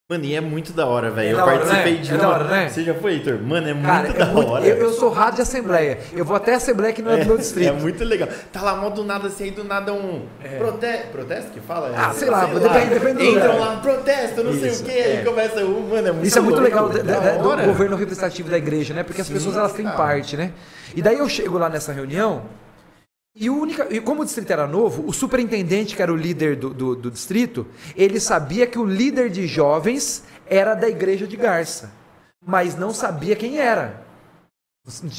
[0.10, 1.28] Mano, e é muito da hora, velho.
[1.28, 2.00] É eu hora, participei né?
[2.02, 2.22] de É uma...
[2.22, 2.70] da hora, né?
[2.70, 3.42] Você já foi, Heitor?
[3.42, 4.66] Mano, é muito Cara, da é muito- hora.
[4.66, 6.00] eu, eu sou rato de assembleia.
[6.14, 7.68] Eu vou até a assembleia que não é do meu distrito.
[7.68, 8.30] É muito legal.
[8.54, 10.26] Tá lá mal do nada, assim, aí do nada um
[10.58, 10.88] prote...
[11.12, 11.92] protesto que fala?
[11.94, 15.18] Ah, sei lá, depende- depende do Entram lá, protesto, não sei Isso, o quê, é.
[15.18, 17.98] aí começa um, mano, é muito Isso é muito legal da- da- da do governo
[17.98, 19.04] representativo da igreja, né?
[19.04, 20.54] Porque as pessoas elas têm parte, né?
[20.96, 22.44] E daí eu chego lá nessa reunião
[23.40, 26.74] e, única, e como o distrito era novo, o superintendente, que era o líder do,
[26.74, 31.92] do, do distrito, ele sabia que o líder de jovens era da igreja de Garça,
[32.44, 34.02] mas não sabia quem era.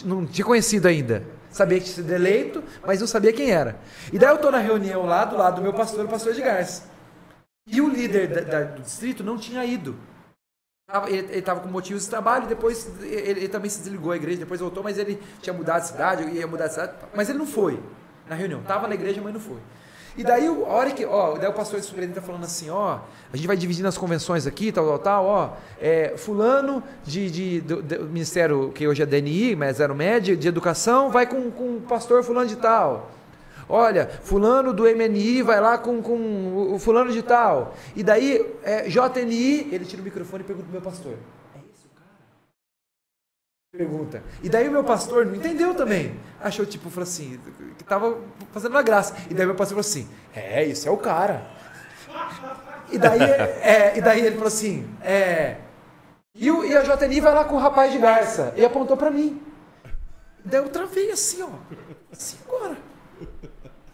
[0.05, 1.23] Não tinha conhecido ainda.
[1.51, 3.79] Sabia que tinha sido eleito, mas não sabia quem era.
[4.13, 6.41] E daí eu tô na reunião lá do lado do meu pastor, o pastor de
[6.43, 6.85] Garça.
[7.67, 9.95] E o líder da- da- do distrito não tinha ido.
[11.07, 14.59] Ele estava com motivos de trabalho, depois ele, ele também se desligou da igreja, depois
[14.61, 17.79] voltou, mas ele tinha mudado de cidade, ia mudar de cidade, mas ele não foi
[18.29, 18.63] na reunião.
[18.63, 19.59] Tava na igreja, mas não foi.
[20.17, 22.99] E daí, a hora que, ó, daí o pastor superintendente tá falando assim, ó,
[23.33, 25.51] a gente vai dividir nas convenções aqui, tal, tal, tal, ó,
[25.81, 30.35] é, fulano de, de- do, do ministério, que hoje é DNI, mas era o MED,
[30.37, 33.11] de educação, vai com, com o pastor fulano de tal.
[33.69, 37.75] Olha, fulano do MNI vai lá com, com o fulano de tal.
[37.95, 41.13] E daí, é, JNI, ele tira o microfone e pergunta pro meu pastor.
[41.55, 42.09] É esse o cara?
[43.71, 44.23] Pergunta.
[44.43, 46.19] E daí o meu pastor não entendeu também.
[46.41, 47.39] Achou, tipo, falou assim,
[47.77, 48.19] que tava
[48.51, 49.15] fazendo uma graça.
[49.31, 51.47] E daí meu pastor falou assim, é, isso é o cara.
[52.91, 55.59] E daí, é, e daí ele falou assim, é...
[56.35, 58.55] E, o, e a JNI vai lá com o rapaz de garça.
[58.57, 59.43] E apontou pra mim.
[60.43, 61.51] Daí eu travei assim, ó.
[62.11, 62.79] Assim agora.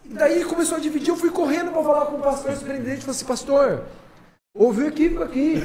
[0.05, 3.11] E daí começou a dividir, eu fui correndo para falar com o pastor surpreendente, falei
[3.11, 3.83] assim, pastor,
[4.53, 5.61] houve um equívoco aqui.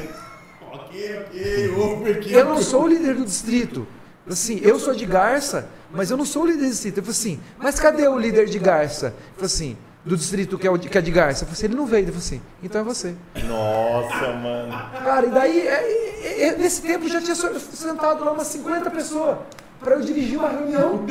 [0.72, 2.32] Ok, ok, ouve aqui.
[2.32, 3.86] Eu não sou o líder do distrito.
[4.30, 6.98] Assim, eu sou de Garça, mas eu não sou o líder do distrito.
[6.98, 9.06] Eu falei assim, mas cadê o líder de Garça?
[9.06, 11.42] Eu falei assim, do distrito que é, o de, que é de Garça.
[11.42, 12.02] Eu falei assim, ele não veio.
[12.02, 13.14] Eu falei assim, então é você.
[13.44, 14.72] Nossa, mano.
[15.04, 19.38] Cara, e daí, é, é, é, nesse tempo já tinha sentado lá umas 50 pessoas
[19.80, 21.04] para eu dirigir uma reunião.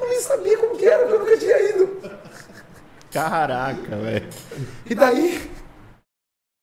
[0.00, 2.00] Eu nem sabia como que era, porque eu nunca tinha ido.
[3.12, 4.28] Caraca, velho.
[4.84, 5.50] E daí.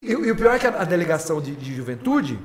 [0.04, 2.40] E, e o pior é que a, a delegação de, de juventude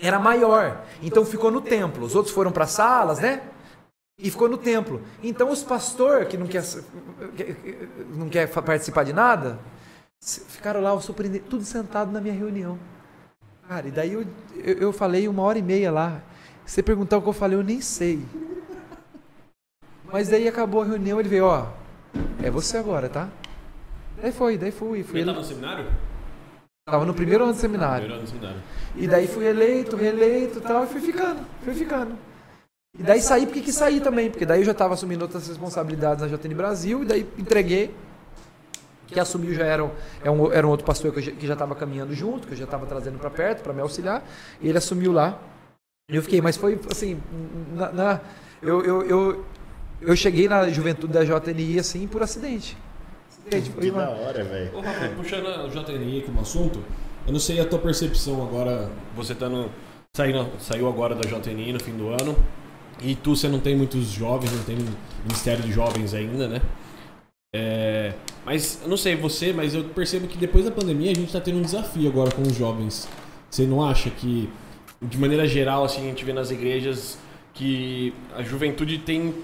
[0.00, 0.84] era maior.
[1.02, 2.04] Então ficou no templo.
[2.06, 3.42] Os outros foram para salas, né?
[4.18, 5.02] E ficou no templo.
[5.22, 6.64] Então os pastores que não quer,
[8.14, 9.58] não quer participar de nada,
[10.20, 12.78] ficaram lá, eu surpreendi, tudo sentado na minha reunião.
[13.68, 14.24] Cara, e daí eu,
[14.56, 16.22] eu, eu falei uma hora e meia lá.
[16.64, 18.24] Se você perguntar o que eu falei, eu nem sei.
[20.10, 21.66] Mas daí acabou a reunião, ele veio, ó,
[22.42, 23.28] é você agora, tá?
[24.20, 25.02] Daí foi, daí fui.
[25.02, 25.86] fui Ele no seminário?
[26.90, 28.06] Tava no primeiro ano do seminário.
[28.06, 28.62] Primeiro ano do seminário.
[28.96, 32.12] E daí fui eleito, reeleito e tal, e fui ficando, fui ficando.
[32.98, 36.22] E daí saí porque quis sair também, porque daí eu já estava assumindo outras responsabilidades
[36.22, 37.94] na JN Brasil, e daí entreguei.
[39.06, 39.90] Que assumiu já era um,
[40.22, 42.58] é um- era um outro pastor que já- que já estava caminhando junto, que eu
[42.58, 44.22] já estava trazendo para perto para me auxiliar,
[44.60, 45.38] e ele assumiu lá.
[46.10, 47.18] E eu fiquei, mas foi assim,
[47.74, 48.20] na, na-
[48.60, 49.44] eu, eu, eu,
[50.02, 52.76] eu cheguei na juventude da JNI assim por acidente.
[53.50, 54.76] Foi Que da hora, velho.
[54.76, 56.82] Ô, Rafa, puxando o JNI como assunto,
[57.26, 59.70] eu não sei a tua percepção agora, você tá no,
[60.16, 62.36] saindo, saiu agora da JNI no fim do ano,
[63.00, 64.76] e tu, você não tem muitos jovens, não tem
[65.22, 66.60] Ministério de Jovens ainda, né?
[67.54, 68.12] É,
[68.44, 71.40] mas, eu não sei você, mas eu percebo que depois da pandemia a gente tá
[71.40, 73.08] tendo um desafio agora com os jovens.
[73.50, 74.50] Você não acha que,
[75.00, 77.18] de maneira geral, assim, a gente vê nas igrejas
[77.54, 79.34] que a juventude tem,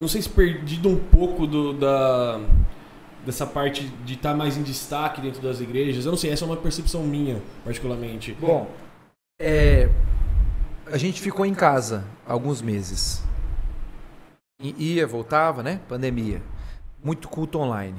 [0.00, 2.40] não sei se perdido um pouco do, da,
[3.24, 6.04] dessa parte de estar mais em destaque dentro das igrejas.
[6.04, 8.36] Eu não sei, essa é uma percepção minha, particularmente.
[8.40, 8.70] Bom,
[9.40, 9.88] é,
[10.86, 13.22] a gente ficou em casa alguns meses.
[14.62, 15.80] Ia, voltava, né?
[15.88, 16.42] Pandemia.
[17.02, 17.96] Muito culto online.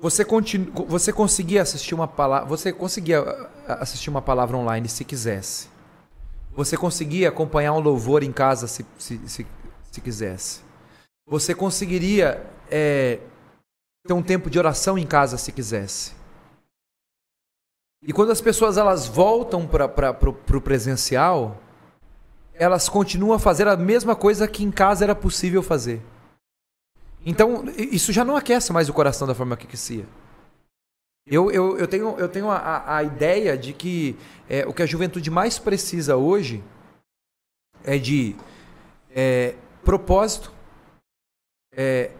[0.00, 2.48] Você, continu, você conseguia assistir uma palavra.
[2.48, 3.20] Você conseguia
[3.66, 5.68] assistir uma palavra online se quisesse.
[6.54, 9.46] Você conseguia acompanhar um louvor em casa se, se, se,
[9.92, 10.60] se quisesse.
[11.28, 13.20] Você conseguiria é,
[14.08, 16.14] ter um tempo de oração em casa se quisesse.
[18.02, 21.60] E quando as pessoas elas voltam para o presencial,
[22.54, 26.00] elas continuam a fazer a mesma coisa que em casa era possível fazer.
[27.26, 30.06] Então, isso já não aquece mais o coração da forma que aquecia.
[31.26, 34.16] Eu, eu, eu tenho, eu tenho a- a ideia de que
[34.48, 36.64] é, o que a juventude mais precisa hoje
[37.84, 38.34] é de
[39.10, 39.54] é,
[39.84, 40.50] propósito,
[41.72, 42.10] é,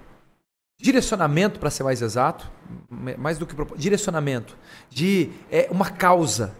[0.80, 2.50] direcionamento, para ser mais exato,
[2.90, 4.56] mais do que direcionamento,
[4.88, 6.54] de é, uma causa.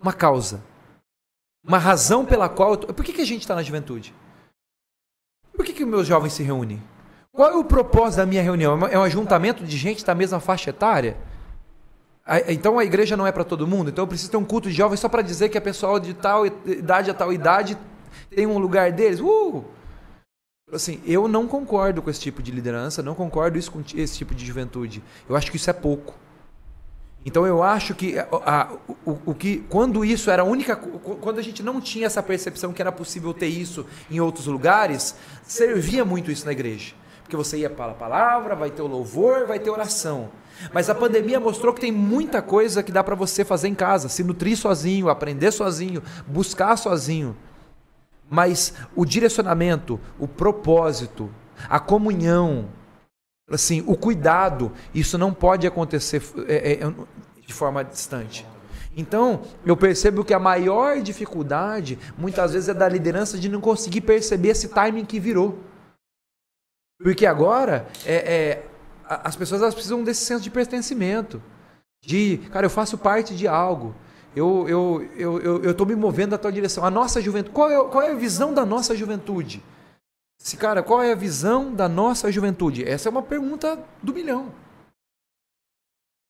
[0.00, 0.62] Uma causa.
[1.66, 2.76] Uma razão pela qual.
[2.76, 2.92] Tô...
[2.92, 4.14] Por que, que a gente está na juventude?
[5.56, 6.82] Por que, que meus jovens se reúnem?
[7.32, 8.86] Qual é o propósito da minha reunião?
[8.86, 11.16] É um ajuntamento de gente da mesma faixa etária?
[12.48, 13.90] Então a igreja não é para todo mundo?
[13.90, 16.14] Então eu preciso ter um culto de jovens só para dizer que a pessoa de
[16.14, 17.76] tal idade a tal idade
[18.30, 19.20] tem um lugar deles?
[19.20, 19.64] Uh!
[20.74, 24.34] Assim, eu não concordo com esse tipo de liderança, não concordo isso com esse tipo
[24.34, 25.02] de juventude.
[25.28, 26.14] Eu acho que isso é pouco.
[27.24, 28.68] Então eu acho que a, a,
[29.06, 32.72] o, o, que quando isso era a única quando a gente não tinha essa percepção
[32.72, 36.94] que era possível ter isso em outros lugares, servia muito isso na igreja.
[37.22, 40.28] Porque você ia para a palavra, vai ter o louvor, vai ter oração.
[40.72, 44.10] Mas a pandemia mostrou que tem muita coisa que dá para você fazer em casa,
[44.10, 47.34] se nutrir sozinho, aprender sozinho, buscar sozinho.
[48.30, 51.30] Mas o direcionamento, o propósito,
[51.68, 52.68] a comunhão,
[53.50, 56.94] assim, o cuidado, isso não pode acontecer é, é,
[57.46, 58.46] de forma distante.
[58.96, 64.02] Então, eu percebo que a maior dificuldade, muitas vezes, é da liderança de não conseguir
[64.02, 65.58] perceber esse timing que virou.
[67.02, 68.66] Porque agora, é, é
[69.06, 71.42] as pessoas precisam desse senso de pertencimento.
[72.02, 73.94] De, cara, eu faço parte de algo.
[74.36, 76.84] Eu estou eu, eu, eu, eu me movendo na tua direção.
[76.84, 79.62] A nossa juventude, qual é, qual é a visão da nossa juventude?
[80.38, 82.84] Se, cara, qual é a visão da nossa juventude?
[82.84, 84.52] Essa é uma pergunta do milhão.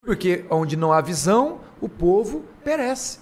[0.03, 3.19] Porque onde não há visão, o povo perece.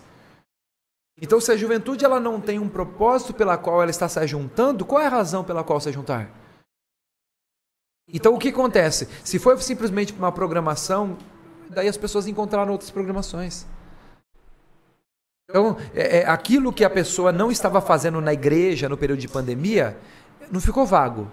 [1.21, 4.85] Então, se a juventude ela não tem um propósito pela qual ela está se juntando,
[4.85, 6.29] qual é a razão pela qual se juntar?
[8.09, 9.09] Então, o que acontece?
[9.23, 11.17] Se for simplesmente uma programação,
[11.71, 13.65] daí as pessoas encontraram outras programações.
[15.49, 19.29] Então, é, é, aquilo que a pessoa não estava fazendo na igreja no período de
[19.29, 19.97] pandemia,
[20.51, 21.31] não ficou vago.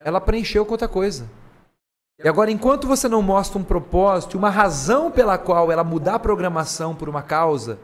[0.00, 1.28] Ela preencheu com outra coisa.
[2.22, 6.18] E agora, enquanto você não mostra um propósito, uma razão pela qual ela mudar a
[6.18, 7.78] programação por uma causa,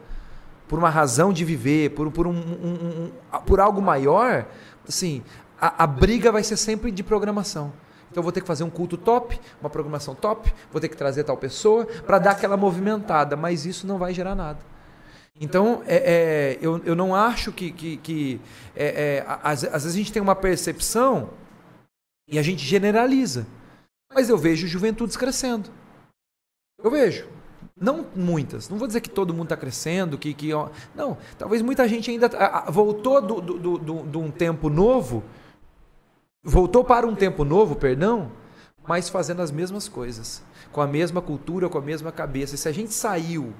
[0.67, 4.45] por uma razão de viver, por, por, um, um, um, por algo maior,
[4.87, 5.21] assim,
[5.59, 7.73] a, a briga vai ser sempre de programação.
[8.09, 10.97] Então eu vou ter que fazer um culto top, uma programação top, vou ter que
[10.97, 14.70] trazer tal pessoa para dar aquela movimentada, mas isso não vai gerar nada.
[15.41, 17.71] Então, é, é, eu, eu não acho que.
[17.71, 18.41] que, que
[18.75, 21.31] é, é às, às, vezes a gente tem uma percepção
[22.27, 23.47] e a gente generaliza.
[24.13, 25.71] Mas eu vejo juventudes crescendo.
[26.83, 27.27] Eu vejo.
[27.75, 28.69] Não muitas.
[28.69, 30.49] Não vou dizer que todo mundo está crescendo, que, que.
[30.93, 32.29] Não, talvez muita gente ainda
[32.69, 35.23] voltou de do, do, do, do, um tempo novo.
[36.43, 38.31] Voltou para um tempo novo, perdão,
[38.87, 40.43] mas fazendo as mesmas coisas.
[40.71, 42.53] Com a mesma cultura, com a mesma cabeça.
[42.53, 43.55] E se a gente saiu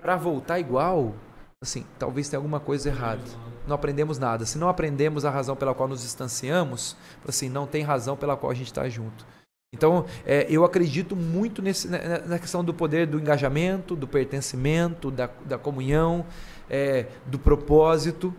[0.00, 1.14] para voltar igual,
[1.62, 3.22] assim, talvez tenha alguma coisa errada.
[3.66, 4.46] Não aprendemos nada.
[4.46, 6.96] Se não aprendemos a razão pela qual nos distanciamos,
[7.26, 9.26] assim, não tem razão pela qual a gente está junto.
[9.74, 15.28] Então, é, eu acredito muito nesse, na questão do poder do engajamento, do pertencimento, da,
[15.44, 16.24] da comunhão,
[16.70, 18.34] é, do propósito.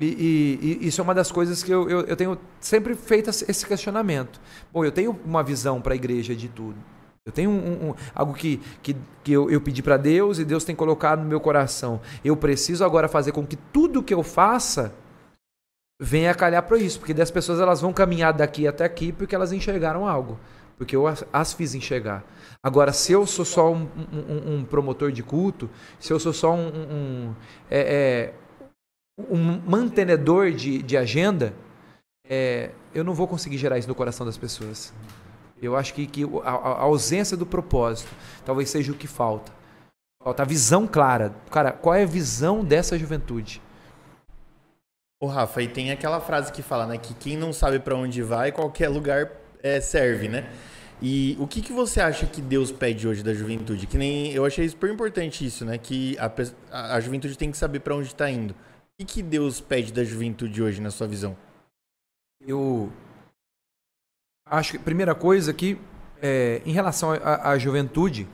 [0.00, 3.30] E, e, e, isso é uma das coisas que eu, eu, eu tenho sempre feito
[3.30, 4.40] esse questionamento.
[4.72, 6.76] Bom, eu tenho uma visão para a igreja de tudo.
[7.28, 10.64] Eu tenho um, um, algo que, que, que eu, eu pedi para Deus e Deus
[10.64, 12.00] tem colocado no meu coração.
[12.24, 14.94] Eu preciso agora fazer com que tudo que eu faça
[16.00, 19.52] venha calhar para isso, porque das pessoas elas vão caminhar daqui até aqui porque elas
[19.52, 20.40] enxergaram algo,
[20.78, 22.24] porque eu as, as fiz enxergar.
[22.62, 25.68] Agora, se eu sou só um, um, um promotor de culto,
[26.00, 27.34] se eu sou só um,
[27.70, 28.34] é, é,
[29.18, 31.52] um mantenedor de, de agenda,
[32.26, 34.94] é, eu não vou conseguir gerar isso no coração das pessoas.
[35.60, 38.10] Eu acho que, que a, a, ausência do propósito
[38.44, 39.52] talvez seja o que falta.
[40.22, 41.34] Falta a visão clara.
[41.50, 43.60] Cara, qual é a visão dessa juventude?
[45.20, 48.22] Ô Rafa, e tem aquela frase que fala, né, que quem não sabe para onde
[48.22, 49.32] vai, qualquer lugar
[49.62, 50.48] é, serve, né?
[51.00, 53.86] E o que, que você acha que Deus pede hoje da juventude?
[53.86, 55.78] Que nem eu achei super importante isso, né?
[55.78, 58.52] Que a, a juventude tem que saber para onde está indo.
[58.52, 58.56] O
[58.98, 61.36] que, que Deus pede da juventude hoje, na sua visão?
[62.44, 62.92] Eu
[64.50, 65.78] acho que primeira coisa que,
[66.20, 68.28] é, em relação à juventude,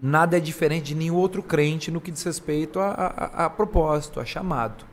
[0.00, 4.20] nada é diferente de nenhum outro crente no que diz respeito a, a, a propósito,
[4.20, 4.84] a chamado.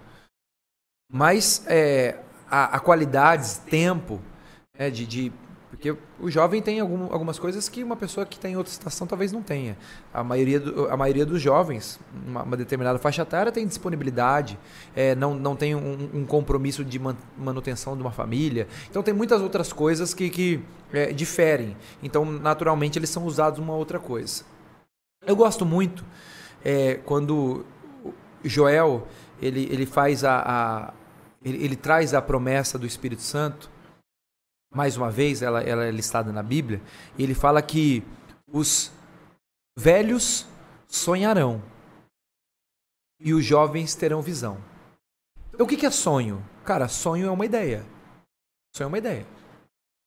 [1.11, 2.19] Mas é,
[2.49, 4.21] a, a qualidades, tempo,
[4.77, 5.31] é, de, de
[5.79, 9.07] porque o jovem tem algum, algumas coisas que uma pessoa que está em outra estação
[9.07, 9.77] talvez não tenha.
[10.13, 11.97] A maioria, do, a maioria dos jovens,
[12.27, 14.59] uma, uma determinada faixa etária, tem disponibilidade,
[14.93, 16.99] é, não, não tem um, um, compromisso de
[17.37, 18.67] manutenção de uma família.
[18.89, 20.59] Então tem muitas outras coisas que, que
[20.91, 21.77] é, diferem.
[22.03, 24.43] Então, naturalmente, eles são usados uma outra coisa.
[25.25, 26.03] Eu gosto muito
[26.61, 27.65] é, quando
[28.43, 29.07] Joel
[29.41, 30.93] ele, ele faz a, a
[31.41, 33.78] ele, ele traz a promessa do Espírito Santo
[34.73, 36.81] mais uma vez, ela, ela é listada na Bíblia,
[37.17, 38.03] ele fala que
[38.51, 38.91] os
[39.77, 40.45] velhos
[40.87, 41.61] sonharão
[43.19, 44.57] e os jovens terão visão.
[45.53, 46.43] Então, o que é sonho?
[46.63, 47.85] Cara, sonho é uma ideia.
[48.75, 49.25] Sonho é uma ideia.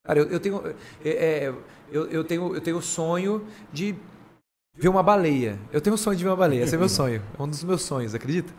[0.05, 0.63] Cara, eu, eu tenho,
[1.05, 1.55] é, é,
[1.91, 3.95] eu, eu, tenho, eu tenho o sonho de
[4.75, 5.59] ver uma baleia.
[5.73, 6.63] Eu tenho o sonho de ver uma baleia.
[6.63, 7.23] Esse é meu sonho.
[7.39, 8.53] É um dos meus sonhos, acredita?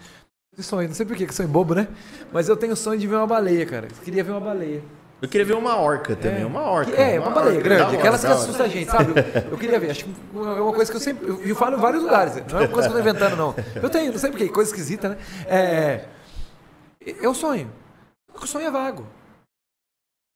[0.60, 1.88] Sonho, não sei por que sonho bobo, né?
[2.32, 3.88] Mas eu tenho o sonho de ver uma baleia, cara.
[3.88, 4.84] Eu queria ver uma baleia.
[5.24, 6.92] Eu queria ver uma orca também, é, uma orca.
[6.92, 9.14] É, uma, uma baleia grande, aquelas que assustam a gente, sabe?
[9.18, 11.30] Eu, eu, queria ver, acho que é uma coisa que eu sempre.
[11.30, 13.56] Eu, eu falo em vários lugares, não é uma coisa que eu tô inventando, não.
[13.82, 15.18] Eu tenho, não sei porquê, coisa esquisita, né?
[15.48, 16.06] É.
[17.22, 17.72] É o sonho.
[18.36, 19.08] O sonho é vago.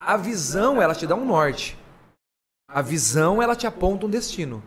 [0.02, 1.78] A visão, ela te dá um norte.
[2.70, 4.64] A visão, ela te aponta um destino.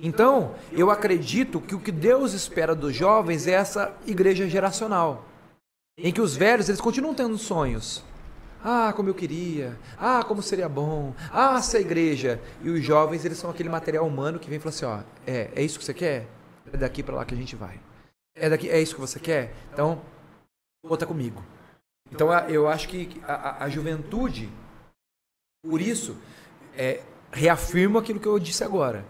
[0.00, 5.24] Então, eu acredito que o que Deus espera dos jovens é essa igreja geracional,
[5.98, 8.08] em que os velhos eles continuam tendo sonhos.
[8.62, 9.78] Ah, como eu queria.
[9.98, 11.14] Ah, como seria bom.
[11.32, 12.40] Ah, essa igreja.
[12.62, 15.50] E os jovens, eles são aquele material humano que vem e fala assim, ó, é,
[15.54, 16.26] é isso que você quer?
[16.72, 17.80] É daqui para lá que a gente vai.
[18.34, 19.54] É daqui, é isso que você quer?
[19.72, 20.02] Então,
[20.86, 21.42] conta comigo.
[22.12, 24.48] Então, eu acho que a, a, a juventude,
[25.62, 26.16] por isso,
[26.76, 29.04] é, reafirma aquilo que eu disse agora.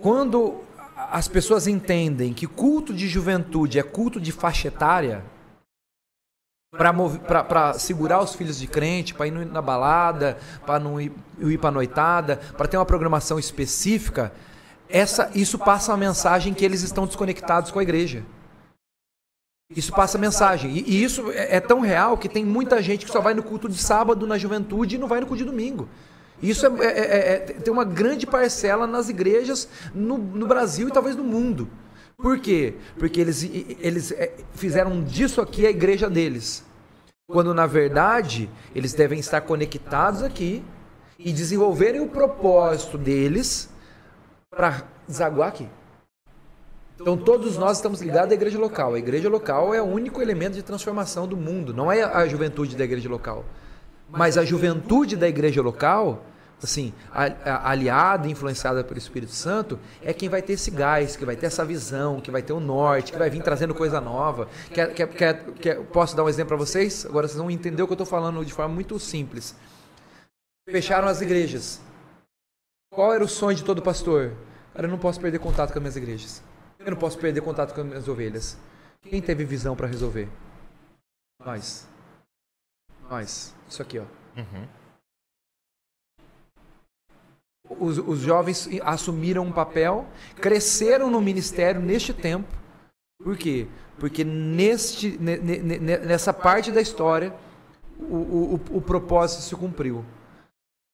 [0.00, 0.62] Quando
[0.96, 5.24] as pessoas entendem que culto de juventude é culto de faixa etária,
[6.76, 11.70] para segurar os filhos de crente, para ir na balada, para não ir, ir para
[11.70, 14.32] noitada, para ter uma programação específica,
[14.88, 18.24] essa, isso passa a mensagem que eles estão desconectados com a igreja.
[19.74, 20.70] Isso passa a mensagem.
[20.70, 23.42] E, e isso é, é, tão real que tem muita gente que só vai no
[23.42, 25.88] culto de sábado na juventude e não vai no culto de domingo.
[26.42, 30.92] Isso é, é, é, é, tem uma grande parcela nas igrejas no, no, Brasil e
[30.92, 31.68] talvez no mundo.
[32.16, 32.74] Por quê?
[32.98, 36.64] Porque eles, eles é, fizeram disso aqui a igreja deles.
[37.26, 40.62] Quando na verdade eles devem estar conectados aqui
[41.18, 43.68] e desenvolverem o propósito deles
[44.50, 45.68] para desaguar aqui.
[47.00, 48.94] Então todos nós estamos ligados à igreja local.
[48.94, 52.76] A igreja local é o único elemento de transformação do mundo, não é a juventude
[52.76, 53.44] da igreja local.
[54.08, 56.24] Mas a juventude da igreja local,
[56.64, 56.92] assim,
[57.44, 61.64] aliada influenciada pelo Espírito Santo, é quem vai ter esse gás, que vai ter essa
[61.64, 64.48] visão, que vai ter o norte, que vai vir trazendo coisa nova.
[64.72, 67.06] Quer, quer, quer, quer posso dar um exemplo para vocês?
[67.06, 69.54] Agora vocês vão entender o que eu estou falando de forma muito simples.
[70.68, 71.80] Fecharam as igrejas.
[72.92, 74.32] Qual era o sonho de todo pastor?
[74.72, 76.42] Cara, eu não posso perder contato com as minhas igrejas.
[76.78, 78.56] Eu não posso perder contato com as minhas ovelhas.
[79.02, 80.28] Quem teve visão para resolver?
[81.44, 81.86] Nós.
[83.08, 83.54] Nós.
[83.68, 84.04] Isso aqui, ó.
[84.36, 84.66] Uhum.
[87.68, 92.48] Os, os jovens assumiram um papel, cresceram no ministério neste tempo.
[93.22, 93.66] Por quê?
[93.98, 97.34] Porque neste, nessa parte da história,
[97.98, 100.04] o, o, o propósito se cumpriu.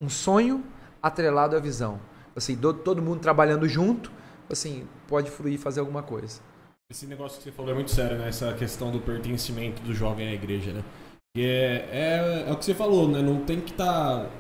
[0.01, 0.65] Um sonho
[1.03, 2.01] atrelado à visão.
[2.37, 4.13] Assim, do, todo mundo trabalhando junto,
[4.49, 6.41] assim, pode fluir e fazer alguma coisa.
[6.91, 8.29] Esse negócio que você falou é muito sério, né?
[8.29, 10.85] Essa questão do pertencimento do jovem à igreja, né?
[11.37, 13.23] É, é, é o que você falou, né?
[13.23, 14.31] Não tem que estar tá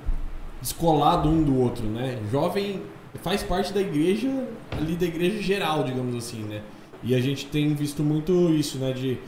[0.60, 2.18] descolado um do outro, né?
[2.30, 2.82] Jovem
[3.22, 4.28] faz parte da igreja,
[4.70, 6.62] ali da igreja geral, digamos assim, né?
[7.02, 8.92] E a gente tem visto muito isso, né?
[8.92, 9.18] De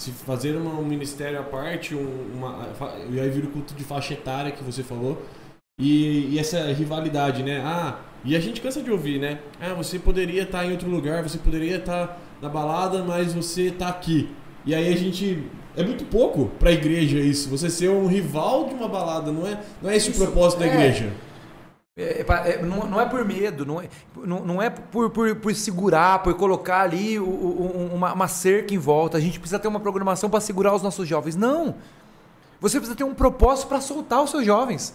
[0.00, 2.68] se fazer um ministério à parte, um, uma,
[3.10, 5.22] e aí vira o culto de faixa etária que você falou,
[5.78, 7.62] e, e, essa rivalidade, né?
[7.64, 9.38] Ah, e a gente cansa de ouvir, né?
[9.60, 13.32] Ah, você poderia estar tá em outro lugar, você poderia estar tá na balada, mas
[13.32, 14.28] você está aqui.
[14.66, 15.44] E aí a gente
[15.76, 17.48] é muito pouco para a igreja isso.
[17.48, 20.60] Você ser um rival de uma balada, não é, não é esse isso, o propósito
[20.60, 20.68] da é.
[20.68, 21.12] igreja.
[21.94, 25.36] É, é, é, não, não, é por medo, não é, não, não é por, por,
[25.36, 29.18] por, segurar, por colocar ali o, o, uma, uma, cerca em volta.
[29.18, 31.36] A gente precisa ter uma programação para segurar os nossos jovens.
[31.36, 31.74] Não!
[32.62, 34.94] Você precisa ter um propósito para soltar os seus jovens.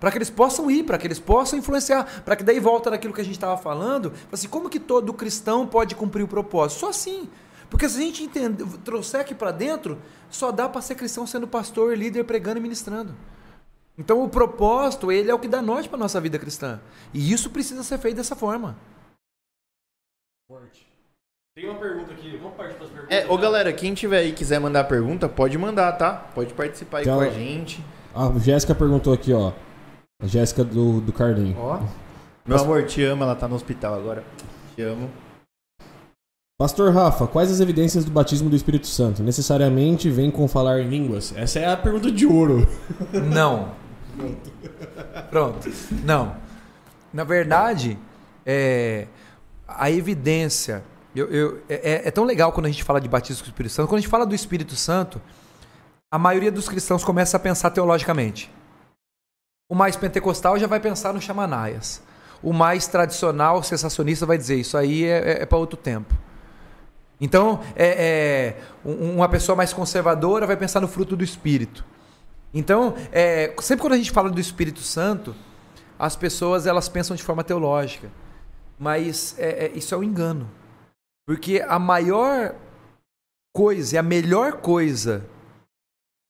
[0.00, 2.22] Para que eles possam ir, para que eles possam influenciar.
[2.24, 4.12] Para que daí volta daquilo que a gente estava falando.
[4.32, 6.80] Assim, como que todo cristão pode cumprir o propósito?
[6.80, 7.28] Só assim.
[7.72, 11.48] Porque se a gente entender, trouxer aqui para dentro, só dá para ser cristão sendo
[11.48, 13.16] pastor, líder, pregando e ministrando.
[13.96, 16.78] Então o propósito, ele é o que dá norte para nossa vida cristã.
[17.14, 18.76] E isso precisa ser feito dessa forma.
[21.54, 23.16] Tem uma pergunta aqui, vamos partir para as perguntas.
[23.16, 26.12] É, ô galera, quem tiver aí quiser mandar pergunta, pode mandar, tá?
[26.34, 27.82] Pode participar aí então, com a gente.
[28.14, 29.52] A Jéssica perguntou aqui, ó.
[30.22, 31.56] A Jéssica do, do Carlinho.
[31.58, 31.80] Ó.
[32.44, 34.22] Meu amor, te amo, ela tá no hospital agora.
[34.76, 35.10] Te amo.
[36.62, 39.20] Pastor Rafa, quais as evidências do batismo do Espírito Santo?
[39.20, 41.34] Necessariamente vem com falar em línguas?
[41.36, 42.68] Essa é a pergunta de ouro.
[43.12, 43.72] Não.
[45.28, 45.68] Pronto.
[46.04, 46.36] Não.
[47.12, 47.98] Na verdade,
[48.46, 49.08] é,
[49.66, 50.84] a evidência.
[51.16, 53.72] Eu, eu, é, é, tão legal quando a gente fala de batismo com o Espírito
[53.72, 53.88] Santo.
[53.88, 55.20] Quando a gente fala do Espírito Santo,
[56.12, 58.48] a maioria dos cristãos começa a pensar teologicamente.
[59.68, 62.00] O mais pentecostal já vai pensar no Chamanaias.
[62.40, 66.14] O mais tradicional, sensacionista, vai dizer isso aí é, é, é para outro tempo.
[67.22, 71.84] Então, é, é, uma pessoa mais conservadora vai pensar no fruto do Espírito.
[72.52, 75.32] Então, é, sempre quando a gente fala do Espírito Santo,
[75.96, 78.10] as pessoas elas pensam de forma teológica.
[78.76, 80.50] Mas é, é, isso é um engano.
[81.24, 82.56] Porque a maior
[83.54, 85.24] coisa e a melhor coisa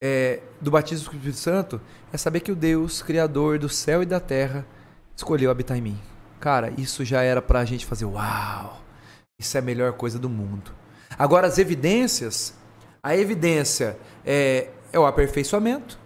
[0.05, 1.81] é, do batismo do Espírito Santo
[2.13, 4.67] é saber que o Deus, Criador do céu e da terra,
[5.17, 5.99] escolheu habitar em mim.
[6.39, 8.83] Cara, isso já era pra gente fazer uau!
[9.41, 10.82] Isso é a melhor coisa do mundo.
[11.19, 12.55] Agora, as evidências,
[13.03, 15.99] a evidência é, é o aperfeiçoamento,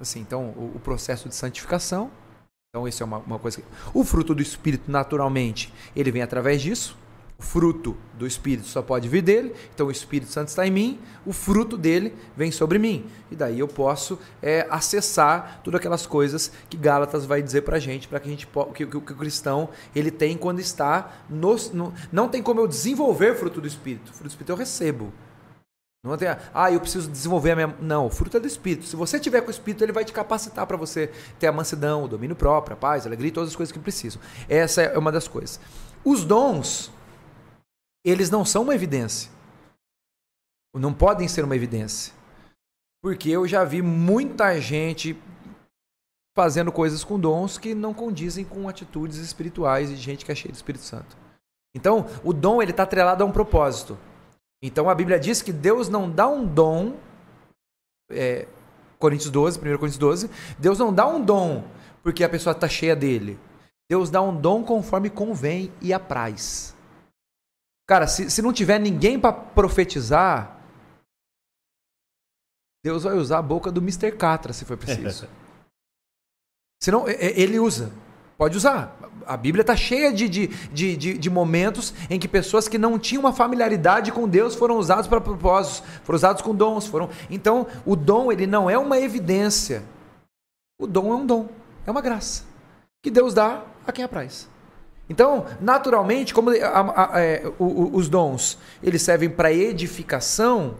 [0.00, 2.10] assim, então o, o processo de santificação,
[2.70, 3.60] então, isso é uma, uma coisa.
[3.60, 3.66] Que...
[3.92, 6.96] O fruto do Espírito, naturalmente, ele vem através disso.
[7.40, 9.54] O fruto do Espírito só pode vir dele.
[9.74, 11.00] Então, o Espírito Santo está em mim.
[11.24, 13.06] O fruto dele vem sobre mim.
[13.30, 17.80] E daí eu posso é, acessar todas aquelas coisas que Gálatas vai dizer para a
[17.80, 21.56] gente, para que a gente que, que, que, o cristão ele tem quando está no,
[21.72, 24.10] no, não tem como eu desenvolver fruto do Espírito.
[24.10, 25.10] O fruto do Espírito eu recebo.
[26.04, 27.74] Não tem, ah, eu preciso desenvolver a minha.
[27.80, 28.84] Não, o fruto é do Espírito.
[28.84, 32.04] Se você tiver com o Espírito, ele vai te capacitar para você ter a mansidão,
[32.04, 34.20] o domínio próprio, a paz, a alegria todas as coisas que precisam.
[34.46, 35.58] Essa é uma das coisas.
[36.04, 36.90] Os dons,
[38.04, 39.30] eles não são uma evidência.
[40.74, 42.14] Não podem ser uma evidência.
[43.02, 45.20] Porque eu já vi muita gente
[46.36, 50.52] fazendo coisas com dons que não condizem com atitudes espirituais de gente que é cheia
[50.52, 51.16] do Espírito Santo.
[51.74, 53.98] Então, o dom ele está atrelado a um propósito.
[54.62, 56.96] Então a Bíblia diz que Deus não dá um dom.
[58.10, 58.46] É,
[58.98, 60.30] Coríntios 12, 1 Coríntios 12.
[60.58, 61.64] Deus não dá um dom
[62.02, 63.38] porque a pessoa está cheia dele.
[63.88, 66.76] Deus dá um dom conforme convém e apraz.
[67.90, 70.60] Cara, se, se não tiver ninguém para profetizar,
[72.84, 74.12] Deus vai usar a boca do Mr.
[74.12, 75.26] Catra se for preciso.
[76.80, 77.90] Senão, ele usa.
[78.38, 78.96] Pode usar.
[79.26, 80.46] A Bíblia está cheia de, de,
[80.96, 85.08] de, de, momentos em que pessoas que não tinham uma familiaridade com Deus foram usados
[85.08, 86.86] para propósitos, foram usados com dons.
[86.86, 87.10] Foram...
[87.28, 89.82] Então, o dom ele não é uma evidência.
[90.80, 91.48] O dom é um dom,
[91.84, 92.44] é uma graça
[93.02, 94.48] que Deus dá a quem apraz.
[95.10, 100.76] Então, naturalmente, como a, a, a, é, os dons eles servem para edificação,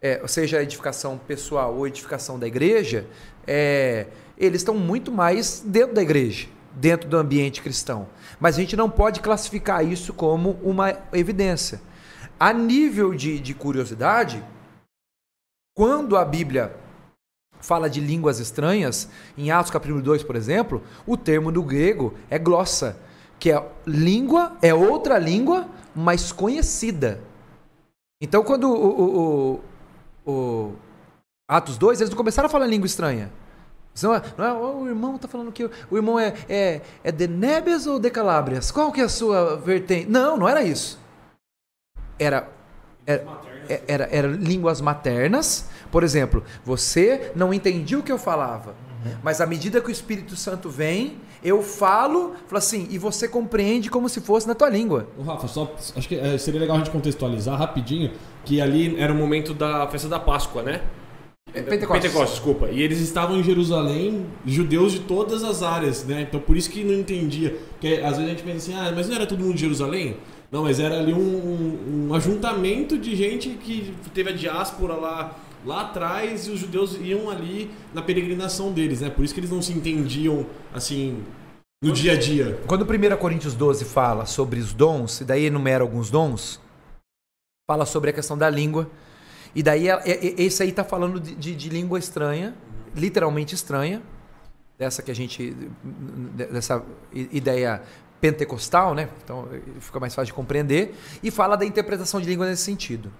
[0.00, 3.06] é, seja edificação pessoal ou edificação da igreja,
[3.46, 4.06] é,
[4.38, 8.08] eles estão muito mais dentro da igreja dentro do ambiente cristão.
[8.40, 11.82] Mas a gente não pode classificar isso como uma evidência.
[12.40, 14.42] A nível de, de curiosidade,
[15.76, 16.74] quando a Bíblia
[17.60, 19.06] fala de línguas estranhas,
[19.36, 22.98] em Atos capítulo 2, por exemplo, o termo do grego é glossa,
[23.42, 27.18] que é língua, é outra língua, mas conhecida.
[28.22, 29.60] Então, quando o, o,
[30.24, 30.76] o, o
[31.48, 33.32] Atos 2, eles não começaram a falar língua estranha.
[34.00, 37.26] Não é, não é, o irmão está falando que o irmão é, é, é de
[37.26, 38.70] Nebes ou de Calábrias?
[38.70, 40.08] Qual que é a sua vertente?
[40.08, 41.00] Não, não era isso.
[42.20, 42.48] Era,
[43.04, 43.26] era,
[43.68, 45.68] é, era, era línguas maternas.
[45.90, 48.70] Por exemplo, você não entendia o que eu falava.
[49.04, 49.16] Uhum.
[49.20, 53.90] Mas à medida que o Espírito Santo vem, eu falo, falo assim, e você compreende
[53.90, 55.08] como se fosse na tua língua.
[55.18, 58.12] O Rafa, só acho que é, seria legal a gente contextualizar rapidinho
[58.44, 60.80] que ali era o momento da festa da Páscoa, né?
[61.54, 62.02] É, Pentecostes.
[62.02, 62.68] Pentecostes, desculpa.
[62.70, 66.22] E eles estavam em Jerusalém, judeus de todas as áreas, né?
[66.22, 67.58] Então por isso que não entendia.
[67.72, 70.16] Porque às vezes a gente pensa assim, ah, mas não era todo mundo de Jerusalém?
[70.50, 75.36] Não, mas era ali um, um, um ajuntamento de gente que teve a diáspora lá,
[75.64, 79.10] lá atrás os judeus iam ali na peregrinação deles, né?
[79.10, 81.22] Por isso que eles não se entendiam assim
[81.82, 82.60] no dia a dia.
[82.66, 86.60] Quando 1 Coríntios 12 fala sobre os dons, e daí enumera alguns dons,
[87.70, 88.90] fala sobre a questão da língua
[89.54, 89.86] e daí,
[90.38, 92.54] esse aí está falando de, de, de, língua estranha,
[92.96, 94.02] literalmente estranha,
[94.78, 95.54] dessa que a gente.
[96.50, 96.82] dessa
[97.12, 97.82] ideia
[98.18, 99.08] pentecostal, né?
[99.22, 99.48] Então
[99.80, 100.94] fica mais fácil de compreender.
[101.22, 103.12] E fala da interpretação de língua nesse sentido.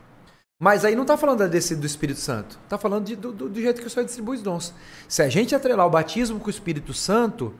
[0.62, 2.56] Mas aí não está falando desse, do Espírito Santo.
[2.62, 4.72] Está falando de, do, do, jeito que o Senhor distribui os dons.
[5.08, 7.52] Se a gente atrelar o batismo com o Espírito Santo,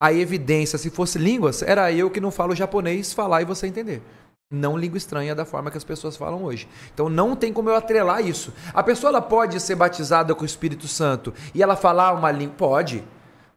[0.00, 4.02] a evidência, se fosse línguas, era eu que não falo japonês falar e você entender
[4.50, 6.66] não língua estranha da forma que as pessoas falam hoje.
[6.92, 8.52] Então não tem como eu atrelar isso.
[8.72, 12.54] A pessoa ela pode ser batizada com o Espírito Santo e ela falar uma língua,
[12.56, 13.04] pode,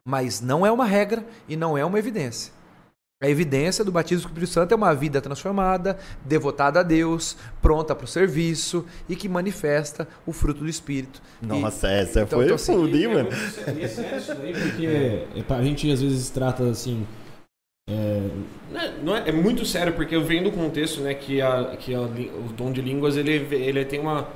[0.05, 2.51] mas não é uma regra e não é uma evidência.
[3.21, 7.37] A evidência do batismo com o Espírito Santo é uma vida transformada, devotada a Deus,
[7.61, 11.21] pronta para o serviço e que manifesta o fruto do Espírito.
[11.39, 13.29] Nossa, e, essa então, foi então, assim, fundo, hein, mano?
[13.31, 17.05] É, é sério isso daí, porque é, a gente às vezes trata assim
[17.89, 18.29] é,
[18.71, 21.93] né, não é, é, muito sério porque eu venho do contexto né, que, a, que
[21.93, 24.29] a, o dom de línguas ele, ele tem uma,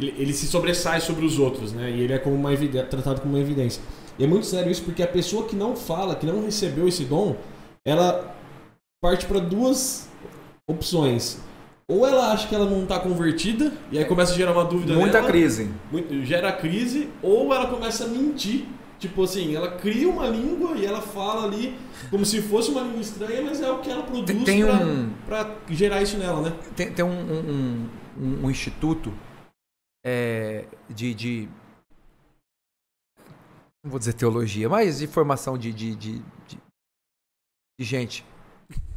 [0.00, 1.90] ele, ele se sobressai sobre os outros, né?
[1.90, 3.82] E ele é como uma evidência, tratado como uma evidência.
[4.18, 7.04] E é muito sério isso porque a pessoa que não fala, que não recebeu esse
[7.04, 7.36] dom,
[7.86, 8.34] ela
[9.02, 10.08] parte para duas
[10.68, 11.38] opções.
[11.86, 14.94] Ou ela acha que ela não está convertida e aí começa a gerar uma dúvida
[14.94, 15.70] Muita nela, crise.
[16.22, 18.66] gera crise, ou ela começa a mentir.
[18.98, 21.76] Tipo assim, ela cria uma língua e ela fala ali
[22.10, 24.24] como se fosse uma língua estranha, mas é o que ela produz
[25.26, 26.56] pra, um, gerar isso nela, né?
[26.74, 27.88] tem, tem um, um,
[28.18, 29.12] um- um instituto
[30.06, 31.48] é, de, de.
[33.84, 36.22] Não vou dizer teologia, mas de formação de, de, de,
[37.78, 38.24] de- gente.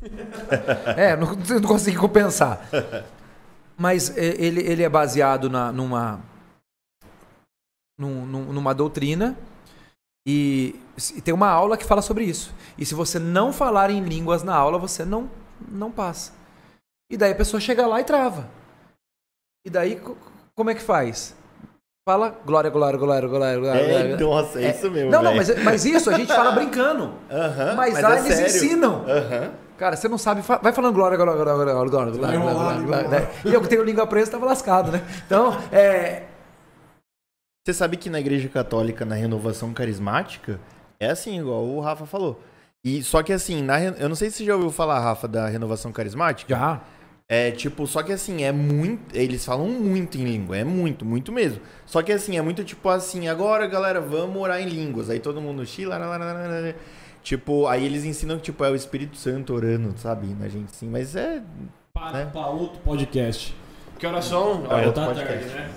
[0.96, 2.62] é, não, não consegui compensar.
[3.78, 6.20] Mas ele, ele é baseado na, numa,
[7.98, 9.38] num- num- numa doutrina
[10.28, 10.80] e,
[11.16, 12.54] e tem uma aula que fala sobre isso.
[12.78, 15.30] E se você não falar em línguas na aula, você não,
[15.68, 16.34] não passa.
[17.12, 18.50] E daí a pessoa chega lá e trava.
[19.66, 20.18] E daí, co-
[20.56, 21.36] como é que faz?
[22.08, 23.82] Fala glória, glória, glória, glória, glória.
[23.82, 25.12] É, nossa, é isso mesmo.
[25.12, 25.56] Não, não, velho.
[25.58, 27.12] mas, mas isso a gente fala brincando.
[27.30, 28.46] Aham, mas, lá é eles sério.
[28.48, 29.06] ensinam.
[29.78, 33.28] Cara, você não sabe, vai falando glória, glória, glória, glória, glória, glória, glória, glória, né?
[33.44, 35.02] E eu que tenho língua presa tava lascado, né?
[35.26, 36.24] Então, é.
[37.66, 40.62] Você sabe que na igreja católica, na renovação carismática,
[41.02, 42.42] é assim, igual o Rafa falou.
[42.86, 45.50] E só que assim, na, eu não sei se você já ouviu falar, Rafa, da
[45.50, 46.56] renovação carismática.
[46.56, 46.80] Já.
[47.30, 49.14] É tipo, só que assim, é muito.
[49.14, 51.60] Eles falam muito em língua, é muito, muito mesmo.
[51.86, 55.10] Só que assim, é muito tipo assim, agora galera, vamos orar em línguas.
[55.10, 55.64] Aí todo mundo.
[55.86, 56.74] lá.
[57.22, 60.28] Tipo, aí eles ensinam que tipo, é o Espírito Santo orando, sabe?
[60.40, 61.42] Na gente sim, mas é.
[61.94, 62.30] Para, Né?
[62.32, 63.54] para outro podcast.
[64.00, 64.66] Que horas são?
[64.70, 65.34] É outro tá podcast.
[65.34, 65.70] tarde, né?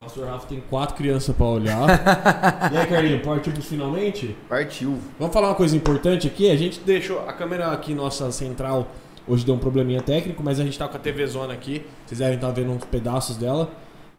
[0.00, 1.88] O pastor Rafa tem quatro crianças pra olhar.
[2.70, 4.36] e aí, Carlinhos, partimos finalmente?
[4.46, 4.98] Partiu.
[5.18, 6.50] Vamos falar uma coisa importante aqui.
[6.50, 8.88] A gente deixou a câmera aqui, nossa central,
[9.26, 11.84] hoje deu um probleminha técnico, mas a gente tá com a TV Zona aqui.
[12.06, 13.70] Vocês devem estar vendo uns pedaços dela.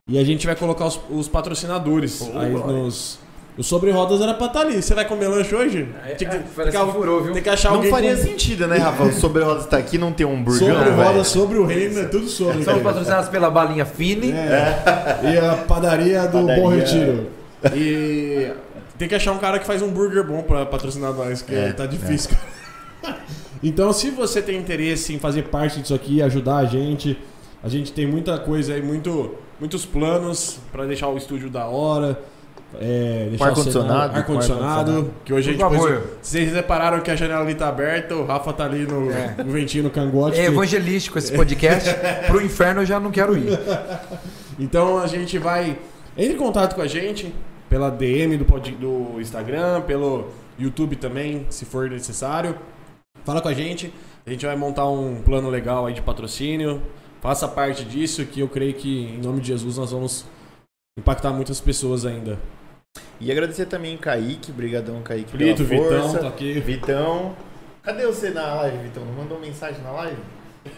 [0.07, 3.19] E a gente vai colocar os, os patrocinadores Pô, aí nos.
[3.57, 4.81] O Sobre Rodas era pra estar ali.
[4.81, 5.87] Você vai comer lanche hoje?
[6.17, 7.33] Tem que, tem que, furou, viu?
[7.33, 9.03] tem que achar Não alguém faria com- sentido, né, Rafa?
[9.03, 10.89] O Sobre Rodas tá aqui não tem um burgão, Sobre.
[10.89, 12.65] Rodas, sobre o reino, é tudo sobre.
[12.65, 12.81] Cara.
[12.81, 14.31] patrocinados pela Balinha Fine.
[14.31, 14.81] É.
[15.23, 16.61] E a padaria do Padaria.
[16.61, 17.29] Bom Retiro.
[17.73, 18.51] E
[18.97, 21.71] tem que achar um cara que faz um burger bom pra patrocinar nós, que É,
[21.71, 22.31] tá difícil,
[23.01, 23.17] cara.
[23.63, 27.17] Então, se você tem interesse em fazer parte disso aqui, ajudar a gente,
[27.63, 32.19] a gente tem muita coisa aí, muito, muitos planos pra deixar o estúdio da hora.
[32.81, 36.01] É, deixar o ar-condicionado, ar-condicionado, que hoje a Por gente favor.
[36.01, 39.35] pôs- Vocês repararam que a janela ali tá aberta, o Rafa tá ali no, É.
[39.45, 40.37] no ventinho no cangote.
[40.37, 41.89] É evangelístico esse podcast.
[42.27, 43.47] Pro inferno eu já não quero ir.
[44.59, 45.77] Então a gente vai.
[46.17, 47.33] Entre em contato com a gente
[47.69, 50.27] pela DM do, pod- do Instagram, pelo
[50.59, 52.55] YouTube também, se for necessário.
[53.23, 53.93] Fala com a gente.
[54.25, 56.81] A gente vai montar um plano legal aí de patrocínio.
[57.21, 60.25] Faça parte disso, que eu creio que em nome de Jesus nós vamos
[60.97, 62.37] impactar muitas pessoas ainda.
[63.19, 66.19] E agradecer também Kaique, brigadão Kaique Plito, pela Vitão, força.
[66.19, 66.59] tá aqui.
[66.59, 67.35] Vitão.
[67.81, 69.05] Cadê você na live, Vitão?
[69.05, 70.17] Não mandou mensagem na live?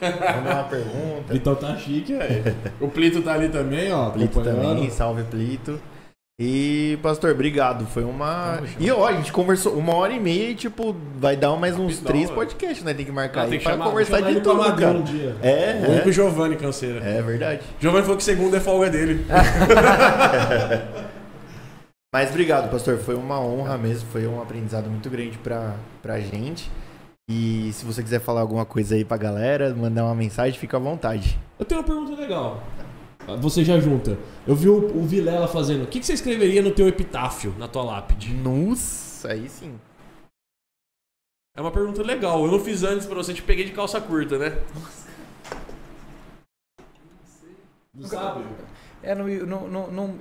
[0.02, 1.32] Mandou uma pergunta.
[1.34, 2.56] Vitão tá chique, velho.
[2.80, 4.10] O Plito tá ali também, ó.
[4.10, 5.80] Plito também, salve Plito.
[6.40, 7.88] E, pastor, obrigado.
[7.88, 8.58] Foi uma.
[8.58, 8.84] Junto.
[8.84, 11.94] E ó, a gente conversou uma hora e meia e, tipo, vai dar mais uns
[11.96, 12.94] Rapidão, três podcasts, né?
[12.94, 15.00] Tem que marcar aí tem que pra chamar, conversar de tudo, cara.
[15.00, 15.36] um dia.
[15.42, 16.12] É, o é.
[16.12, 17.04] Giovanni Canseira.
[17.04, 17.62] É verdade.
[17.80, 19.26] Giovanni falou que segunda é folga dele.
[22.14, 23.00] Mas obrigado, pastor.
[23.00, 24.08] Foi uma honra mesmo.
[24.12, 25.74] Foi um aprendizado muito grande pra,
[26.04, 26.70] pra gente.
[27.28, 30.80] E se você quiser falar alguma coisa aí pra galera, mandar uma mensagem, fica à
[30.80, 31.38] vontade.
[31.58, 32.62] Eu tenho uma pergunta legal.
[33.36, 34.18] Você já junta.
[34.48, 35.84] Eu vi o, o Vilela fazendo.
[35.84, 38.34] O que, que você escreveria no teu epitáfio, na tua lápide?
[38.34, 39.78] Nossa, aí sim.
[41.56, 42.46] É uma pergunta legal.
[42.46, 44.58] Eu não fiz antes pra você, te peguei de calça curta, né?
[47.94, 48.46] Não sabe?
[49.02, 50.20] É, não, não, não, não-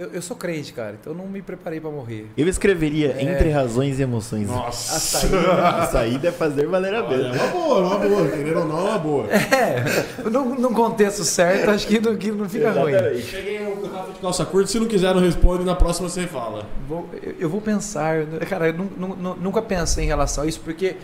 [0.00, 2.26] eu, eu sou crente, cara, então eu não me preparei pra morrer.
[2.36, 3.22] Eu escreveria É.
[3.22, 4.48] entre razões e emoções.
[4.48, 4.96] Nossa.
[4.96, 7.36] A saída, a saída é fazer valer a pena.
[7.36, 8.28] é uma boa, é uma boa.
[8.30, 9.26] Querendo ou não, é uma boa.
[9.60, 12.92] É, num, num contexto certo, acho que não, que não fica ruim.
[13.20, 14.68] Cheguei o Rafa de calça curta.
[14.70, 15.64] Se não quiser, não responde.
[15.64, 16.66] Na próxima você fala.
[16.88, 20.46] Vou- eu, eu vou pensar, cara, eu nu- nu- nu- nunca pensei em relação a
[20.46, 20.96] isso, porque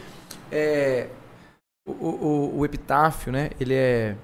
[0.50, 1.08] é,
[1.86, 4.14] o, o- o epitáfio, né, ele é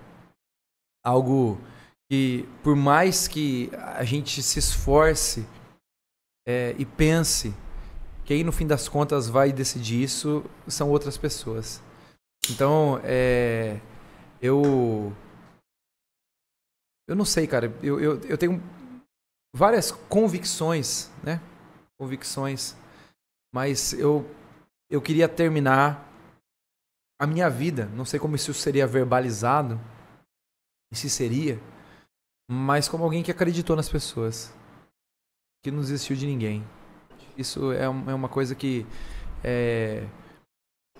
[1.04, 1.58] algo
[2.12, 5.46] que, por mais que a gente se esforce
[6.46, 7.54] é, e pense,
[8.26, 11.82] quem no fim das contas vai decidir isso são outras pessoas.
[12.50, 13.80] Então, é,
[14.42, 15.10] eu.
[17.08, 17.74] Eu não sei, cara.
[17.82, 18.62] Eu, eu, eu tenho
[19.56, 21.40] várias convicções, né?
[21.98, 22.76] Convicções.
[23.54, 24.30] Mas eu,
[24.90, 26.06] eu queria terminar
[27.18, 27.86] a minha vida.
[27.94, 29.80] Não sei como isso seria verbalizado.
[30.92, 31.58] E se seria.
[32.52, 34.52] Mas como alguém que acreditou nas pessoas,
[35.64, 36.62] que não desistiu de ninguém.
[37.36, 38.84] Isso é, é uma coisa que
[39.42, 40.04] é,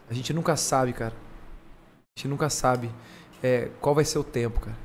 [0.09, 1.13] a gente nunca sabe, cara.
[1.15, 2.91] A gente nunca sabe
[3.43, 4.79] é, qual vai ser o tempo, cara.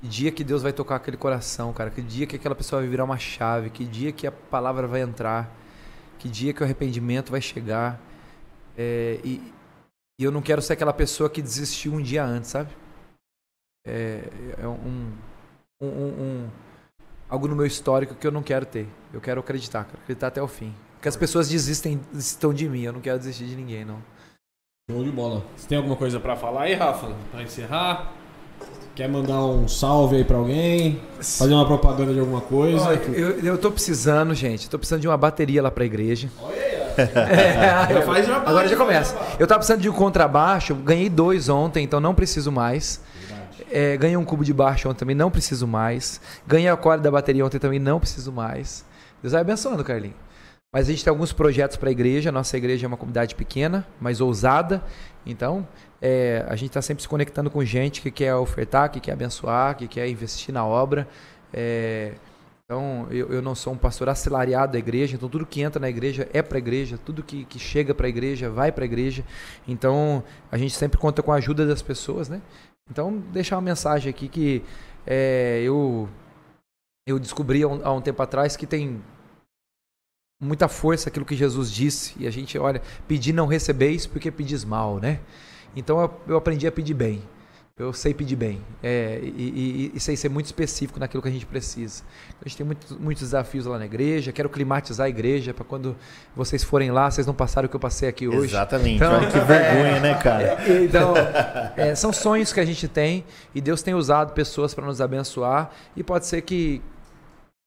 [0.00, 1.90] Que dia que Deus vai tocar aquele coração, cara.
[1.90, 3.68] Que dia que aquela pessoa vai virar uma chave.
[3.68, 5.52] Que dia que a palavra vai entrar.
[6.20, 8.00] Que dia que o arrependimento vai chegar.
[8.78, 9.52] É, e,
[10.20, 12.70] e eu não quero ser aquela pessoa que desistiu um dia antes, sabe?
[13.84, 14.22] É,
[14.56, 15.12] é um,
[15.80, 16.48] um, um-
[17.28, 18.86] algo no meu histórico que eu não quero ter.
[19.12, 20.74] Eu quero acreditar, quero acreditar até o fim.
[20.96, 22.82] Porque as pessoas desistem, desistam de mim.
[22.82, 23.96] Eu não quero desistir de ninguém, não.
[24.90, 25.42] Show de bola.
[25.56, 27.08] Você tem alguma coisa pra falar aí, Rafa?
[27.30, 28.12] Pra encerrar?
[28.94, 31.00] Quer mandar um salve aí pra alguém?
[31.20, 32.84] Fazer uma propaganda de alguma coisa?
[32.84, 34.68] Olha, eu, eu tô precisando, gente.
[34.68, 36.28] Tô precisando de uma bateria lá pra igreja.
[36.42, 36.80] Olha aí, ó.
[37.00, 37.70] É,
[38.44, 39.16] agora já começa.
[39.38, 43.00] Eu tava precisando de um contrabaixo, ganhei dois ontem, então não preciso mais.
[43.70, 46.20] É, ganhei um cubo de baixo ontem também, não preciso mais.
[46.46, 48.84] Ganhei a corda da bateria ontem também, não preciso mais.
[49.22, 50.16] Deus vai abençoando, Carlinhos.
[50.72, 52.30] Mas a gente tem alguns projetos para a igreja.
[52.30, 54.82] Nossa igreja é uma comunidade pequena, mas ousada.
[55.26, 55.66] Então,
[56.00, 59.76] é, a gente está sempre se conectando com gente que quer ofertar, que quer abençoar,
[59.76, 61.08] que quer investir na obra.
[61.52, 62.12] É,
[62.64, 65.90] então, eu, eu não sou um pastor assalariado da igreja, então tudo que entra na
[65.90, 68.86] igreja é para a igreja, tudo que, que chega para a igreja vai para a
[68.86, 69.24] igreja.
[69.66, 70.22] Então,
[70.52, 72.40] a gente sempre conta com a ajuda das pessoas, né?
[72.90, 74.64] Então, deixar uma mensagem aqui que
[75.06, 76.08] é, eu,
[77.06, 79.00] eu descobri há um, há um tempo atrás que tem
[80.42, 84.64] muita força aquilo que Jesus disse, e a gente, olha, pedir não recebeis porque pedis
[84.64, 85.20] mal, né?
[85.76, 87.22] Então, eu, eu aprendi a pedir bem.
[87.80, 91.32] Eu sei pedir bem é, e, e- e sei ser muito específico naquilo que a
[91.32, 92.02] gente precisa.
[92.44, 94.32] A gente tem muito- muitos desafios lá na igreja.
[94.32, 95.96] Quero climatizar a igreja para quando
[96.36, 98.50] vocês forem lá, vocês não passarem o que eu passei aqui hoje.
[98.52, 98.96] Exatamente.
[98.96, 100.58] Então- Olha que vergonha, né, cara?
[100.68, 101.14] É, Então,
[101.76, 103.24] é, são sonhos que a gente tem
[103.54, 106.82] e Deus tem usado pessoas para nos abençoar e pode ser que,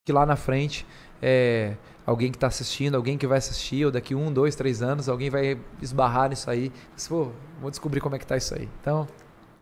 [0.06, 0.86] que lá na frente
[1.22, 1.74] é,
[2.06, 5.30] alguém que está assistindo, alguém que vai assistir, ou daqui um, dois, três anos, alguém
[5.32, 6.72] vai esbarrar nisso aí.
[6.96, 7.30] Diz, Pô,
[7.60, 8.70] vou descobrir como é que tá isso aí.
[8.82, 9.08] Então,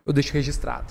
[0.06, 0.86] eu deixo registrado.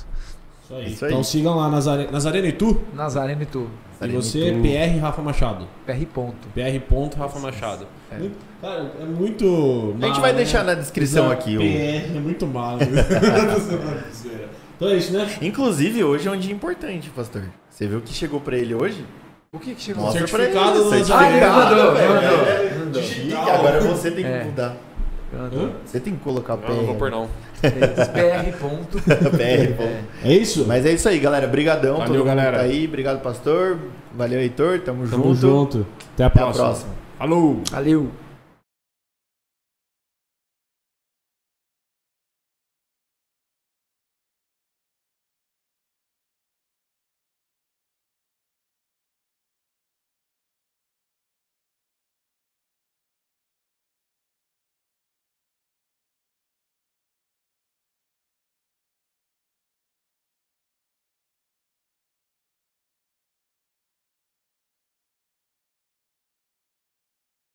[0.63, 0.91] Isso aí.
[0.93, 1.11] Isso aí.
[1.11, 2.09] Então sigam lá Nazare...
[2.11, 2.81] Nazareno e tu.
[2.93, 3.67] Nazareno e tu.
[4.03, 5.67] E você, PR Rafa Machado.
[5.85, 6.47] PR ponto.
[6.55, 7.85] PR ponto Rafa Machado.
[8.11, 8.17] É.
[8.17, 9.95] Muito- Cara, é muito.
[10.01, 11.59] A gente vai deixar na descrição aqui o.
[11.59, 12.77] PR é muito mal.
[12.77, 12.85] né?
[14.75, 15.27] então é isso, né?
[15.41, 17.43] Inclusive, hoje é um dia importante, pastor.
[17.69, 19.05] Você viu o que chegou pra ele hoje?
[19.53, 20.03] O que que chegou?
[20.05, 20.83] Mostra pra Certificado ele.
[20.83, 21.23] do certificado.
[21.23, 21.93] Ah, ele mandou,
[22.85, 24.43] mandou, É, agora você tem que É.
[24.45, 24.75] mudar.
[25.85, 26.69] Você tem que colocar o pé.
[26.69, 27.27] Não, não vou pôr não.
[27.61, 28.97] PR ponto.
[29.03, 29.81] PR.
[30.23, 30.65] É isso?
[30.67, 31.47] Mas é isso aí, galera.
[31.47, 31.93] Brigadão.
[31.97, 32.57] Valeu, todo mundo galera.
[32.57, 32.85] Tá aí.
[32.85, 33.77] Obrigado, pastor.
[34.13, 34.79] Valeu, Heitor.
[34.81, 35.39] Tamo, Tamo junto.
[35.39, 35.87] junto.
[36.13, 36.65] Até a Até a próxima.
[36.65, 36.93] próxima.
[37.17, 37.61] Falou!
[37.71, 38.11] Valeu.